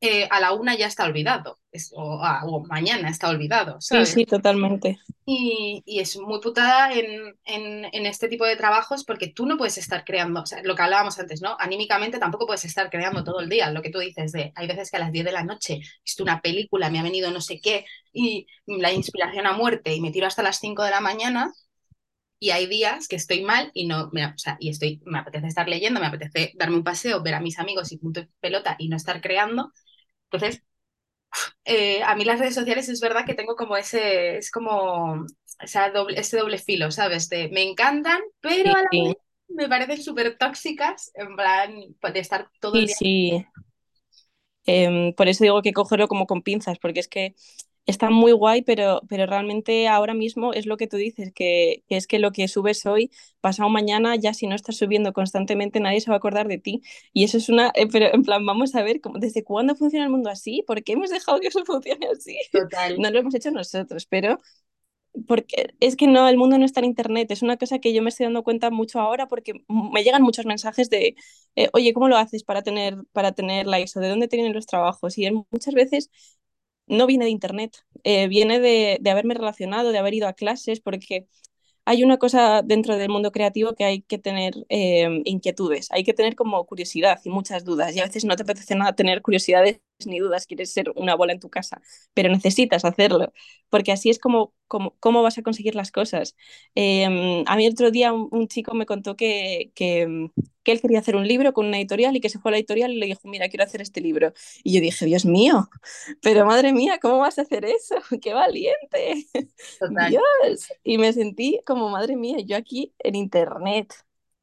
eh, 0.00 0.28
a 0.30 0.40
la 0.40 0.52
una 0.52 0.76
ya 0.76 0.86
está 0.86 1.04
olvidado, 1.04 1.58
es- 1.72 1.92
o, 1.94 2.22
a- 2.24 2.44
o 2.46 2.64
mañana 2.66 3.08
está 3.10 3.28
olvidado, 3.28 3.80
Sí, 3.80 4.06
sí, 4.06 4.24
totalmente. 4.24 4.98
Y, 5.32 5.82
y 5.86 6.00
es 6.00 6.16
muy 6.18 6.40
putada 6.40 6.92
en, 6.92 7.38
en, 7.44 7.84
en 7.92 8.06
este 8.06 8.28
tipo 8.28 8.44
de 8.46 8.56
trabajos 8.56 9.04
porque 9.04 9.28
tú 9.28 9.46
no 9.46 9.56
puedes 9.56 9.78
estar 9.78 10.04
creando, 10.04 10.40
o 10.42 10.46
sea, 10.46 10.60
lo 10.64 10.74
que 10.74 10.82
hablábamos 10.82 11.18
antes, 11.20 11.40
¿no? 11.40 11.56
Anímicamente 11.60 12.18
tampoco 12.18 12.46
puedes 12.46 12.64
estar 12.64 12.90
creando 12.90 13.22
todo 13.22 13.38
el 13.40 13.48
día, 13.48 13.70
lo 13.70 13.80
que 13.82 13.90
tú 13.90 14.00
dices 14.00 14.32
de, 14.32 14.52
hay 14.56 14.66
veces 14.66 14.90
que 14.90 14.96
a 14.96 15.00
las 15.00 15.12
10 15.12 15.24
de 15.24 15.30
la 15.32 15.44
noche 15.44 15.74
he 15.74 15.80
visto 16.04 16.24
una 16.24 16.40
película, 16.40 16.90
me 16.90 16.98
ha 16.98 17.02
venido 17.04 17.30
no 17.30 17.40
sé 17.40 17.60
qué 17.60 17.84
y 18.12 18.46
la 18.66 18.92
inspiración 18.92 19.46
a 19.46 19.52
muerte 19.52 19.94
y 19.94 20.00
me 20.00 20.10
tiro 20.10 20.26
hasta 20.26 20.42
las 20.42 20.58
5 20.58 20.82
de 20.82 20.90
la 20.90 21.00
mañana 21.00 21.52
y 22.38 22.50
hay 22.50 22.66
días 22.66 23.06
que 23.08 23.16
estoy 23.16 23.42
mal 23.42 23.70
y 23.74 23.86
no 23.86 24.08
me, 24.12 24.24
o 24.26 24.38
sea, 24.38 24.56
y 24.60 24.70
estoy, 24.70 25.00
me 25.04 25.18
apetece 25.18 25.46
estar 25.46 25.68
leyendo, 25.68 26.00
me 26.00 26.06
apetece 26.06 26.52
darme 26.56 26.76
un 26.76 26.84
paseo, 26.84 27.22
ver 27.22 27.34
a 27.34 27.40
mis 27.40 27.58
amigos 27.58 27.92
y 27.92 27.98
punto 27.98 28.22
pelota 28.40 28.76
y 28.78 28.88
no 28.88 28.96
estar 28.96 29.20
creando. 29.20 29.72
Entonces, 30.32 30.62
eh, 31.64 32.02
a 32.02 32.14
mí 32.16 32.24
las 32.24 32.38
redes 32.40 32.54
sociales 32.54 32.88
es 32.88 33.00
verdad 33.00 33.24
que 33.26 33.34
tengo 33.34 33.56
como 33.56 33.76
ese, 33.76 34.38
es 34.38 34.50
como 34.50 35.26
esa 35.60 35.90
doble, 35.90 36.18
ese 36.18 36.38
doble 36.38 36.58
filo, 36.58 36.90
¿sabes? 36.90 37.28
De 37.28 37.48
me 37.48 37.62
encantan, 37.62 38.20
pero 38.40 38.72
a 38.72 38.82
la 38.82 38.88
vez 39.04 39.14
me 39.48 39.68
parecen 39.68 40.02
súper 40.02 40.36
tóxicas, 40.38 41.10
en 41.14 41.36
plan, 41.36 41.74
pues, 42.00 42.14
de 42.14 42.20
estar 42.20 42.50
todo 42.60 42.78
el 42.78 42.86
día. 42.86 42.96
Sí, 42.96 43.46
eh, 44.66 45.14
por 45.16 45.28
eso 45.28 45.44
digo 45.44 45.62
que 45.62 45.72
cogerlo 45.72 46.08
como 46.08 46.26
con 46.26 46.42
pinzas, 46.42 46.78
porque 46.78 47.00
es 47.00 47.08
que 47.08 47.34
está 47.86 48.10
muy 48.10 48.32
guay, 48.32 48.62
pero, 48.62 49.00
pero 49.08 49.26
realmente 49.26 49.88
ahora 49.88 50.14
mismo 50.14 50.52
es 50.52 50.66
lo 50.66 50.76
que 50.76 50.86
tú 50.86 50.96
dices, 50.96 51.32
que, 51.34 51.82
que, 51.88 51.96
es 51.96 52.06
que 52.06 52.18
lo 52.18 52.32
que 52.32 52.46
subes 52.48 52.86
hoy, 52.86 53.10
pasado 53.40 53.68
mañana, 53.68 54.16
ya 54.16 54.34
si 54.34 54.46
no 54.46 54.54
estás 54.54 54.76
subiendo 54.76 55.12
constantemente, 55.12 55.80
nadie 55.80 56.00
se 56.00 56.10
va 56.10 56.16
a 56.16 56.18
acordar 56.18 56.48
de 56.48 56.58
ti. 56.58 56.82
Y 57.12 57.24
eso 57.24 57.38
es 57.38 57.48
una, 57.48 57.72
eh, 57.74 57.88
pero 57.90 58.06
en 58.14 58.22
plan, 58.22 58.44
vamos 58.46 58.74
a 58.74 58.82
ver, 58.82 59.00
¿desde 59.18 59.44
cuándo 59.44 59.74
funciona 59.76 60.04
el 60.04 60.10
mundo 60.10 60.30
así? 60.30 60.62
¿Por 60.66 60.82
qué 60.84 60.92
hemos 60.92 61.10
dejado 61.10 61.40
que 61.40 61.48
eso 61.48 61.64
funcione 61.64 62.06
así? 62.12 62.38
Total. 62.52 62.98
No 62.98 63.10
lo 63.10 63.18
hemos 63.18 63.34
hecho 63.34 63.50
nosotros, 63.50 64.06
pero 64.06 64.38
porque 65.26 65.74
es 65.80 65.96
que 65.96 66.06
no, 66.06 66.28
el 66.28 66.36
mundo 66.36 66.56
no 66.58 66.64
está 66.64 66.80
en 66.80 66.86
internet, 66.86 67.30
es 67.30 67.42
una 67.42 67.56
cosa 67.56 67.78
que 67.80 67.92
yo 67.92 68.02
me 68.02 68.10
estoy 68.10 68.24
dando 68.26 68.44
cuenta 68.44 68.70
mucho 68.70 69.00
ahora 69.00 69.26
porque 69.28 69.54
me 69.68 70.04
llegan 70.04 70.22
muchos 70.22 70.46
mensajes 70.46 70.88
de, 70.88 71.16
eh, 71.56 71.68
oye, 71.72 71.92
¿cómo 71.92 72.08
lo 72.08 72.16
haces 72.16 72.44
para 72.44 72.62
tener, 72.62 72.96
para 73.12 73.32
tener 73.32 73.66
likes 73.66 73.92
o 73.96 74.00
de 74.00 74.08
dónde 74.08 74.28
tienen 74.28 74.52
los 74.54 74.66
trabajos? 74.66 75.18
Y 75.18 75.28
muchas 75.50 75.74
veces 75.74 76.10
no 76.90 77.06
viene 77.06 77.24
de 77.24 77.30
internet, 77.30 77.76
eh, 78.04 78.28
viene 78.28 78.60
de, 78.60 78.98
de, 79.00 79.10
haberme 79.10 79.34
relacionado, 79.34 79.92
de 79.92 79.98
haber 79.98 80.14
ido 80.14 80.28
a 80.28 80.34
clases, 80.34 80.80
porque 80.80 81.26
hay 81.84 82.04
una 82.04 82.18
cosa 82.18 82.62
dentro 82.62 82.96
del 82.96 83.10
mundo 83.10 83.32
creativo 83.32 83.74
que 83.74 83.84
hay 83.84 84.02
que 84.02 84.18
tener 84.18 84.54
eh, 84.68 85.22
inquietudes, 85.24 85.88
hay 85.90 86.04
que 86.04 86.14
tener 86.14 86.36
como 86.36 86.64
curiosidad 86.66 87.20
y 87.24 87.30
muchas 87.30 87.64
dudas. 87.64 87.96
Y 87.96 88.00
a 88.00 88.04
veces 88.04 88.24
no 88.24 88.36
te 88.36 88.42
apetece 88.44 88.74
nada 88.74 88.94
tener 88.94 89.22
curiosidades 89.22 89.80
ni 90.06 90.18
dudas, 90.18 90.46
quieres 90.46 90.72
ser 90.72 90.92
una 90.96 91.14
bola 91.14 91.32
en 91.32 91.40
tu 91.40 91.50
casa, 91.50 91.80
pero 92.14 92.28
necesitas 92.28 92.84
hacerlo, 92.84 93.32
porque 93.68 93.92
así 93.92 94.10
es 94.10 94.18
como, 94.18 94.54
como 94.66 94.96
cómo 95.00 95.22
vas 95.22 95.38
a 95.38 95.42
conseguir 95.42 95.74
las 95.74 95.90
cosas. 95.92 96.36
Eh, 96.74 97.44
a 97.46 97.56
mí 97.56 97.66
otro 97.66 97.90
día 97.90 98.12
un, 98.12 98.28
un 98.30 98.48
chico 98.48 98.74
me 98.74 98.86
contó 98.86 99.16
que, 99.16 99.72
que, 99.74 100.30
que, 100.62 100.72
él 100.72 100.80
quería 100.80 101.00
hacer 101.00 101.16
un 101.16 101.26
libro 101.26 101.52
con 101.52 101.66
una 101.66 101.78
editorial 101.78 102.16
y 102.16 102.20
que 102.20 102.28
se 102.28 102.38
fue 102.38 102.50
a 102.50 102.52
la 102.52 102.58
editorial 102.58 102.92
y 102.92 102.98
le 102.98 103.06
dijo, 103.06 103.20
mira, 103.24 103.48
quiero 103.48 103.64
hacer 103.64 103.80
este 103.80 104.00
libro. 104.00 104.32
Y 104.62 104.74
yo 104.74 104.80
dije, 104.80 105.04
Dios 105.06 105.24
mío, 105.24 105.68
pero 106.22 106.46
madre 106.46 106.72
mía, 106.72 106.98
¿cómo 107.00 107.18
vas 107.18 107.38
a 107.38 107.42
hacer 107.42 107.64
eso? 107.64 107.96
¡Qué 108.22 108.32
valiente! 108.34 109.26
Total. 109.78 110.10
Dios. 110.10 110.68
Y 110.84 110.98
me 110.98 111.12
sentí 111.12 111.60
como, 111.66 111.88
madre 111.88 112.16
mía, 112.16 112.38
yo 112.44 112.56
aquí 112.56 112.94
en 112.98 113.14
internet, 113.14 113.94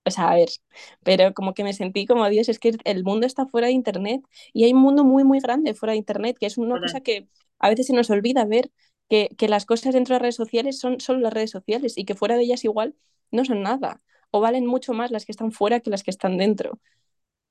o 0.08 0.12
sea, 0.12 0.30
a 0.32 0.36
ver, 0.36 0.50
pero 1.04 1.34
como 1.34 1.54
que 1.54 1.64
me 1.64 1.74
sentí 1.74 2.06
como, 2.06 2.28
Dios, 2.30 2.50
es 2.50 2.60
que 2.60 2.78
el 2.86 3.04
mundo 3.04 3.28
está 3.28 3.46
fuera 3.48 3.68
de 3.68 3.74
Internet 3.74 4.22
y 4.54 4.66
hay 4.66 4.74
un 4.74 4.82
mundo 4.82 5.04
muy, 5.04 5.24
muy 5.24 5.40
grande 5.40 5.74
fuera 5.74 5.92
de 5.94 5.98
Internet, 6.00 6.38
que 6.40 6.46
es 6.48 6.58
una 6.58 6.78
cosa 6.80 7.02
que 7.02 7.28
a 7.60 7.70
veces 7.70 7.88
se 7.88 7.94
nos 7.94 8.10
olvida 8.10 8.46
ver, 8.46 8.72
que, 9.10 9.30
que 9.38 9.48
las 9.50 9.66
cosas 9.66 9.94
dentro 9.94 10.16
de 10.16 10.20
redes 10.20 10.36
sociales 10.36 10.80
son 10.80 11.00
solo 11.00 11.20
las 11.20 11.34
redes 11.34 11.52
sociales 11.52 11.98
y 11.98 12.06
que 12.06 12.16
fuera 12.16 12.36
de 12.36 12.44
ellas 12.44 12.64
igual 12.66 12.96
no 13.32 13.46
son 13.46 13.62
nada, 13.62 14.02
o 14.32 14.42
valen 14.42 14.66
mucho 14.66 14.94
más 14.94 15.12
las 15.12 15.26
que 15.26 15.32
están 15.32 15.52
fuera 15.52 15.80
que 15.80 15.90
las 15.90 16.04
que 16.04 16.12
están 16.12 16.38
dentro. 16.38 16.80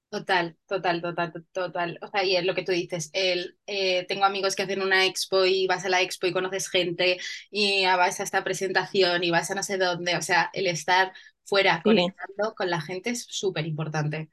Total, 0.09 0.57
total, 0.67 1.03
total, 1.03 1.33
total. 1.53 1.99
O 2.01 2.07
sea, 2.09 2.25
y 2.25 2.37
es 2.37 2.45
lo 2.45 2.55
que 2.55 2.63
tú 2.63 2.71
dices, 2.73 3.11
el, 3.13 3.59
eh, 3.67 4.07
tengo 4.07 4.25
amigos 4.25 4.55
que 4.55 4.63
hacen 4.63 4.81
una 4.81 5.05
expo 5.05 5.45
y 5.45 5.67
vas 5.67 5.85
a 5.85 5.89
la 5.89 6.01
expo 6.01 6.27
y 6.27 6.33
conoces 6.33 6.69
gente 6.71 7.19
y 7.51 7.85
vas 7.85 8.21
a 8.21 8.23
esta 8.23 8.45
presentación 8.45 9.25
y 9.25 9.31
vas 9.33 9.51
a 9.51 9.57
no 9.57 9.63
sé 9.65 9.79
dónde. 9.79 10.17
O 10.17 10.23
sea, 10.23 10.49
el 10.55 10.69
estar 10.69 11.13
fuera, 11.47 11.77
sí. 11.77 11.83
conectando 11.85 12.55
con 12.55 12.69
la 12.71 12.81
gente 12.81 13.11
es 13.11 13.25
súper 13.29 13.67
importante. 13.67 14.31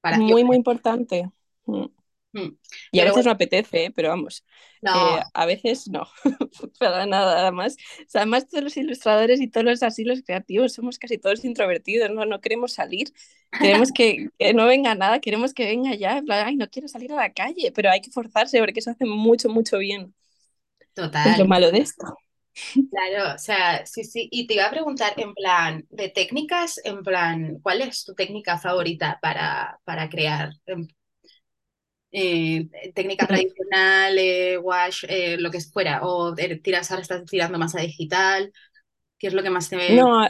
Para 0.00 0.18
muy, 0.18 0.40
yo. 0.40 0.46
muy 0.46 0.56
importante. 0.56 1.30
Mm. 1.66 1.86
Mm. 2.34 2.58
Y 2.90 2.98
pero 2.98 3.02
a 3.02 3.04
veces 3.04 3.14
bueno, 3.14 3.22
no 3.26 3.30
apetece, 3.30 3.84
¿eh? 3.84 3.92
pero 3.94 4.08
vamos, 4.08 4.44
no. 4.82 5.18
eh, 5.18 5.22
a 5.32 5.46
veces 5.46 5.88
no, 5.88 6.04
para 6.80 7.06
nada, 7.06 7.36
nada 7.36 7.52
más. 7.52 7.76
O 8.00 8.08
sea, 8.08 8.22
además 8.22 8.48
todos 8.48 8.64
los 8.64 8.76
ilustradores 8.76 9.40
y 9.40 9.46
todos 9.48 9.64
los 9.64 9.82
así 9.84 10.04
los 10.04 10.22
creativos 10.22 10.72
somos 10.72 10.98
casi 10.98 11.16
todos 11.16 11.44
introvertidos, 11.44 12.10
no, 12.10 12.26
no 12.26 12.40
queremos 12.40 12.72
salir, 12.72 13.12
queremos 13.56 13.92
que, 13.92 14.30
que, 14.38 14.52
no 14.52 14.66
venga 14.66 14.96
nada, 14.96 15.20
queremos 15.20 15.54
que 15.54 15.64
venga 15.64 15.94
ya, 15.94 16.22
ay, 16.28 16.56
no 16.56 16.68
quiero 16.68 16.88
salir 16.88 17.12
a 17.12 17.16
la 17.16 17.32
calle, 17.32 17.70
pero 17.72 17.88
hay 17.88 18.00
que 18.00 18.10
forzarse 18.10 18.58
porque 18.58 18.80
eso 18.80 18.90
hace 18.90 19.04
mucho, 19.04 19.48
mucho 19.48 19.78
bien. 19.78 20.12
Total. 20.92 21.30
Es 21.30 21.38
lo 21.38 21.46
malo 21.46 21.70
de 21.70 21.78
esto. 21.78 22.04
Claro, 22.90 23.34
o 23.34 23.38
sea, 23.38 23.84
sí, 23.86 24.04
sí. 24.04 24.28
Y 24.30 24.46
te 24.46 24.54
iba 24.54 24.66
a 24.66 24.70
preguntar, 24.70 25.14
en 25.16 25.34
plan, 25.34 25.84
de 25.90 26.08
técnicas, 26.08 26.80
en 26.84 27.02
plan, 27.02 27.58
¿cuál 27.62 27.82
es 27.82 28.04
tu 28.04 28.14
técnica 28.14 28.58
favorita 28.58 29.18
para, 29.20 29.80
para 29.84 30.08
crear? 30.08 30.50
Eh, 32.12 32.68
técnica 32.94 33.26
tradicional, 33.26 34.16
eh, 34.18 34.56
wash, 34.58 35.04
eh, 35.08 35.36
lo 35.38 35.50
que 35.50 35.60
fuera, 35.60 36.00
o 36.04 36.32
tiras 36.62 36.90
ahora 36.90 37.02
estás 37.02 37.24
tirando 37.24 37.58
más 37.58 37.74
a 37.74 37.80
digital, 37.80 38.52
¿qué 39.18 39.26
es 39.26 39.34
lo 39.34 39.42
que 39.42 39.50
más 39.50 39.68
te... 39.68 39.96
No, 39.96 40.26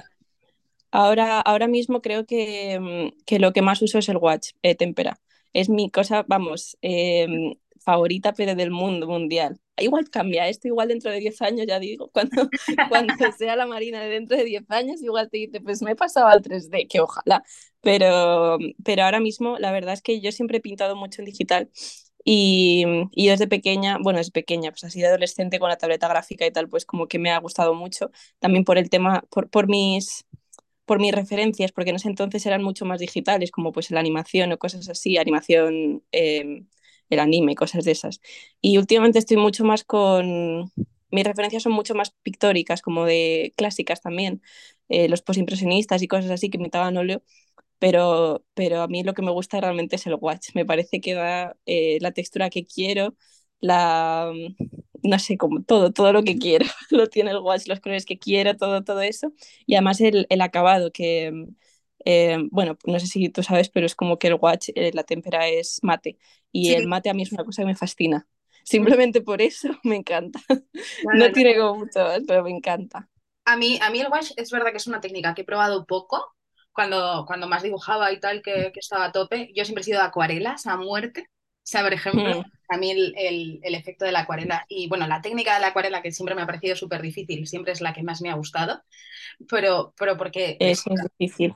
ahora, 0.90 1.40
ahora 1.40 1.68
mismo 1.68 2.00
creo 2.00 2.26
que, 2.26 2.78
mm, 2.80 3.24
que 3.26 3.38
lo 3.38 3.52
que 3.52 3.62
más 3.62 3.82
uso 3.82 3.98
es 3.98 4.08
el 4.08 4.16
watch, 4.18 4.52
eh, 4.62 4.74
tempera. 4.74 5.20
Es 5.52 5.68
mi 5.68 5.90
cosa, 5.90 6.24
vamos, 6.26 6.76
em, 6.82 7.54
favorita, 7.84 8.32
pero 8.32 8.54
del 8.54 8.70
mundo 8.70 9.06
mundial. 9.06 9.60
Igual 9.76 10.08
cambia 10.10 10.48
esto, 10.48 10.68
igual 10.68 10.88
dentro 10.88 11.10
de 11.10 11.18
10 11.20 11.40
años, 11.42 11.66
ya 11.66 11.78
digo, 11.80 12.08
cuando, 12.12 12.48
cuando 12.88 13.14
sea 13.36 13.56
la 13.56 13.66
Marina 13.66 14.00
de 14.02 14.08
dentro 14.08 14.36
de 14.36 14.44
10 14.44 14.64
años, 14.70 15.02
igual 15.02 15.28
te 15.30 15.38
dice, 15.38 15.60
pues 15.60 15.82
me 15.82 15.92
he 15.92 15.96
pasado 15.96 16.26
al 16.28 16.42
3D, 16.42 16.86
que 16.88 17.00
ojalá, 17.00 17.42
pero, 17.80 18.58
pero 18.84 19.04
ahora 19.04 19.20
mismo 19.20 19.58
la 19.58 19.72
verdad 19.72 19.94
es 19.94 20.02
que 20.02 20.20
yo 20.20 20.32
siempre 20.32 20.58
he 20.58 20.60
pintado 20.60 20.96
mucho 20.96 21.20
en 21.22 21.26
digital 21.26 21.70
y, 22.24 22.84
y 23.12 23.28
desde 23.28 23.46
pequeña, 23.48 23.98
bueno, 24.00 24.18
desde 24.18 24.32
pequeña, 24.32 24.70
pues 24.70 24.84
así 24.84 25.00
de 25.00 25.08
adolescente 25.08 25.58
con 25.58 25.68
la 25.68 25.76
tableta 25.76 26.08
gráfica 26.08 26.46
y 26.46 26.50
tal, 26.52 26.68
pues 26.68 26.86
como 26.86 27.06
que 27.08 27.18
me 27.18 27.30
ha 27.30 27.38
gustado 27.38 27.74
mucho, 27.74 28.10
también 28.38 28.64
por 28.64 28.78
el 28.78 28.88
tema, 28.90 29.22
por, 29.30 29.50
por 29.50 29.68
mis 29.68 30.24
por 30.84 31.00
mis 31.00 31.14
referencias, 31.14 31.72
porque 31.72 31.90
en 31.90 31.96
ese 31.96 32.08
entonces 32.08 32.44
eran 32.46 32.62
mucho 32.62 32.84
más 32.84 33.00
digitales, 33.00 33.50
como 33.50 33.72
pues 33.72 33.90
la 33.90 34.00
animación 34.00 34.52
o 34.52 34.58
cosas 34.58 34.88
así, 34.88 35.16
animación 35.18 36.02
eh, 36.12 36.64
el 37.10 37.18
anime, 37.20 37.54
cosas 37.54 37.84
de 37.84 37.92
esas. 37.92 38.20
Y 38.60 38.78
últimamente 38.78 39.18
estoy 39.18 39.36
mucho 39.36 39.64
más 39.64 39.84
con... 39.84 40.72
Mis 41.10 41.24
referencias 41.24 41.62
son 41.62 41.72
mucho 41.72 41.94
más 41.94 42.10
pictóricas, 42.22 42.82
como 42.82 43.04
de 43.04 43.52
clásicas 43.56 44.00
también, 44.02 44.42
eh, 44.88 45.08
los 45.08 45.22
posimpresionistas 45.22 46.02
y 46.02 46.08
cosas 46.08 46.30
así 46.32 46.50
que 46.50 46.58
imitaban 46.58 46.96
óleo, 46.96 47.22
pero, 47.78 48.44
pero 48.54 48.82
a 48.82 48.88
mí 48.88 49.02
lo 49.04 49.14
que 49.14 49.22
me 49.22 49.30
gusta 49.32 49.60
realmente 49.60 49.96
es 49.96 50.06
el 50.06 50.16
watch. 50.20 50.50
Me 50.54 50.66
parece 50.66 51.00
que 51.00 51.14
da 51.14 51.56
eh, 51.66 51.98
la 52.00 52.12
textura 52.12 52.50
que 52.50 52.66
quiero, 52.66 53.14
la... 53.60 54.32
no 55.02 55.18
sé, 55.18 55.36
como 55.36 55.62
todo, 55.62 55.92
todo 55.92 56.12
lo 56.12 56.22
que 56.22 56.38
quiero, 56.38 56.66
lo 56.90 57.08
tiene 57.08 57.30
el 57.30 57.38
watch, 57.38 57.66
los 57.66 57.80
colores 57.80 58.06
que 58.06 58.18
quiero, 58.18 58.56
todo, 58.56 58.82
todo 58.84 59.00
eso. 59.02 59.32
Y 59.66 59.74
además 59.74 60.00
el, 60.00 60.26
el 60.30 60.40
acabado 60.40 60.90
que... 60.92 61.46
Eh, 62.06 62.36
bueno, 62.50 62.76
no 62.86 63.00
sé 63.00 63.06
si 63.06 63.28
tú 63.30 63.42
sabes, 63.42 63.70
pero 63.70 63.86
es 63.86 63.94
como 63.94 64.18
que 64.18 64.26
el 64.28 64.34
watch, 64.34 64.68
eh, 64.74 64.90
la 64.94 65.04
témpera 65.04 65.48
es 65.48 65.78
mate. 65.82 66.18
Y 66.54 66.66
sí. 66.66 66.74
el 66.74 66.86
mate 66.86 67.10
a 67.10 67.14
mí 67.14 67.22
es 67.24 67.32
una 67.32 67.44
cosa 67.44 67.62
que 67.62 67.66
me 67.66 67.74
fascina. 67.74 68.28
Simplemente 68.62 69.20
por 69.20 69.42
eso 69.42 69.68
me 69.82 69.96
encanta. 69.96 70.40
No 71.14 71.32
tiene 71.32 71.56
como 71.56 71.80
mucho 71.80 71.98
más, 71.98 72.20
pero 72.26 72.44
me 72.44 72.50
encanta. 72.50 73.08
A 73.44 73.56
mí, 73.56 73.78
a 73.82 73.90
mí 73.90 74.00
el 74.00 74.08
wash 74.08 74.30
es 74.36 74.50
verdad 74.52 74.70
que 74.70 74.76
es 74.76 74.86
una 74.86 75.00
técnica 75.00 75.34
que 75.34 75.42
he 75.42 75.44
probado 75.44 75.84
poco. 75.84 76.32
Cuando, 76.72 77.24
cuando 77.26 77.46
más 77.46 77.62
dibujaba 77.62 78.10
y 78.12 78.18
tal, 78.18 78.40
que, 78.40 78.70
que 78.72 78.80
estaba 78.80 79.06
a 79.06 79.12
tope. 79.12 79.52
Yo 79.54 79.64
siempre 79.64 79.82
he 79.82 79.84
sido 79.84 80.00
de 80.00 80.06
acuarelas 80.06 80.66
a 80.66 80.76
muerte. 80.76 81.28
O 81.28 81.66
sea, 81.66 81.82
por 81.82 81.92
ejemplo, 81.92 82.40
mm. 82.40 82.44
a 82.68 82.76
mí 82.76 82.90
el, 82.90 83.14
el, 83.16 83.60
el, 83.62 83.74
efecto 83.74 84.04
de 84.04 84.12
la 84.12 84.20
acuarela 84.20 84.66
y 84.68 84.86
bueno, 84.88 85.06
la 85.06 85.22
técnica 85.22 85.54
de 85.54 85.60
la 85.60 85.68
acuarela 85.68 86.02
que 86.02 86.12
siempre 86.12 86.34
me 86.34 86.42
ha 86.42 86.46
parecido 86.46 86.76
súper 86.76 87.00
difícil, 87.00 87.46
siempre 87.46 87.72
es 87.72 87.80
la 87.80 87.94
que 87.94 88.02
más 88.02 88.20
me 88.20 88.30
ha 88.30 88.34
gustado, 88.34 88.82
pero, 89.48 89.94
pero 89.96 90.18
porque... 90.18 90.58
Eso 90.60 90.90
es 90.92 91.00
difícil. 91.18 91.54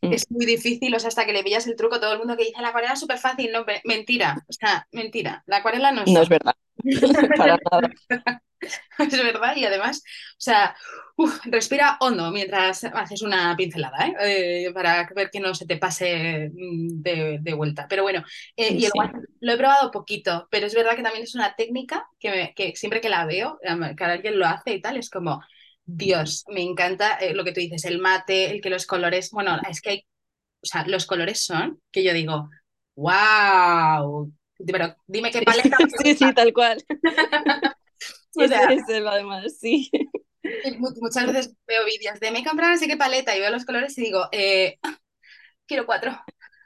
Es 0.00 0.30
muy 0.30 0.46
difícil, 0.46 0.94
o 0.94 1.00
sea, 1.00 1.08
hasta 1.08 1.26
que 1.26 1.32
le 1.32 1.42
pillas 1.42 1.66
el 1.66 1.76
truco, 1.76 2.00
todo 2.00 2.12
el 2.12 2.18
mundo 2.18 2.36
que 2.36 2.44
dice 2.44 2.62
la 2.62 2.68
acuarela 2.68 2.94
es 2.94 3.00
súper 3.00 3.18
fácil, 3.18 3.50
no, 3.52 3.64
mentira, 3.84 4.44
o 4.48 4.52
sea, 4.52 4.86
mentira, 4.92 5.42
la 5.46 5.58
acuarela 5.58 5.92
no 5.92 6.02
es... 6.02 6.10
No 6.10 6.22
es 6.22 6.28
verdad, 6.28 6.54
para 7.36 7.58
nada. 7.70 7.90
es 8.60 9.22
verdad, 9.22 9.56
y 9.56 9.64
además, 9.64 10.02
o 10.04 10.40
sea, 10.40 10.76
uf, 11.16 11.40
respira 11.46 11.96
hondo 12.00 12.30
mientras 12.30 12.84
haces 12.84 13.22
una 13.22 13.54
pincelada, 13.56 14.06
¿eh? 14.06 14.66
Eh, 14.66 14.72
para 14.72 15.08
ver 15.14 15.30
que 15.30 15.40
no 15.40 15.54
se 15.54 15.66
te 15.66 15.76
pase 15.76 16.50
de, 16.52 17.38
de 17.40 17.54
vuelta. 17.54 17.86
Pero 17.88 18.02
bueno, 18.02 18.24
eh, 18.56 18.72
y 18.72 18.84
el 18.84 18.92
sí. 18.92 18.98
lo 19.40 19.52
he 19.52 19.56
probado 19.56 19.90
poquito, 19.90 20.48
pero 20.50 20.66
es 20.66 20.74
verdad 20.74 20.96
que 20.96 21.02
también 21.02 21.24
es 21.24 21.34
una 21.34 21.54
técnica 21.54 22.08
que, 22.18 22.30
me, 22.30 22.54
que 22.54 22.74
siempre 22.76 23.00
que 23.00 23.08
la 23.08 23.26
veo, 23.26 23.58
que 23.96 24.04
alguien 24.04 24.38
lo 24.38 24.46
hace 24.46 24.74
y 24.74 24.80
tal, 24.80 24.96
es 24.96 25.10
como, 25.10 25.40
Dios, 25.90 26.44
me 26.48 26.60
encanta 26.60 27.16
eh, 27.16 27.32
lo 27.32 27.44
que 27.44 27.52
tú 27.52 27.60
dices, 27.60 27.86
el 27.86 27.98
mate, 27.98 28.50
el 28.50 28.60
que 28.60 28.68
los 28.68 28.84
colores, 28.84 29.30
bueno, 29.30 29.58
es 29.70 29.80
que 29.80 29.90
hay, 29.90 30.06
o 30.62 30.66
sea, 30.66 30.86
los 30.86 31.06
colores 31.06 31.42
son 31.42 31.80
que 31.90 32.04
yo 32.04 32.12
digo, 32.12 32.50
wow, 32.94 34.30
pero 34.66 34.94
dime 35.06 35.30
qué 35.30 35.40
paleta. 35.40 35.78
sí, 36.02 36.14
sí, 36.14 36.34
tal 36.34 36.52
cual. 36.52 36.84
o 38.36 38.46
sea, 38.46 38.70
es 38.70 38.86
eso, 38.86 39.08
además, 39.08 39.56
sí. 39.58 39.90
Muchas 41.00 41.26
veces 41.26 41.56
veo 41.66 41.86
vídeos 41.86 42.20
de 42.20 42.32
me 42.32 42.40
he 42.40 42.44
comprado 42.44 42.72
no 42.72 42.78
sé 42.78 42.86
qué 42.86 42.98
paleta 42.98 43.34
y 43.34 43.40
veo 43.40 43.50
los 43.50 43.64
colores 43.64 43.96
y 43.96 44.02
digo, 44.02 44.28
eh, 44.30 44.78
quiero 45.66 45.86
cuatro. 45.86 46.12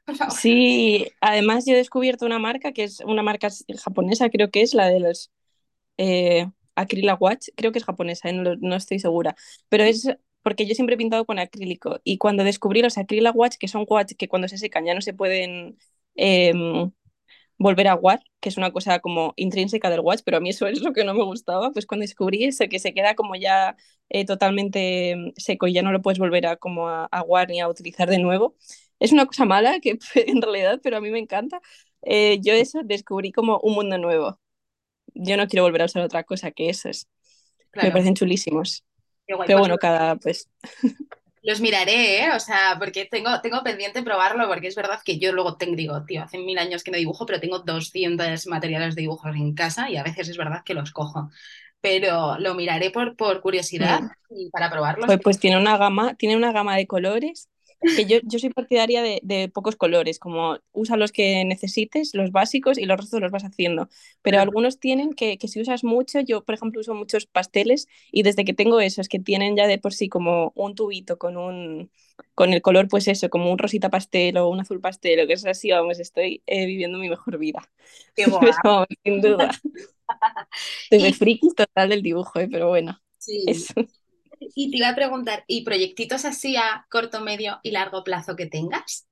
Sí, 0.37 1.13
además 1.21 1.65
yo 1.65 1.75
he 1.75 1.77
descubierto 1.77 2.27
una 2.27 2.41
marca 2.41 2.73
que 2.73 2.83
es 2.83 2.99
una 3.07 3.23
marca 3.23 3.49
japonesa, 3.85 4.31
creo 4.31 4.51
que 4.51 4.63
es 4.63 4.75
la 4.75 4.89
de 4.89 4.99
los 4.99 5.31
eh, 5.97 6.49
Acrylic 6.75 7.21
Watch, 7.21 7.49
creo 7.57 7.73
que 7.73 7.79
es 7.79 7.85
japonesa, 7.85 8.29
eh, 8.31 8.33
no, 8.61 8.77
estoy 8.77 8.99
segura, 8.99 9.35
pero 9.69 9.85
es 9.85 10.09
porque 10.43 10.67
yo 10.67 10.75
siempre 10.75 10.95
he 10.95 10.99
pintado 10.99 11.25
con 11.25 11.39
acrílico 11.39 12.01
y 12.05 12.19
cuando 12.19 12.45
descubrí 12.45 12.83
los 12.83 12.99
Acrylic 12.99 13.35
Watch, 13.37 13.57
que 13.59 13.69
son 13.69 13.85
watch 13.89 14.13
que 14.19 14.29
cuando 14.29 14.49
se 14.49 14.59
secan 14.59 14.85
ya 14.85 14.95
no 14.95 15.01
se 15.01 15.15
pueden 15.15 15.79
eh, 16.17 16.53
volver 17.59 17.89
a 17.89 17.93
aguar, 17.93 18.21
que 18.41 18.49
es 18.49 18.57
una 18.57 18.73
cosa 18.73 18.99
como 19.01 19.35
intrínseca 19.37 19.91
del 19.91 20.01
watch, 20.01 20.23
pero 20.25 20.39
a 20.39 20.41
mí 20.41 20.51
eso 20.51 20.67
es 20.67 20.81
lo 20.83 20.93
que 20.93 21.05
no 21.05 21.15
me 21.15 21.25
gustaba, 21.25 21.71
pues 21.73 21.87
cuando 21.87 22.03
descubrí 22.03 22.45
eso, 22.45 22.65
que 22.69 22.79
se 22.79 22.93
queda 22.95 23.15
como 23.15 23.37
ya 23.37 23.77
eh, 24.09 24.25
totalmente 24.27 25.15
mm, 25.17 25.33
seco 25.37 25.67
y 25.69 25.73
ya 25.75 25.83
no 25.83 25.93
lo 25.93 26.03
puedes 26.03 26.19
volver 26.19 26.47
a 26.47 26.57
como 26.57 26.89
a 26.89 27.05
aguar 27.07 27.49
ni 27.51 27.61
a 27.61 27.69
utilizar 27.69 28.09
de 28.11 28.19
nuevo, 28.19 28.57
es 28.99 29.13
una 29.13 29.27
cosa 29.27 29.45
mala 29.45 29.79
que 29.81 29.99
en 30.27 30.43
realidad, 30.43 30.81
pero 30.83 30.97
a 30.99 31.01
mí 31.01 31.11
me 31.11 31.19
encanta. 31.19 31.61
Eh, 32.03 32.41
yo 32.43 32.53
eso 32.55 32.81
descubrí 32.85 33.31
como 33.33 33.59
un 33.61 33.75
mundo 33.75 33.97
nuevo. 33.99 34.41
Yo 35.15 35.37
no 35.37 35.47
quiero 35.47 35.65
volver 35.65 35.83
a 35.83 35.87
usar 35.87 36.03
otra 36.03 36.25
cosa 36.25 36.51
que 36.51 36.69
esos. 36.69 37.07
Claro. 37.71 37.89
Me 37.89 37.93
parecen 37.93 38.15
chulísimos. 38.15 38.85
Guay, 39.29 39.47
pero 39.47 39.59
pues 39.59 39.69
bueno, 39.69 39.79
cada 39.79 40.17
pues 40.17 40.49
los 41.43 41.61
miraré, 41.61 42.25
¿eh? 42.25 42.31
O 42.35 42.41
sea, 42.41 42.77
porque 42.79 43.05
tengo, 43.05 43.41
tengo 43.41 43.63
pendiente 43.63 44.03
probarlo, 44.03 44.47
porque 44.47 44.69
es 44.69 44.77
verdad 44.77 45.01
que 45.05 45.19
yo 45.19 45.33
luego 45.33 45.57
tengo, 45.57 45.75
digo, 45.75 46.05
tío, 46.05 46.23
hace 46.23 46.39
mil 46.39 46.59
años 46.59 46.85
que 46.85 46.91
no 46.91 46.99
dibujo, 46.99 47.27
pero 47.27 47.41
tengo 47.41 47.59
200 47.59 48.47
materiales 48.47 48.95
de 48.95 49.03
dibujos 49.03 49.35
en 49.35 49.55
casa 49.55 49.91
y 49.91 49.97
a 49.97 50.05
veces 50.05 50.29
es 50.29 50.37
verdad 50.37 50.63
que 50.65 50.75
los 50.75 50.93
cojo. 50.93 51.31
Pero 51.81 52.39
lo 52.39 52.55
miraré 52.55 52.91
por, 52.91 53.17
por 53.17 53.41
curiosidad 53.41 54.03
y 54.31 54.51
para 54.51 54.71
probarlos. 54.71 55.07
Pues, 55.07 55.19
pues 55.23 55.41
tiene 55.41 55.59
una 55.59 55.77
gama, 55.77 56.15
tiene 56.15 56.37
una 56.37 56.53
gama 56.53 56.77
de 56.77 56.87
colores 56.87 57.49
que 57.97 58.05
yo, 58.07 58.19
yo 58.23 58.39
soy 58.39 58.51
partidaria 58.51 59.03
de, 59.03 59.21
de, 59.23 59.49
pocos 59.49 59.77
colores, 59.77 60.19
como 60.19 60.59
usa 60.73 60.97
los 60.97 61.13
que 61.13 61.45
necesites, 61.45 62.15
los 62.15 62.33
básicos, 62.33 62.79
y 62.79 62.87
los 62.87 62.99
restos 62.99 63.21
los 63.21 63.31
vas 63.31 63.45
haciendo. 63.45 63.89
Pero 64.23 64.41
algunos 64.41 64.79
tienen 64.79 65.13
que, 65.13 65.39
que, 65.39 65.49
si 65.49 65.61
usas 65.61 65.85
mucho, 65.85 66.21
yo 66.21 66.45
por 66.45 66.55
ejemplo 66.55 66.81
uso 66.81 66.95
muchos 66.95 67.27
pasteles 67.27 67.89
y 68.11 68.23
desde 68.23 68.45
que 68.45 68.55
tengo 68.55 68.81
esos 68.81 69.09
que 69.09 69.19
tienen 69.19 69.57
ya 69.57 69.67
de 69.67 69.79
por 69.79 69.93
sí 69.93 70.09
como 70.09 70.53
un 70.55 70.75
tubito 70.75 71.19
con 71.19 71.37
un 71.37 71.91
con 72.35 72.53
el 72.53 72.63
color, 72.63 72.89
pues 72.89 73.09
eso, 73.09 73.29
como 73.31 73.51
un 73.53 73.59
rosita 73.59 73.91
pastel 73.91 74.37
o 74.39 74.49
un 74.49 74.61
azul 74.61 74.81
pastel 74.81 75.21
o 75.21 75.27
que 75.27 75.35
es 75.35 75.45
así, 75.45 75.71
vamos, 75.71 75.99
estoy 75.99 76.43
eh, 76.47 76.67
viviendo 76.67 76.99
mi 76.99 77.09
mejor 77.09 77.39
vida. 77.39 77.69
Qué 78.15 78.27
vamos, 78.65 78.87
sin 79.05 79.21
duda. 79.21 79.51
Desde 80.91 81.09
y... 81.09 81.13
friki 81.13 81.49
total 81.55 81.89
del 81.91 82.03
dibujo, 82.03 82.41
¿eh? 82.41 82.49
pero 82.51 82.69
bueno. 82.69 83.01
Sí. 83.19 83.45
Y 84.55 84.71
te 84.71 84.79
iba 84.79 84.89
a 84.89 84.95
preguntar, 84.95 85.45
¿y 85.47 85.65
proyectitos 85.65 86.25
así 86.25 86.57
a 86.57 86.87
corto, 86.91 87.21
medio 87.21 87.61
y 87.63 87.71
largo 87.71 88.05
plazo 88.05 88.37
que 88.37 88.47
tengas? 88.47 89.09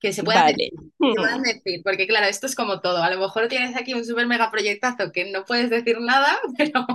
Que 0.00 0.12
se 0.12 0.24
puedan, 0.24 0.42
vale. 0.42 0.56
decir, 0.56 0.72
que 0.98 1.14
puedan 1.14 1.42
decir, 1.42 1.80
porque 1.84 2.06
claro, 2.08 2.26
esto 2.26 2.46
es 2.46 2.56
como 2.56 2.80
todo. 2.80 3.02
A 3.02 3.10
lo 3.10 3.20
mejor 3.20 3.46
tienes 3.48 3.76
aquí 3.76 3.94
un 3.94 4.04
súper 4.04 4.26
mega 4.26 4.50
proyectazo 4.50 5.12
que 5.12 5.30
no 5.30 5.44
puedes 5.44 5.70
decir 5.70 6.00
nada, 6.00 6.38
pero... 6.58 6.86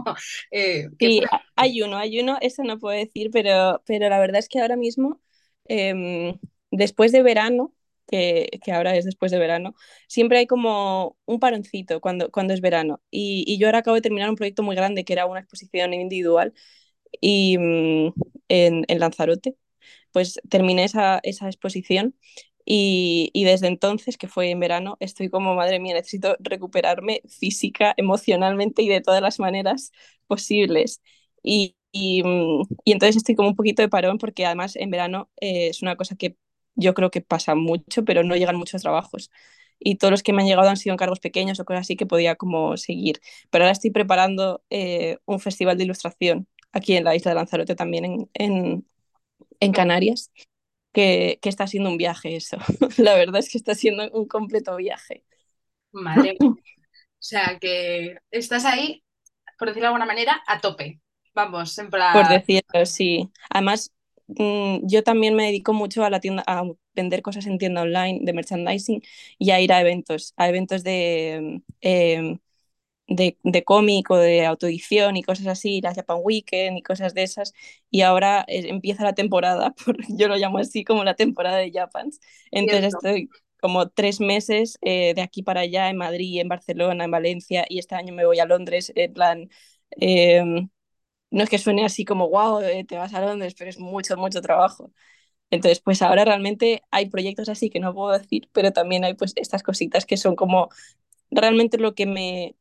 Eh, 0.52 0.90
sí, 1.00 1.22
puede... 1.22 1.44
hay 1.56 1.82
uno, 1.82 1.98
hay 1.98 2.20
uno, 2.20 2.38
eso 2.42 2.64
no 2.64 2.80
puedo 2.80 2.98
decir, 2.98 3.30
pero, 3.32 3.82
pero 3.86 4.10
la 4.10 4.20
verdad 4.20 4.40
es 4.40 4.50
que 4.50 4.60
ahora 4.60 4.76
mismo, 4.76 5.22
eh, 5.70 6.38
después 6.72 7.14
de 7.14 7.24
verano, 7.24 7.74
que, 8.08 8.50
ahora 8.74 8.96
es 8.96 9.06
después 9.06 9.32
de 9.32 9.40
verano, 9.40 9.76
siempre 10.08 10.40
hay 10.40 10.48
como 10.48 11.18
un 11.26 11.40
paroncito 11.40 12.02
cuando, 12.02 12.32
cuando 12.32 12.54
es 12.54 12.62
verano. 12.62 13.02
Y, 13.12 13.44
y, 13.48 13.58
yo 13.60 13.68
ahora 13.68 13.80
acabo 13.80 13.96
de 13.96 14.02
terminar 14.02 14.30
un 14.30 14.36
proyecto 14.36 14.64
muy 14.64 14.76
grande 14.76 15.06
que 15.06 15.14
era 15.14 15.26
una 15.26 15.40
exposición 15.42 15.94
individual 15.94 16.54
y, 17.22 17.58
mm, 17.58 18.14
en, 18.50 18.86
en, 18.88 19.00
Lanzarote. 19.00 19.56
Pues 20.12 20.40
terminé 20.50 20.86
esa, 20.86 21.20
esa 21.24 21.48
exposición 21.48 22.16
y, 22.66 23.30
y, 23.34 23.46
desde 23.46 23.68
entonces, 23.68 24.18
que 24.18 24.28
fue 24.28 24.52
en 24.52 24.60
verano, 24.60 24.98
estoy 25.00 25.30
como, 25.30 25.56
madre 25.56 25.80
mía, 25.80 25.96
necesito 25.96 26.36
recuperarme 26.40 27.22
física, 27.30 27.94
emocionalmente 27.98 28.82
y 28.82 28.90
de 28.90 29.02
todas 29.02 29.22
las 29.22 29.40
maneras 29.40 29.92
posibles. 30.28 31.02
Y, 31.44 31.76
y, 31.92 32.24
mm, 32.24 32.64
entonces 32.86 33.18
estoy 33.18 33.36
como 33.36 33.50
un 33.50 33.56
poquito 33.56 33.82
de 33.82 33.90
parón 33.90 34.18
porque 34.18 34.46
además 34.46 34.76
en 34.76 34.92
verano 34.92 35.30
eh, 35.40 35.70
es 35.70 35.82
una 35.82 35.96
cosa 35.96 36.16
que 36.16 36.36
yo 36.78 36.94
creo 36.94 37.12
que 37.12 37.22
pasa 37.22 37.56
mucho, 37.56 38.06
pero 38.06 38.24
no 38.24 38.36
llegan 38.36 38.56
muchos 38.56 38.82
trabajos. 38.82 39.32
Y 39.80 39.96
todos 39.96 40.12
los 40.12 40.24
que 40.24 40.34
me 40.34 40.42
han 40.42 40.48
llegado 40.48 40.70
han 40.70 40.78
sido 40.78 40.94
encargos 40.94 41.20
pequeños 41.20 41.60
o 41.60 41.66
cosas 41.66 41.82
así 41.82 41.96
que 41.96 42.06
podía 42.06 42.36
como 42.36 42.78
seguir. 42.78 43.20
Pero 43.50 43.66
ahora 43.66 43.74
estoy 43.74 43.92
preparando 43.92 44.64
eh, 44.70 45.18
un 45.26 45.40
festival 45.40 45.78
de 45.78 45.84
ilustración 45.84 46.48
aquí 46.72 46.96
en 46.96 47.04
la 47.04 47.16
isla 47.16 47.32
de 47.32 47.36
Lanzarote, 47.36 47.76
también 47.76 48.06
en, 48.06 48.30
en, 48.34 48.88
en 49.60 49.72
Canarias, 49.72 50.32
que, 50.94 51.40
que, 51.42 51.50
está 51.50 51.68
siendo 51.68 51.90
un 51.90 51.98
viaje 51.98 52.36
eso. 52.36 52.58
la 52.98 53.16
verdad 53.16 53.38
es 53.38 53.50
que 53.52 53.58
está 53.58 53.76
siendo 53.76 54.10
un 54.12 54.28
completo 54.28 54.76
viaje. 54.78 55.24
Madre 55.92 56.36
mía. 56.40 56.52
O 57.20 57.24
sea, 57.30 57.58
que 57.60 58.18
estás 58.32 58.64
ahí, 58.66 59.04
por 59.58 59.68
decirlo 59.68 59.86
de 59.86 59.88
alguna 59.88 60.06
manera, 60.06 60.42
a 60.48 60.62
tope. 60.62 61.02
Vamos, 61.34 61.78
en 61.78 61.90
plan... 61.90 62.14
Por 62.14 62.28
decirlo, 62.30 62.86
sí. 62.86 63.30
Además, 63.50 63.92
yo 64.28 65.04
también 65.04 65.36
me 65.36 65.46
dedico 65.46 65.74
mucho 65.74 66.04
a 66.04 66.10
la 66.10 66.20
tienda 66.20 66.44
a 66.48 66.64
vender 66.96 67.22
cosas 67.22 67.46
en 67.48 67.58
tienda 67.58 67.82
online 67.84 68.20
de 68.24 68.34
merchandising 68.34 69.02
y 69.40 69.52
a 69.52 69.62
ir 69.62 69.72
a 69.74 69.82
eventos, 69.82 70.34
a 70.38 70.50
eventos 70.50 70.84
de, 70.84 71.62
eh, 71.82 72.38
de, 73.08 73.38
de 73.44 73.64
cómic 73.64 74.10
o 74.12 74.18
de 74.18 74.46
autoedición 74.46 75.18
y 75.18 75.24
cosas 75.24 75.48
así, 75.48 75.82
la 75.82 75.94
Japan 75.96 76.20
Weekend 76.24 76.78
y 76.78 76.82
cosas 76.84 77.14
de 77.14 77.24
esas. 77.24 77.54
Y 77.90 78.02
ahora 78.02 78.44
eh, 78.48 78.70
empieza 78.70 79.04
la 79.04 79.14
temporada, 79.16 79.72
por, 79.86 79.98
yo 80.18 80.28
lo 80.28 80.36
llamo 80.38 80.58
así 80.60 80.84
como 80.84 81.04
la 81.04 81.16
temporada 81.16 81.58
de 81.58 81.72
Japans. 81.72 82.20
Entonces 82.52 82.90
Cierto. 82.90 82.96
estoy 82.96 83.30
como 83.62 83.90
tres 83.90 84.20
meses 84.22 84.78
eh, 84.82 85.14
de 85.16 85.22
aquí 85.22 85.44
para 85.44 85.62
allá 85.62 85.90
en 85.90 85.98
Madrid, 85.98 86.40
en 86.42 86.48
Barcelona, 86.50 87.06
en 87.06 87.12
Valencia 87.12 87.66
y 87.70 87.80
este 87.80 87.96
año 87.96 88.14
me 88.14 88.26
voy 88.26 88.40
a 88.40 88.46
Londres 88.46 88.92
en 88.96 89.14
plan... 89.14 89.50
Eh, 90.02 90.68
no 91.32 91.44
es 91.44 91.50
que 91.50 91.58
suene 91.60 91.86
así 91.86 92.06
como, 92.06 92.30
wow, 92.30 92.62
eh, 92.62 92.86
te 92.86 92.98
vas 92.98 93.14
a 93.14 93.22
Londres, 93.22 93.56
pero 93.58 93.70
es 93.70 93.80
mucho, 93.80 94.18
mucho 94.18 94.42
trabajo. 94.42 94.92
Entonces, 95.52 95.82
pues 95.82 96.02
ahora 96.02 96.26
realmente 96.26 96.84
hay 96.92 97.10
proyectos 97.10 97.50
así 97.50 97.70
que 97.70 97.80
no 97.80 97.94
puedo 97.96 98.18
decir, 98.18 98.50
pero 98.54 98.74
también 98.74 99.04
hay 99.06 99.16
pues 99.16 99.34
estas 99.38 99.64
cositas 99.64 100.06
que 100.06 100.18
son 100.18 100.36
como 100.36 100.70
realmente 101.32 101.78
lo 101.80 101.96
que 101.96 102.06
me, 102.08 102.56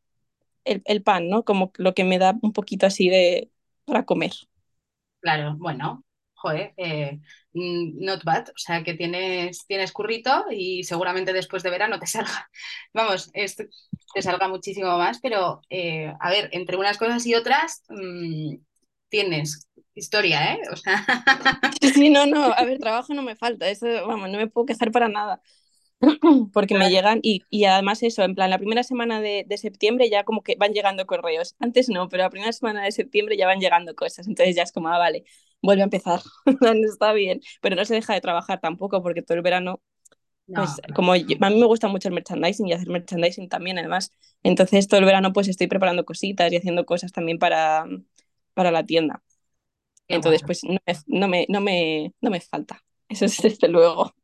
el, 0.65 0.83
el 0.87 1.03
pan, 1.03 1.29
¿no? 1.31 1.45
Como 1.45 1.73
lo 1.79 1.95
que 1.95 2.05
me 2.05 2.19
da 2.19 2.37
un 2.43 2.53
poquito 2.55 2.87
así 2.87 3.09
de 3.11 3.51
para 3.87 4.05
comer. 4.07 4.33
Claro, 5.21 5.57
bueno, 5.59 6.05
joder, 6.37 6.75
eh, 6.77 7.19
not 7.53 8.23
bad, 8.25 8.49
o 8.49 8.59
sea 8.59 8.85
que 8.85 8.95
tienes, 8.95 9.67
tienes 9.67 9.93
currito 9.93 10.47
y 10.51 10.85
seguramente 10.85 11.33
después 11.33 11.63
de 11.63 11.71
verano 11.71 11.99
te 11.99 12.07
salga, 12.07 12.51
vamos, 12.93 13.31
esto, 13.33 13.65
te 14.15 14.23
salga 14.23 14.49
muchísimo 14.49 14.97
más, 14.99 15.19
pero 15.21 15.61
eh, 15.71 16.13
a 16.21 16.31
ver, 16.31 16.51
entre 16.53 16.77
unas 16.77 16.99
cosas 16.99 17.27
y 17.27 17.35
otras 17.35 17.83
mmm, 17.89 18.57
tienes 19.09 19.67
historia, 19.95 20.55
¿eh? 20.55 20.61
O 20.71 20.77
sea... 20.77 21.05
Sí, 21.95 22.11
no, 22.11 22.27
no, 22.27 22.53
a 22.53 22.65
ver, 22.65 22.79
trabajo 22.79 23.15
no 23.15 23.23
me 23.23 23.37
falta, 23.37 23.69
eso, 23.69 23.87
vamos, 24.07 24.29
no 24.29 24.39
me 24.39 24.49
puedo 24.49 24.67
quejar 24.67 24.93
para 24.93 25.09
nada. 25.09 25.41
Porque 26.53 26.75
me 26.75 26.91
llegan 26.91 27.21
y, 27.23 27.43
y, 27.49 27.65
además 27.65 28.03
eso, 28.03 28.23
en 28.23 28.35
plan, 28.35 28.51
la 28.51 28.59
primera 28.59 28.83
semana 28.83 29.21
de, 29.21 29.45
de, 29.47 29.57
septiembre 29.57 30.11
ya 30.11 30.25
como 30.25 30.43
que 30.43 30.57
van 30.57 30.73
llegando 30.73 31.07
correos. 31.07 31.55
Antes 31.59 31.89
no, 31.89 32.09
pero 32.09 32.25
la 32.25 32.31
primera 32.31 32.53
semana 32.53 32.85
de 32.85 32.93
septiembre 32.93 33.37
ya 33.39 33.47
van 33.47 33.61
llegando 33.61 33.95
cosas. 33.95 34.27
Entonces 34.27 34.55
ya 34.55 34.63
es 34.63 34.73
como, 34.73 34.89
ah, 34.89 34.99
vale, 34.99 35.25
vuelve 35.67 35.83
a 35.83 35.85
empezar, 35.85 36.21
está 36.91 37.13
bien, 37.13 37.41
pero 37.61 37.77
no 37.77 37.85
se 37.85 37.95
deja 37.95 38.15
de 38.15 38.21
trabajar 38.21 38.61
tampoco 38.61 39.03
porque 39.03 39.23
todo 39.23 39.37
el 39.37 39.43
verano, 39.43 39.83
no, 40.47 40.63
pues 40.63 40.71
no. 40.89 40.95
como 40.95 41.15
yo, 41.17 41.37
a 41.41 41.51
mí 41.51 41.61
me 41.61 41.67
gusta 41.67 41.89
mucho 41.89 42.09
el 42.09 42.15
merchandising 42.15 42.69
y 42.69 42.73
hacer 42.73 42.89
merchandising 42.89 43.49
también 43.49 43.79
además, 43.79 44.13
entonces 44.43 44.89
todo 44.89 45.01
el 45.01 45.07
verano 45.07 45.33
pues 45.33 45.49
estoy 45.49 45.67
preparando 45.67 46.05
cositas 46.05 46.51
y 46.53 46.57
haciendo 46.57 46.87
cosas 46.87 47.13
también 47.13 47.39
para, 47.39 47.85
para 48.55 48.71
la 48.71 48.85
tienda. 48.85 49.23
Qué 50.09 50.15
entonces 50.15 50.43
bueno. 50.43 50.47
pues 50.47 50.65
no 50.65 50.79
me, 50.87 51.21
no, 51.21 51.29
me, 51.29 51.47
no, 51.49 51.61
me, 51.61 52.15
no 52.21 52.31
me 52.31 52.41
falta, 52.41 52.83
eso 53.09 53.27
es 53.27 53.37
desde 53.43 53.69
luego. 53.69 54.15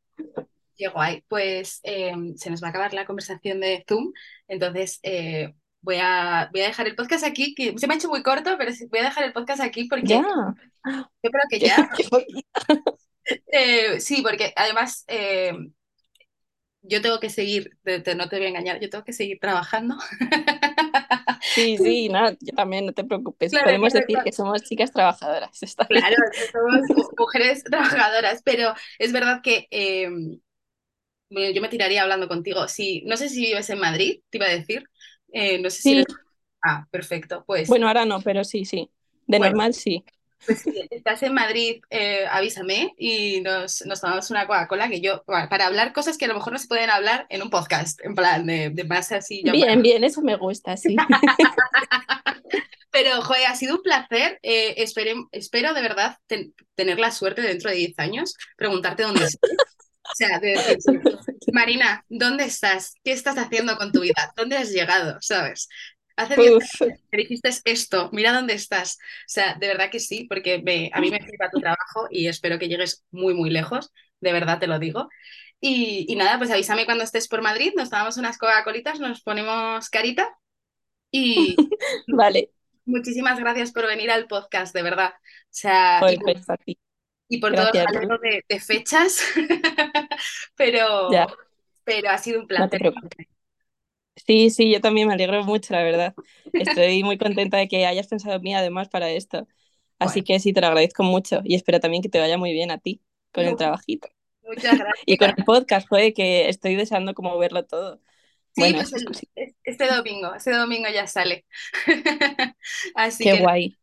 Qué 0.76 0.88
guay, 0.88 1.22
pues 1.28 1.80
eh, 1.82 2.14
se 2.36 2.51
nos 2.51 2.62
va 2.62 2.68
a 2.68 2.70
acabar 2.70 2.95
la 2.95 3.05
conversación 3.05 3.61
de 3.61 3.84
Zoom, 3.86 4.12
entonces... 4.49 5.01
Eh, 5.03 5.53
voy 5.83 5.97
a, 6.01 6.49
voy 6.53 6.62
a 6.62 6.68
dejar 6.68 6.87
el 6.87 6.97
podcast 6.97 7.24
aquí, 7.24 7.55
que 7.55 7.76
se 7.76 7.87
me 7.87 7.95
ha 7.95 7.97
hecho 7.97 8.09
muy 8.09 8.22
corto, 8.22 8.57
pero 8.57 8.72
voy 8.91 9.01
a 9.01 9.05
dejar 9.05 9.24
el 9.24 9.33
podcast 9.33 9.61
aquí 9.61 9.85
porque 9.85 10.07
ya. 10.07 10.22
yo 10.22 11.30
creo 11.30 11.43
que 11.51 11.59
ya. 11.61 11.91
eh, 13.53 14.01
sí, 14.01 14.22
porque 14.22 14.53
además 14.57 15.05
eh, 15.09 15.53
yo 16.83 17.03
tengo 17.03 17.20
que 17.20 17.30
seguir, 17.30 17.76
te, 17.83 18.01
te, 18.01 18.14
no 18.14 18.28
te 18.28 18.37
voy 18.37 18.47
a 18.47 18.49
engañar, 18.49 18.80
yo 18.80 18.91
tengo 18.91 19.05
que 19.05 19.12
seguir 19.12 19.39
trabajando. 19.41 19.97
Sí, 21.55 21.76
sí, 21.76 22.09
no, 22.09 22.30
yo 22.30 22.55
también, 22.57 22.87
no 22.87 22.93
te 22.93 23.05
preocupes. 23.05 23.51
Claro, 23.51 23.66
Podemos 23.66 23.93
decir 23.93 24.16
que 24.24 24.33
somos 24.33 24.62
chicas 24.62 24.93
trabajadoras. 24.93 25.62
Está 25.62 25.87
claro, 25.87 26.16
somos 26.51 27.09
mujeres 27.18 27.62
trabajadoras, 27.64 28.43
pero 28.43 28.74
es 28.99 29.12
verdad 29.12 29.41
que 29.43 29.66
eh, 29.70 30.09
yo 31.30 31.62
me 31.62 31.68
tiraría 31.68 32.03
hablando 32.03 32.28
contigo. 32.28 32.68
Sí, 32.68 33.03
no 33.07 33.16
sé 33.16 33.28
si 33.28 33.41
vives 33.43 33.68
en 33.70 33.78
Madrid, 33.78 34.20
te 34.30 34.39
iba 34.39 34.47
a 34.47 34.51
decir. 34.51 34.89
Eh, 35.33 35.59
no 35.61 35.70
sé 35.70 35.83
sí. 35.83 36.05
si... 36.05 36.14
Ah, 36.62 36.87
perfecto. 36.91 37.45
Pues... 37.47 37.68
Bueno, 37.68 37.89
ahora 37.89 38.05
no, 38.05 38.20
pero 38.20 38.45
sí, 38.45 38.64
sí. 38.64 38.91
De 39.26 39.39
normal 39.39 39.74
sí. 39.74 40.05
Pues 40.45 40.61
si 40.62 40.72
estás 40.91 41.22
en 41.22 41.35
Madrid, 41.35 41.83
eh, 41.91 42.26
avísame 42.28 42.95
y 42.99 43.41
nos, 43.43 43.87
nos, 43.87 44.01
tomamos 44.01 44.30
una 44.30 44.47
Coca-Cola 44.47 44.89
que 44.89 45.01
yo, 45.01 45.22
para 45.24 45.66
hablar 45.66 45.93
cosas 45.93 46.18
que 46.18 46.24
a 46.24 46.28
lo 46.28 46.35
mejor 46.35 46.53
no 46.53 46.59
se 46.59 46.66
pueden 46.66 46.91
hablar 46.91 47.26
en 47.28 47.43
un 47.43 47.51
podcast, 47.51 48.05
en 48.05 48.16
plan 48.16 48.45
de, 48.47 48.70
de 48.70 48.85
más 48.85 49.12
así. 49.12 49.43
Bien, 49.45 49.83
bien, 49.83 50.03
eso 50.03 50.20
me 50.20 50.37
gusta, 50.37 50.76
sí. 50.76 50.97
Pero, 52.91 53.22
joder, 53.22 53.47
ha 53.47 53.55
sido 53.55 53.76
un 53.76 53.83
placer. 53.83 54.39
Eh, 54.43 54.74
espero 54.76 55.74
de 55.74 55.83
verdad 55.83 56.18
tener 56.74 56.99
la 56.99 57.11
suerte 57.11 57.41
dentro 57.41 57.70
de 57.70 57.76
10 57.76 57.99
años, 57.99 58.37
preguntarte 58.57 59.05
dónde 59.05 59.24
estás. 59.24 59.51
O 60.13 60.15
sea, 60.15 60.39
de 60.39 60.51
decir, 60.51 61.01
Marina, 61.53 62.05
¿dónde 62.09 62.45
estás? 62.45 62.95
¿Qué 63.03 63.13
estás 63.13 63.39
haciendo 63.39 63.77
con 63.77 63.93
tu 63.93 64.01
vida? 64.01 64.33
¿Dónde 64.37 64.57
has 64.57 64.71
llegado? 64.71 65.17
¿Sabes? 65.21 65.69
Hace 66.17 66.37
10 66.37 66.53
años 66.53 67.01
que 67.11 67.17
dijiste 67.17 67.51
esto, 67.65 68.11
mira 68.13 68.33
dónde 68.33 68.55
estás. 68.55 68.97
O 68.97 69.29
sea, 69.29 69.55
de 69.55 69.69
verdad 69.69 69.91
que 69.91 70.01
sí, 70.01 70.25
porque 70.29 70.91
a 70.93 71.01
mí 71.01 71.11
me 71.11 71.21
flipa 71.21 71.51
tu 71.51 71.61
trabajo 71.61 72.09
y 72.11 72.29
espero 72.29 72.59
que 72.59 72.69
llegues 72.69 73.05
muy, 73.11 73.35
muy 73.35 73.51
lejos. 73.51 73.91
De 74.21 74.33
verdad 74.33 74.59
te 74.59 74.67
lo 74.67 74.79
digo. 74.79 75.09
Y, 75.61 76.07
y 76.09 76.17
nada, 76.17 76.39
pues 76.39 76.51
avísame 76.51 76.85
cuando 76.85 77.05
estés 77.05 77.29
por 77.29 77.41
Madrid, 77.41 77.73
nos 77.77 77.89
tomamos 77.89 78.17
unas 78.17 78.37
Coca-Colitas, 78.37 78.99
nos 79.01 79.23
ponemos 79.23 79.89
carita 79.91 80.29
y... 81.11 81.57
vale. 82.09 82.51
Muchísimas 82.85 83.39
gracias 83.39 83.71
por 83.71 83.87
venir 83.87 84.11
al 84.11 84.27
podcast, 84.27 84.75
de 84.75 84.83
verdad. 84.83 85.13
O 85.15 85.49
sea, 85.51 85.99
pues, 86.01 86.19
y, 87.33 87.39
por 87.39 87.55
todo 87.55 87.70
el 87.72 87.87
jaleo 87.87 88.18
de, 88.18 88.45
de, 88.47 88.61
fechas, 88.61 89.22
pero, 90.57 91.09
pero 91.85 92.11
ha 92.11 92.18
sido 92.18 92.41
un 92.41 92.47
placer. 92.47 92.93
sí, 94.16 94.51
sí, 94.51 94.70
yo 94.70 94.80
también 94.80 95.09
me 95.09 95.14
alegro 95.14 95.43
mucho, 95.45 95.72
la 95.72 95.83
verdad. 95.83 96.14
Estoy 96.53 97.03
muy 97.03 97.16
contenta 97.16 97.57
de 97.57 97.68
que 97.68 97.87
hayas 97.87 98.09
pensado 98.09 98.37
en 98.37 98.43
mí 98.43 98.55
además 98.55 98.89
para 98.89 99.11
esto. 99.11 99.49
Así 99.99 100.22
que 100.22 100.39
sí, 100.41 100.53
te 100.53 100.61
lo 100.61 100.66
agradezco 100.66 101.05
mucho 101.05 101.41
y 101.45 101.55
espero 101.55 101.80
también 101.80 102.03
que 102.03 102.09
te 102.09 102.18
vaya 102.18 102.37
muy 102.37 102.53
bien 102.53 102.70
a 102.70 102.78
ti 102.78 103.01
con 103.33 103.47
el 103.47 103.57
trabajito. 103.57 104.09
Muchas 104.43 104.78
gracias. 104.78 105.03
y 105.07 105.16
con 105.16 105.30
el 105.30 105.45
podcast, 105.45 105.89
fue 105.89 106.12
que 106.12 106.49
estoy 106.49 106.74
deseando 106.74 107.14
como 107.14 107.39
verlo 107.39 107.64
todo. 107.64 108.01
Sí, 108.55 108.74
pues 108.74 108.93
este 109.64 109.87
domingo, 109.87 110.35
este 110.35 110.51
domingo 110.51 110.89
ya 110.93 111.07
sale. 111.07 111.47
Así 112.95 113.24
Qué 113.24 113.41
guay. 113.41 113.78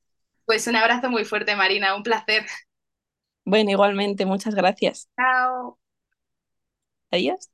Pues 0.46 0.68
un 0.68 0.76
abrazo 0.76 1.10
muy 1.10 1.26
fuerte, 1.26 1.56
Marina, 1.56 1.96
un 1.96 2.04
placer. 2.04 2.46
Bueno, 3.50 3.72
igualmente, 3.72 4.26
muchas 4.26 4.56
gracias. 4.56 5.10
Chao. 5.18 5.78
Adiós. 7.12 7.50